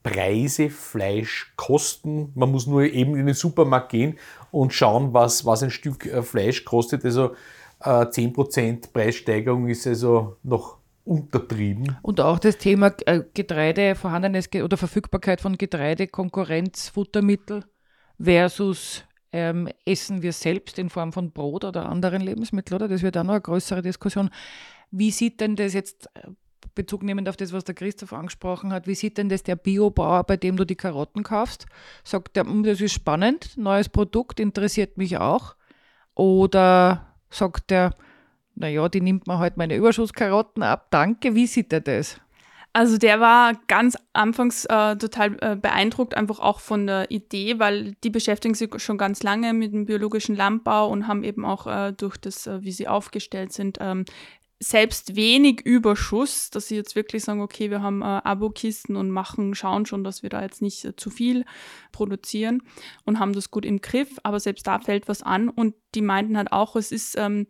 Fleischpreise, 0.03 0.69
Fleischkosten. 0.69 2.31
Man 2.35 2.51
muss 2.51 2.67
nur 2.67 2.83
eben 2.83 3.15
in 3.15 3.25
den 3.25 3.35
Supermarkt 3.35 3.89
gehen 3.89 4.17
und 4.51 4.73
schauen, 4.73 5.13
was, 5.13 5.45
was 5.45 5.63
ein 5.63 5.71
Stück 5.71 6.05
äh, 6.05 6.21
Fleisch 6.21 6.65
kostet. 6.65 7.05
Also 7.05 7.35
äh, 7.81 8.05
10% 8.05 8.91
Preissteigerung 8.91 9.67
ist 9.67 9.87
also 9.87 10.37
noch 10.43 10.77
untertrieben. 11.05 11.97
Und 12.01 12.21
auch 12.21 12.39
das 12.39 12.57
Thema 12.57 12.93
äh, 13.05 13.23
Getreide, 13.33 13.95
vorhandenes 13.95 14.49
oder 14.53 14.77
Verfügbarkeit 14.77 15.41
von 15.41 15.57
Getreide, 15.57 16.07
Konkurrenz, 16.07 16.89
Futtermittel 16.89 17.65
versus 18.21 19.03
ähm, 19.31 19.67
essen 19.85 20.21
wir 20.21 20.31
selbst 20.31 20.77
in 20.79 20.89
Form 20.89 21.11
von 21.11 21.31
Brot 21.31 21.65
oder 21.65 21.87
anderen 21.89 22.21
Lebensmitteln, 22.21 22.75
oder? 22.75 22.87
Das 22.87 23.01
wird 23.01 23.17
auch 23.17 23.23
noch 23.23 23.33
eine 23.33 23.41
größere 23.41 23.81
Diskussion. 23.81 24.29
Wie 24.91 25.11
sieht 25.11 25.41
denn 25.41 25.55
das 25.55 25.73
jetzt 25.73 26.07
äh, 26.13 26.27
Bezug 26.75 27.03
nehmend 27.03 27.29
auf 27.29 27.37
das, 27.37 27.53
was 27.53 27.63
der 27.63 27.75
Christoph 27.75 28.13
angesprochen 28.13 28.71
hat, 28.73 28.87
wie 28.87 28.95
sieht 28.95 29.17
denn 29.17 29.29
das 29.29 29.43
der 29.43 29.55
Biobauer, 29.55 30.23
bei 30.23 30.37
dem 30.37 30.57
du 30.57 30.65
die 30.65 30.75
Karotten 30.75 31.23
kaufst? 31.23 31.65
Sagt 32.03 32.37
er, 32.37 32.45
hm, 32.45 32.63
das 32.63 32.81
ist 32.81 32.93
spannend, 32.93 33.57
neues 33.57 33.89
Produkt, 33.89 34.39
interessiert 34.39 34.97
mich 34.97 35.17
auch? 35.17 35.55
Oder 36.15 37.15
sagt 37.29 37.71
er, 37.71 37.95
naja, 38.55 38.87
die 38.89 39.01
nimmt 39.01 39.27
man 39.27 39.39
halt 39.39 39.57
meine 39.57 39.75
Überschusskarotten 39.75 40.63
ab, 40.63 40.87
danke, 40.91 41.35
wie 41.35 41.47
sieht 41.47 41.73
er 41.73 41.81
das? 41.81 42.19
Also 42.75 42.97
der 42.97 43.19
war 43.19 43.53
ganz 43.67 43.95
anfangs 44.13 44.65
äh, 44.65 44.95
total 44.95 45.37
äh, 45.41 45.55
beeindruckt, 45.55 46.17
einfach 46.17 46.39
auch 46.39 46.59
von 46.59 46.87
der 46.87 47.11
Idee, 47.11 47.59
weil 47.59 47.93
die 48.03 48.09
beschäftigen 48.09 48.55
sich 48.55 48.71
schon 48.81 48.97
ganz 48.97 49.21
lange 49.21 49.53
mit 49.53 49.73
dem 49.73 49.85
biologischen 49.85 50.35
Landbau 50.35 50.87
und 50.89 51.07
haben 51.07 51.23
eben 51.23 51.45
auch 51.45 51.67
äh, 51.67 51.93
durch 51.93 52.17
das, 52.17 52.47
äh, 52.47 52.63
wie 52.63 52.71
sie 52.71 52.87
aufgestellt 52.87 53.53
sind, 53.53 53.77
ähm, 53.79 54.05
selbst 54.63 55.15
wenig 55.15 55.61
Überschuss, 55.61 56.49
dass 56.49 56.67
sie 56.67 56.75
jetzt 56.75 56.95
wirklich 56.95 57.23
sagen, 57.23 57.41
okay, 57.41 57.69
wir 57.69 57.81
haben 57.81 58.01
äh, 58.01 58.05
Abokisten 58.05 58.95
und 58.95 59.09
machen, 59.09 59.55
schauen 59.55 59.85
schon, 59.85 60.03
dass 60.03 60.23
wir 60.23 60.29
da 60.29 60.41
jetzt 60.41 60.61
nicht 60.61 60.85
äh, 60.85 60.95
zu 60.95 61.09
viel 61.09 61.45
produzieren 61.91 62.63
und 63.03 63.19
haben 63.19 63.33
das 63.33 63.51
gut 63.51 63.65
im 63.65 63.81
Griff, 63.81 64.19
aber 64.23 64.39
selbst 64.39 64.65
da 64.65 64.79
fällt 64.79 65.07
was 65.07 65.21
an. 65.21 65.49
Und 65.49 65.75
die 65.95 66.01
meinten 66.01 66.37
halt 66.37 66.51
auch, 66.51 66.75
es 66.75 66.91
ist 66.91 67.17
ähm, 67.17 67.47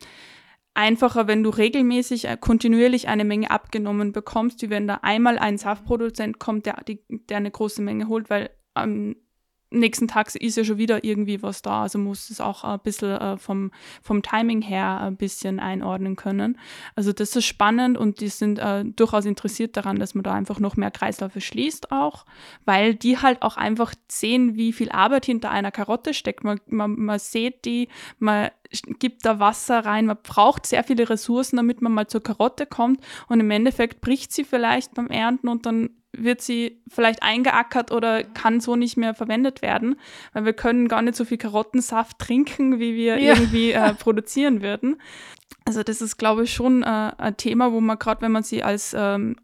einfacher, 0.74 1.28
wenn 1.28 1.44
du 1.44 1.52
regelmäßig 1.52 2.26
äh, 2.26 2.38
kontinuierlich 2.40 3.08
eine 3.08 3.26
Menge 3.26 3.52
abgenommen 3.52 4.12
bekommst, 4.12 4.62
wie 4.64 4.70
wenn 4.72 4.88
da 4.88 5.00
einmal 5.04 5.38
ein 5.38 5.58
Saftproduzent 5.58 6.40
kommt, 6.40 6.66
der, 6.66 6.84
die, 6.84 7.04
der 7.10 7.38
eine 7.38 7.52
große 7.52 7.82
Menge 7.82 8.08
holt, 8.08 8.30
weil 8.30 8.50
ähm, 8.76 9.16
nächsten 9.80 10.08
Tag 10.08 10.34
ist 10.36 10.58
ja 10.58 10.64
schon 10.64 10.78
wieder 10.78 11.04
irgendwie 11.04 11.42
was 11.42 11.62
da. 11.62 11.84
Also 11.84 12.00
muss 12.00 12.30
es 12.30 12.40
auch 12.40 12.64
ein 12.64 12.80
bisschen 12.80 13.12
äh, 13.12 13.38
vom, 13.38 13.72
vom 14.02 14.22
Timing 14.22 14.62
her 14.62 15.02
ein 15.02 15.18
bisschen 15.18 15.60
einordnen 15.60 16.16
können. 16.16 16.58
Also 16.96 17.14
das 17.14 17.36
ist 17.36 17.46
spannend 17.46 17.98
und 17.98 18.22
die 18.22 18.30
sind 18.30 18.60
äh, 18.60 18.86
durchaus 18.86 19.26
interessiert 19.26 19.76
daran, 19.78 19.98
dass 19.98 20.16
man 20.16 20.24
da 20.24 20.34
einfach 20.34 20.60
noch 20.60 20.76
mehr 20.76 20.92
Kreisläufe 20.92 21.42
schließt 21.42 21.92
auch, 21.92 22.26
weil 22.66 22.96
die 22.96 23.18
halt 23.18 23.42
auch 23.42 23.58
einfach 23.58 23.94
sehen, 24.08 24.56
wie 24.56 24.74
viel 24.74 24.92
Arbeit 24.92 25.26
hinter 25.26 25.52
einer 25.52 25.72
Karotte 25.72 26.14
steckt. 26.14 26.44
Man, 26.44 26.60
man, 26.68 26.96
man 26.96 27.20
sieht 27.20 27.66
die, 27.66 27.90
man 28.20 28.50
gibt 29.00 29.26
da 29.26 29.40
Wasser 29.40 29.86
rein, 29.86 30.06
man 30.06 30.18
braucht 30.24 30.66
sehr 30.66 30.84
viele 30.84 31.10
Ressourcen, 31.10 31.58
damit 31.58 31.82
man 31.82 31.92
mal 31.92 32.08
zur 32.08 32.24
Karotte 32.24 32.66
kommt 32.66 33.04
und 33.28 33.40
im 33.40 33.52
Endeffekt 33.52 34.02
bricht 34.02 34.32
sie 34.32 34.44
vielleicht 34.44 34.94
beim 34.96 35.08
Ernten 35.08 35.48
und 35.48 35.66
dann 35.66 35.90
wird 36.16 36.42
sie 36.42 36.82
vielleicht 36.88 37.24
eingeackert 37.24 37.92
oder 37.92 38.24
kann 38.24 38.60
so 38.60 38.76
nicht 38.76 38.98
mehr 38.98 39.14
verwendet 39.14 39.62
werden, 39.62 40.00
weil 40.34 40.46
wir 40.46 40.54
können 40.54 40.88
gar 40.88 41.02
nicht 41.02 41.16
so 41.16 41.26
viel 41.26 41.38
Karottensaft 41.38 42.20
trinken, 42.20 42.80
wie 42.80 42.96
wir 42.96 43.20
ja. 43.20 43.34
irgendwie 43.34 43.72
äh, 43.72 43.94
produzieren 44.00 44.62
würden. 44.62 45.02
Also 45.66 45.84
das 45.84 46.02
ist, 46.02 46.18
glaube 46.18 46.44
ich, 46.44 46.54
schon 46.54 46.84
äh, 46.84 47.12
ein 47.18 47.38
Thema, 47.38 47.72
wo 47.72 47.82
man 47.82 47.98
gerade, 47.98 48.22
wenn 48.22 48.32
man 48.32 48.44
sie 48.44 48.64
als 48.64 48.96
ähm, 48.98 49.38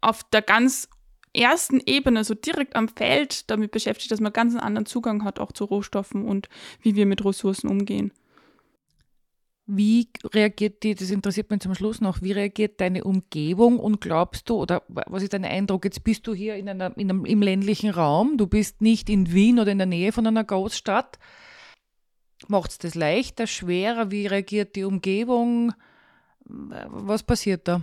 auf 0.00 0.22
der 0.24 0.42
ganz 0.42 0.88
ersten 1.34 1.80
Ebene, 1.84 2.24
so 2.24 2.34
direkt 2.34 2.76
am 2.76 2.88
Feld 2.88 3.50
damit 3.50 3.72
beschäftigt, 3.72 4.10
dass 4.10 4.20
man 4.20 4.32
ganz 4.32 4.52
einen 4.52 4.62
anderen 4.62 4.86
Zugang 4.86 5.24
hat, 5.24 5.40
auch 5.40 5.52
zu 5.52 5.64
Rohstoffen 5.64 6.24
und 6.24 6.48
wie 6.80 6.94
wir 6.94 7.06
mit 7.06 7.24
Ressourcen 7.24 7.68
umgehen. 7.68 8.12
Wie 9.66 10.08
reagiert 10.22 10.82
die, 10.82 10.94
das 10.94 11.10
interessiert 11.10 11.50
mich 11.50 11.60
zum 11.60 11.74
Schluss 11.74 12.02
noch, 12.02 12.20
wie 12.20 12.32
reagiert 12.32 12.82
deine 12.82 13.04
Umgebung 13.04 13.78
und 13.78 14.00
glaubst 14.00 14.50
du, 14.50 14.56
oder 14.56 14.82
was 14.88 15.22
ist 15.22 15.32
dein 15.32 15.46
Eindruck, 15.46 15.86
jetzt 15.86 16.04
bist 16.04 16.26
du 16.26 16.34
hier 16.34 16.56
in 16.56 16.68
einer, 16.68 16.94
in 16.98 17.10
einem, 17.10 17.24
im 17.24 17.40
ländlichen 17.40 17.88
Raum, 17.88 18.36
du 18.36 18.46
bist 18.46 18.82
nicht 18.82 19.08
in 19.08 19.32
Wien 19.32 19.58
oder 19.58 19.72
in 19.72 19.78
der 19.78 19.86
Nähe 19.86 20.12
von 20.12 20.26
einer 20.26 20.44
Großstadt. 20.44 21.18
Macht 22.46 22.72
es 22.72 22.78
das 22.78 22.94
leichter, 22.94 23.46
schwerer? 23.46 24.10
Wie 24.10 24.26
reagiert 24.26 24.76
die 24.76 24.84
Umgebung? 24.84 25.72
Was 26.44 27.22
passiert 27.22 27.66
da? 27.66 27.80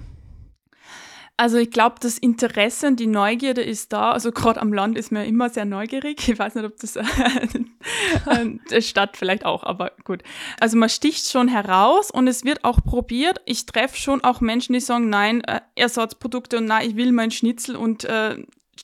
Also 1.42 1.58
ich 1.58 1.72
glaube, 1.72 1.96
das 2.00 2.20
Interesse 2.20 2.86
und 2.86 3.00
die 3.00 3.08
Neugierde 3.08 3.64
ist 3.64 3.92
da. 3.94 4.12
Also 4.12 4.32
gerade 4.32 4.62
am 4.62 4.72
Land 4.72 4.96
ist 4.96 5.12
man 5.12 5.26
immer 5.26 5.50
sehr 5.50 5.66
neugierig. 5.66 6.30
Ich 6.30 6.38
weiß 6.38 6.54
nicht, 6.54 6.66
ob 6.66 6.78
das 6.78 6.96
äh, 6.96 7.04
der 8.70 8.82
Stadt 8.82 9.18
vielleicht 9.18 9.44
auch, 9.44 9.64
aber 9.64 9.94
gut. 10.04 10.22
Also 10.60 10.78
man 10.78 10.88
sticht 10.88 11.28
schon 11.32 11.48
heraus 11.48 12.12
und 12.12 12.28
es 12.28 12.46
wird 12.46 12.64
auch 12.64 12.84
probiert. 12.84 13.42
Ich 13.46 13.66
treffe 13.66 13.98
schon 13.98 14.24
auch 14.24 14.40
Menschen, 14.40 14.74
die 14.74 14.82
sagen, 14.82 15.10
nein, 15.10 15.44
äh, 15.46 15.62
Ersatzprodukte 15.74 16.60
und 16.60 16.66
nein, 16.66 16.88
ich 16.88 16.96
will 16.96 17.12
mein 17.12 17.32
Schnitzel 17.32 17.76
und 17.76 18.04
äh, 18.04 18.38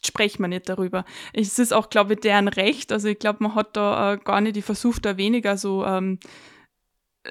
sprechen 0.03 0.41
wir 0.41 0.47
nicht 0.47 0.67
darüber. 0.67 1.05
Es 1.33 1.59
ist 1.59 1.73
auch, 1.73 1.91
glaube 1.91 2.13
ich, 2.13 2.21
deren 2.21 2.47
Recht. 2.47 2.91
Also 2.91 3.07
ich 3.07 3.19
glaube, 3.19 3.43
man 3.43 3.53
hat 3.53 3.77
da 3.77 4.13
äh, 4.13 4.17
gar 4.17 4.41
nicht, 4.41 4.55
die 4.55 4.63
versucht 4.63 5.05
da 5.05 5.15
weniger 5.15 5.57
so 5.57 5.85
ähm, 5.85 6.17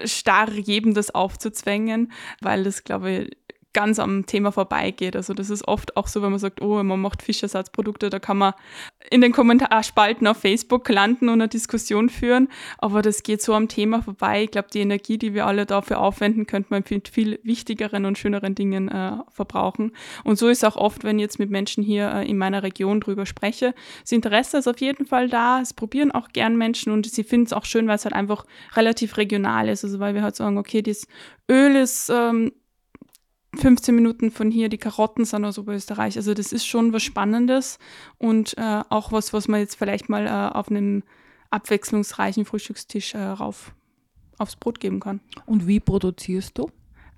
starr 0.04 0.52
jedem 0.52 0.94
das 0.94 1.12
aufzuzwängen, 1.12 2.12
weil 2.40 2.62
das, 2.62 2.84
glaube 2.84 3.10
ich, 3.10 3.36
ganz 3.76 3.98
am 3.98 4.24
Thema 4.24 4.52
vorbeigeht. 4.52 5.16
Also 5.16 5.34
das 5.34 5.50
ist 5.50 5.68
oft 5.68 5.98
auch 5.98 6.06
so, 6.06 6.22
wenn 6.22 6.30
man 6.30 6.38
sagt, 6.38 6.62
oh, 6.62 6.82
man 6.82 6.98
macht 6.98 7.20
Fischersatzprodukte, 7.20 8.08
da 8.08 8.18
kann 8.18 8.38
man 8.38 8.54
in 9.10 9.20
den 9.20 9.32
Kommentarspalten 9.32 10.26
auf 10.26 10.38
Facebook 10.38 10.88
landen 10.88 11.28
und 11.28 11.42
eine 11.42 11.48
Diskussion 11.48 12.08
führen, 12.08 12.48
aber 12.78 13.02
das 13.02 13.22
geht 13.22 13.42
so 13.42 13.52
am 13.52 13.68
Thema 13.68 14.00
vorbei. 14.00 14.44
Ich 14.44 14.50
glaube, 14.50 14.68
die 14.72 14.80
Energie, 14.80 15.18
die 15.18 15.34
wir 15.34 15.46
alle 15.46 15.66
dafür 15.66 16.00
aufwenden, 16.00 16.46
könnte 16.46 16.68
man 16.70 16.84
mit 16.88 17.08
viel 17.08 17.38
wichtigeren 17.42 18.06
und 18.06 18.16
schöneren 18.16 18.54
Dingen 18.54 18.88
äh, 18.88 19.18
verbrauchen. 19.28 19.92
Und 20.24 20.38
so 20.38 20.48
ist 20.48 20.64
auch 20.64 20.76
oft, 20.76 21.04
wenn 21.04 21.18
ich 21.18 21.24
jetzt 21.24 21.38
mit 21.38 21.50
Menschen 21.50 21.84
hier 21.84 22.10
äh, 22.10 22.26
in 22.26 22.38
meiner 22.38 22.62
Region 22.62 23.00
drüber 23.00 23.26
spreche. 23.26 23.74
Das 24.00 24.12
Interesse 24.12 24.56
ist 24.56 24.68
auf 24.68 24.80
jeden 24.80 25.04
Fall 25.04 25.28
da, 25.28 25.60
es 25.60 25.74
probieren 25.74 26.12
auch 26.12 26.28
gern 26.30 26.56
Menschen 26.56 26.94
und 26.94 27.04
sie 27.04 27.24
finden 27.24 27.44
es 27.44 27.52
auch 27.52 27.66
schön, 27.66 27.88
weil 27.88 27.96
es 27.96 28.06
halt 28.06 28.14
einfach 28.14 28.46
relativ 28.74 29.18
regional 29.18 29.68
ist. 29.68 29.84
Also 29.84 29.98
weil 29.98 30.14
wir 30.14 30.22
halt 30.22 30.34
sagen, 30.34 30.56
okay, 30.56 30.80
das 30.80 31.06
Öl 31.50 31.76
ist 31.76 32.08
ähm, 32.08 32.52
15 33.56 33.94
Minuten 33.94 34.30
von 34.30 34.50
hier 34.50 34.68
die 34.68 34.78
Karotten 34.78 35.24
sind 35.24 35.44
aus 35.44 35.58
Oberösterreich. 35.58 36.16
Also 36.16 36.34
das 36.34 36.52
ist 36.52 36.66
schon 36.66 36.92
was 36.92 37.02
Spannendes 37.02 37.78
und 38.18 38.56
äh, 38.58 38.82
auch 38.88 39.12
was, 39.12 39.32
was 39.32 39.48
man 39.48 39.60
jetzt 39.60 39.76
vielleicht 39.76 40.08
mal 40.08 40.26
äh, 40.26 40.56
auf 40.56 40.70
einem 40.70 41.02
abwechslungsreichen 41.50 42.44
Frühstückstisch 42.44 43.14
äh, 43.14 43.18
rauf, 43.18 43.74
aufs 44.38 44.56
Brot 44.56 44.80
geben 44.80 45.00
kann. 45.00 45.20
Und 45.46 45.66
wie 45.66 45.80
produzierst 45.80 46.58
du? 46.58 46.70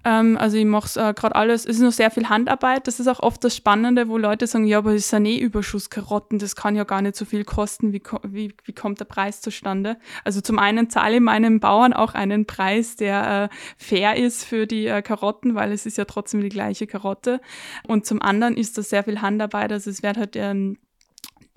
Ähm, 0.08 0.38
also 0.38 0.56
ich 0.56 0.64
mache 0.64 0.88
äh, 0.98 1.12
gerade 1.12 1.36
alles, 1.36 1.66
es 1.66 1.76
ist 1.76 1.82
noch 1.82 1.92
sehr 1.92 2.10
viel 2.10 2.30
Handarbeit. 2.30 2.86
Das 2.86 2.98
ist 2.98 3.08
auch 3.08 3.20
oft 3.20 3.44
das 3.44 3.54
Spannende, 3.54 4.08
wo 4.08 4.16
Leute 4.16 4.46
sagen, 4.46 4.64
ja, 4.64 4.78
aber 4.78 4.94
es 4.94 5.10
sind 5.10 5.26
eh 5.26 5.36
Überschusskarotten, 5.36 6.38
das 6.38 6.56
kann 6.56 6.76
ja 6.76 6.84
gar 6.84 7.02
nicht 7.02 7.14
so 7.14 7.26
viel 7.26 7.44
kosten. 7.44 7.92
Wie, 7.92 8.02
wie, 8.22 8.54
wie 8.64 8.72
kommt 8.72 9.00
der 9.00 9.04
Preis 9.04 9.42
zustande? 9.42 9.98
Also 10.24 10.40
zum 10.40 10.58
einen 10.58 10.88
zahle 10.88 11.16
ich 11.16 11.20
meinen 11.20 11.60
Bauern 11.60 11.92
auch 11.92 12.14
einen 12.14 12.46
Preis, 12.46 12.96
der 12.96 13.50
äh, 13.50 13.54
fair 13.76 14.16
ist 14.16 14.44
für 14.44 14.66
die 14.66 14.86
äh, 14.86 15.02
Karotten, 15.02 15.54
weil 15.54 15.72
es 15.72 15.84
ist 15.84 15.98
ja 15.98 16.06
trotzdem 16.06 16.40
die 16.40 16.48
gleiche 16.48 16.86
Karotte. 16.86 17.40
Und 17.86 18.06
zum 18.06 18.22
anderen 18.22 18.56
ist 18.56 18.78
das 18.78 18.88
sehr 18.88 19.04
viel 19.04 19.20
Handarbeit. 19.20 19.72
Also 19.72 19.90
es 19.90 20.02
wird 20.02 20.16
halt 20.16 20.36
ähm, 20.36 20.78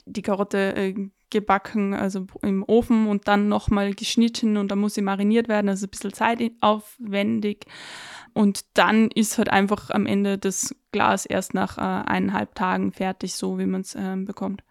die 0.05 0.23
Karotte 0.23 0.75
äh, 0.75 1.09
gebacken, 1.29 1.93
also 1.93 2.27
im 2.41 2.63
Ofen 2.67 3.07
und 3.07 3.29
dann 3.29 3.47
nochmal 3.47 3.93
geschnitten 3.93 4.57
und 4.57 4.69
dann 4.69 4.79
muss 4.79 4.95
sie 4.95 5.01
mariniert 5.01 5.47
werden, 5.47 5.69
also 5.69 5.87
ein 5.87 5.89
bisschen 5.89 6.13
zeitaufwendig. 6.13 7.65
Und 8.34 8.65
dann 8.75 9.09
ist 9.09 9.38
halt 9.38 9.49
einfach 9.49 9.89
am 9.89 10.05
Ende 10.05 10.38
das 10.38 10.75
Glas 10.91 11.25
erst 11.25 11.53
nach 11.53 11.77
äh, 11.77 11.82
eineinhalb 11.82 12.55
Tagen 12.55 12.91
fertig, 12.91 13.36
so 13.36 13.59
wie 13.59 13.65
man 13.65 13.82
es 13.82 13.95
äh, 13.95 14.15
bekommt. 14.17 14.63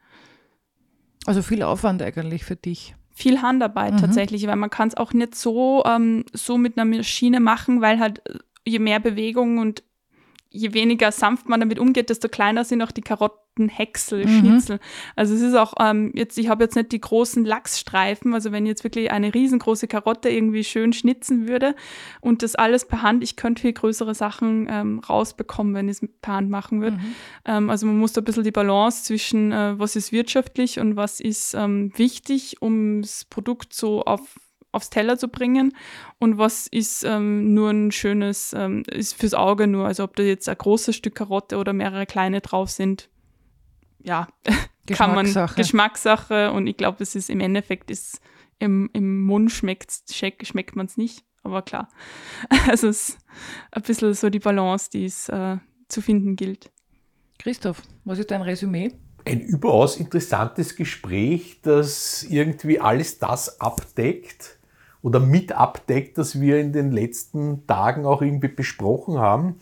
Also 1.26 1.42
viel 1.42 1.62
Aufwand 1.62 2.02
eigentlich 2.02 2.44
für 2.44 2.56
dich. 2.56 2.94
Viel 3.10 3.42
Handarbeit 3.42 3.94
mhm. 3.94 3.98
tatsächlich, 3.98 4.46
weil 4.46 4.56
man 4.56 4.70
kann 4.70 4.88
es 4.88 4.96
auch 4.96 5.12
nicht 5.12 5.34
so, 5.34 5.84
ähm, 5.84 6.24
so 6.32 6.56
mit 6.56 6.78
einer 6.78 6.86
Maschine 6.86 7.40
machen, 7.40 7.82
weil 7.82 7.98
halt 7.98 8.26
äh, 8.26 8.38
je 8.64 8.78
mehr 8.78 9.00
Bewegung 9.00 9.58
und 9.58 9.82
je 10.50 10.74
weniger 10.74 11.12
sanft 11.12 11.48
man 11.48 11.60
damit 11.60 11.78
umgeht, 11.78 12.10
desto 12.10 12.28
kleiner 12.28 12.64
sind 12.64 12.82
auch 12.82 12.90
die 12.90 13.02
Karottenhäcksel, 13.02 14.26
mhm. 14.26 14.38
Schnitzel. 14.40 14.80
Also 15.14 15.34
es 15.34 15.40
ist 15.40 15.54
auch 15.54 15.74
ähm, 15.78 16.12
jetzt, 16.14 16.36
ich 16.38 16.48
habe 16.48 16.64
jetzt 16.64 16.74
nicht 16.74 16.90
die 16.90 17.00
großen 17.00 17.44
Lachsstreifen, 17.44 18.34
also 18.34 18.50
wenn 18.50 18.66
jetzt 18.66 18.82
wirklich 18.82 19.12
eine 19.12 19.32
riesengroße 19.32 19.86
Karotte 19.86 20.28
irgendwie 20.28 20.64
schön 20.64 20.92
schnitzen 20.92 21.48
würde 21.48 21.76
und 22.20 22.42
das 22.42 22.56
alles 22.56 22.84
per 22.84 23.02
Hand, 23.02 23.22
ich 23.22 23.36
könnte 23.36 23.62
viel 23.62 23.72
größere 23.72 24.14
Sachen 24.14 24.66
ähm, 24.68 24.98
rausbekommen, 24.98 25.72
wenn 25.74 25.88
ich 25.88 26.02
es 26.02 26.08
per 26.20 26.34
Hand 26.34 26.50
machen 26.50 26.82
würde. 26.82 26.96
Mhm. 26.96 27.14
Ähm, 27.44 27.70
also 27.70 27.86
man 27.86 27.98
muss 27.98 28.12
da 28.12 28.20
ein 28.20 28.24
bisschen 28.24 28.44
die 28.44 28.50
Balance 28.50 29.04
zwischen, 29.04 29.52
äh, 29.52 29.78
was 29.78 29.94
ist 29.94 30.10
wirtschaftlich 30.10 30.80
und 30.80 30.96
was 30.96 31.20
ist 31.20 31.54
ähm, 31.54 31.92
wichtig, 31.94 32.60
um 32.60 33.02
das 33.02 33.24
Produkt 33.24 33.72
so 33.72 34.02
auf 34.02 34.36
aufs 34.72 34.90
Teller 34.90 35.18
zu 35.18 35.28
bringen 35.28 35.74
und 36.18 36.38
was 36.38 36.66
ist 36.66 37.04
ähm, 37.04 37.54
nur 37.54 37.70
ein 37.70 37.90
schönes, 37.92 38.52
ähm, 38.56 38.82
ist 38.90 39.14
fürs 39.14 39.34
Auge 39.34 39.66
nur, 39.66 39.86
also 39.86 40.04
ob 40.04 40.16
da 40.16 40.22
jetzt 40.22 40.48
ein 40.48 40.56
großes 40.56 40.94
Stück 40.94 41.14
Karotte 41.14 41.56
oder 41.58 41.72
mehrere 41.72 42.06
kleine 42.06 42.40
drauf 42.40 42.70
sind, 42.70 43.08
ja, 44.02 44.28
kann 44.86 45.14
man 45.14 45.32
Geschmackssache 45.56 46.52
und 46.52 46.66
ich 46.66 46.76
glaube, 46.76 47.02
es 47.02 47.14
ist 47.14 47.30
im 47.30 47.40
Endeffekt 47.40 47.90
ist 47.90 48.20
im, 48.58 48.90
im 48.92 49.22
Mund 49.22 49.50
schmeckt, 49.50 49.92
schmeckt 50.12 50.76
man 50.76 50.86
es 50.86 50.96
nicht, 50.96 51.24
aber 51.42 51.62
klar. 51.62 51.88
Also 52.68 52.88
es 52.88 53.10
ist 53.10 53.18
ein 53.72 53.82
bisschen 53.82 54.14
so 54.14 54.30
die 54.30 54.38
Balance, 54.38 54.90
die 54.90 55.06
es 55.06 55.28
äh, 55.28 55.56
zu 55.88 56.00
finden 56.02 56.36
gilt. 56.36 56.70
Christoph, 57.38 57.82
was 58.04 58.18
ist 58.18 58.30
dein 58.30 58.42
Resümee? 58.42 58.92
Ein 59.24 59.40
überaus 59.40 59.96
interessantes 59.96 60.76
Gespräch, 60.76 61.60
das 61.62 62.22
irgendwie 62.22 62.80
alles 62.80 63.18
das 63.18 63.60
abdeckt, 63.60 64.58
oder 65.02 65.20
mit 65.20 65.52
abdeckt, 65.52 66.18
das 66.18 66.40
wir 66.40 66.60
in 66.60 66.72
den 66.72 66.92
letzten 66.92 67.66
Tagen 67.66 68.04
auch 68.04 68.22
irgendwie 68.22 68.48
besprochen 68.48 69.18
haben. 69.18 69.56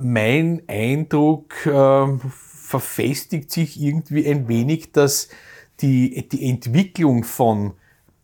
Mein 0.00 0.62
Eindruck 0.68 1.66
äh, 1.66 2.06
verfestigt 2.28 3.50
sich 3.50 3.80
irgendwie 3.80 4.26
ein 4.26 4.46
wenig, 4.48 4.92
dass 4.92 5.28
die, 5.80 6.28
die 6.28 6.48
Entwicklung 6.48 7.24
von 7.24 7.72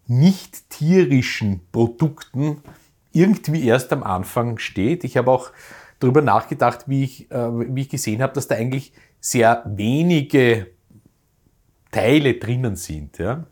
nicht 0.06 0.68
tierischen 0.70 1.60
Produkten 1.72 2.58
irgendwie 3.12 3.66
erst 3.66 3.92
am 3.92 4.02
Anfang 4.02 4.58
steht. 4.58 5.04
Ich 5.04 5.16
habe 5.16 5.30
auch 5.30 5.50
darüber 5.98 6.20
nachgedacht, 6.20 6.88
wie 6.88 7.04
ich, 7.04 7.30
äh, 7.30 7.74
wie 7.74 7.82
ich 7.82 7.88
gesehen 7.88 8.20
habe, 8.20 8.34
dass 8.34 8.48
da 8.48 8.56
eigentlich 8.56 8.92
sehr 9.20 9.62
wenige 9.66 10.66
Teile 11.90 12.34
drinnen 12.34 12.76
sind. 12.76 13.18
Ja? 13.18 13.46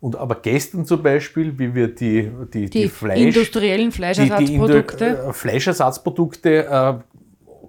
Und 0.00 0.16
aber 0.16 0.36
gestern 0.36 0.84
zum 0.84 1.02
Beispiel, 1.02 1.58
wie 1.58 1.74
wir 1.74 1.88
die, 1.88 2.30
die, 2.52 2.66
die, 2.66 2.70
die 2.70 2.88
Fleisch, 2.88 3.20
industriellen 3.20 3.90
Fleischersatzprodukte, 3.90 5.20
die, 5.22 5.28
äh, 5.28 5.32
Fleischersatzprodukte 5.32 6.66
äh, 6.66 6.94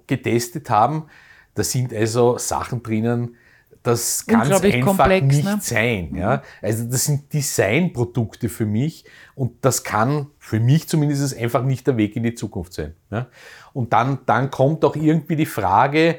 getestet 0.06 0.70
haben, 0.70 1.06
da 1.54 1.64
sind 1.64 1.92
also 1.92 2.38
Sachen 2.38 2.82
drinnen, 2.82 3.36
das 3.82 4.26
kann 4.26 4.42
einfach 4.42 4.84
komplex, 4.84 5.26
nicht 5.26 5.44
ne? 5.44 5.58
sein. 5.60 6.14
Ja? 6.14 6.42
Also 6.60 6.84
das 6.84 7.06
sind 7.06 7.32
Designprodukte 7.32 8.48
für 8.48 8.66
mich 8.66 9.04
und 9.34 9.64
das 9.64 9.82
kann 9.84 10.26
für 10.38 10.60
mich 10.60 10.88
zumindest 10.88 11.36
einfach 11.36 11.64
nicht 11.64 11.86
der 11.86 11.96
Weg 11.96 12.14
in 12.14 12.22
die 12.22 12.34
Zukunft 12.34 12.74
sein. 12.74 12.94
Ja? 13.10 13.28
Und 13.72 13.92
dann, 13.92 14.18
dann 14.26 14.50
kommt 14.50 14.84
auch 14.84 14.96
irgendwie 14.96 15.36
die 15.36 15.46
Frage, 15.46 16.18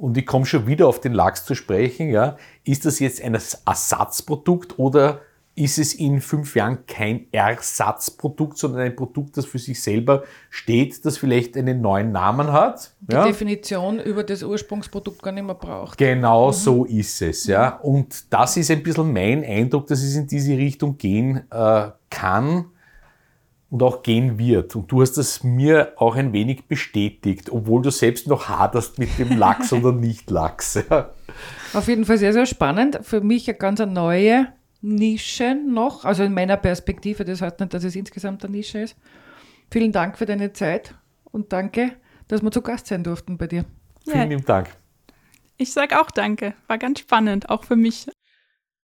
und 0.00 0.16
ich 0.16 0.24
komme 0.24 0.46
schon 0.46 0.66
wieder 0.66 0.88
auf 0.88 1.00
den 1.00 1.12
Lachs 1.12 1.44
zu 1.44 1.54
sprechen, 1.54 2.10
ja, 2.10 2.36
ist 2.64 2.86
das 2.86 3.00
jetzt 3.00 3.22
ein 3.22 3.34
Ersatzprodukt 3.34 4.78
oder 4.78 5.20
ist 5.54 5.78
es 5.78 5.92
in 5.92 6.22
fünf 6.22 6.56
Jahren 6.56 6.86
kein 6.86 7.26
Ersatzprodukt, 7.32 8.56
sondern 8.56 8.80
ein 8.80 8.96
Produkt, 8.96 9.36
das 9.36 9.44
für 9.44 9.58
sich 9.58 9.82
selber 9.82 10.24
steht, 10.48 11.04
das 11.04 11.18
vielleicht 11.18 11.54
einen 11.56 11.82
neuen 11.82 12.12
Namen 12.12 12.50
hat. 12.50 12.94
Die 13.00 13.12
ja? 13.14 13.26
Definition 13.26 13.98
über 14.00 14.24
das 14.24 14.42
Ursprungsprodukt 14.42 15.22
gar 15.22 15.32
nicht 15.32 15.44
mehr 15.44 15.54
braucht. 15.54 15.98
Genau 15.98 16.48
mhm. 16.48 16.52
so 16.52 16.84
ist 16.86 17.20
es. 17.20 17.46
Ja. 17.46 17.76
Und 17.80 18.32
das 18.32 18.56
ist 18.56 18.70
ein 18.70 18.82
bisschen 18.82 19.12
mein 19.12 19.44
Eindruck, 19.44 19.86
dass 19.88 20.02
es 20.02 20.16
in 20.16 20.26
diese 20.26 20.56
Richtung 20.56 20.96
gehen 20.96 21.42
äh, 21.50 21.90
kann 22.08 22.66
und 23.70 23.82
auch 23.82 24.02
gehen 24.02 24.38
wird. 24.38 24.74
Und 24.74 24.90
du 24.90 25.00
hast 25.00 25.16
das 25.16 25.44
mir 25.44 25.92
auch 25.96 26.16
ein 26.16 26.32
wenig 26.32 26.66
bestätigt, 26.66 27.50
obwohl 27.50 27.82
du 27.82 27.90
selbst 27.90 28.26
noch 28.26 28.48
haderst 28.48 28.98
mit 28.98 29.18
dem 29.18 29.38
Lachs 29.38 29.72
oder 29.72 29.92
nicht 29.92 30.30
Lachs. 30.30 30.78
Ja. 30.90 31.10
Auf 31.72 31.86
jeden 31.86 32.04
Fall 32.04 32.18
sehr, 32.18 32.32
sehr 32.32 32.46
spannend. 32.46 32.98
Für 33.02 33.20
mich 33.20 33.48
eine 33.48 33.56
ganz 33.56 33.80
neue 33.80 34.48
Nische 34.82 35.54
noch, 35.54 36.04
also 36.04 36.24
in 36.24 36.34
meiner 36.34 36.56
Perspektive. 36.56 37.24
Das 37.24 37.40
heißt 37.40 37.60
nicht, 37.60 37.72
dass 37.72 37.84
es 37.84 37.94
insgesamt 37.94 38.44
eine 38.44 38.56
Nische 38.56 38.80
ist. 38.80 38.96
Vielen 39.70 39.92
Dank 39.92 40.18
für 40.18 40.26
deine 40.26 40.52
Zeit 40.52 40.94
und 41.30 41.52
danke, 41.52 41.92
dass 42.26 42.42
wir 42.42 42.50
zu 42.50 42.62
Gast 42.62 42.88
sein 42.88 43.04
durften 43.04 43.38
bei 43.38 43.46
dir. 43.46 43.64
Vielen 44.04 44.30
lieben 44.30 44.44
Dank. 44.44 44.68
Ich 45.58 45.72
sage 45.72 46.00
auch 46.00 46.10
danke. 46.10 46.54
War 46.66 46.78
ganz 46.78 47.00
spannend, 47.00 47.50
auch 47.50 47.64
für 47.64 47.76
mich. 47.76 48.06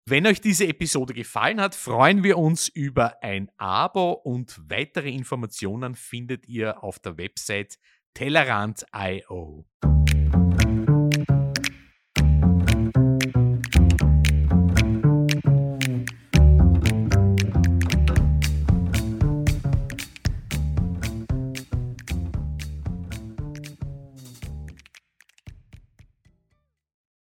Wenn 0.08 0.28
euch 0.28 0.40
diese 0.40 0.68
Episode 0.68 1.16
gefallen 1.16 1.60
hat, 1.60 1.74
freuen 1.74 2.24
wir 2.24 2.38
uns 2.38 2.68
über 2.68 3.24
ein 3.24 3.50
Abo 3.58 4.12
und 4.12 4.62
weitere 4.70 5.10
Informationen 5.10 5.96
findet 5.96 6.48
ihr 6.48 6.84
auf 6.84 7.00
der 7.00 7.18
Website 7.18 7.80
Tellerant.io. 8.14 9.66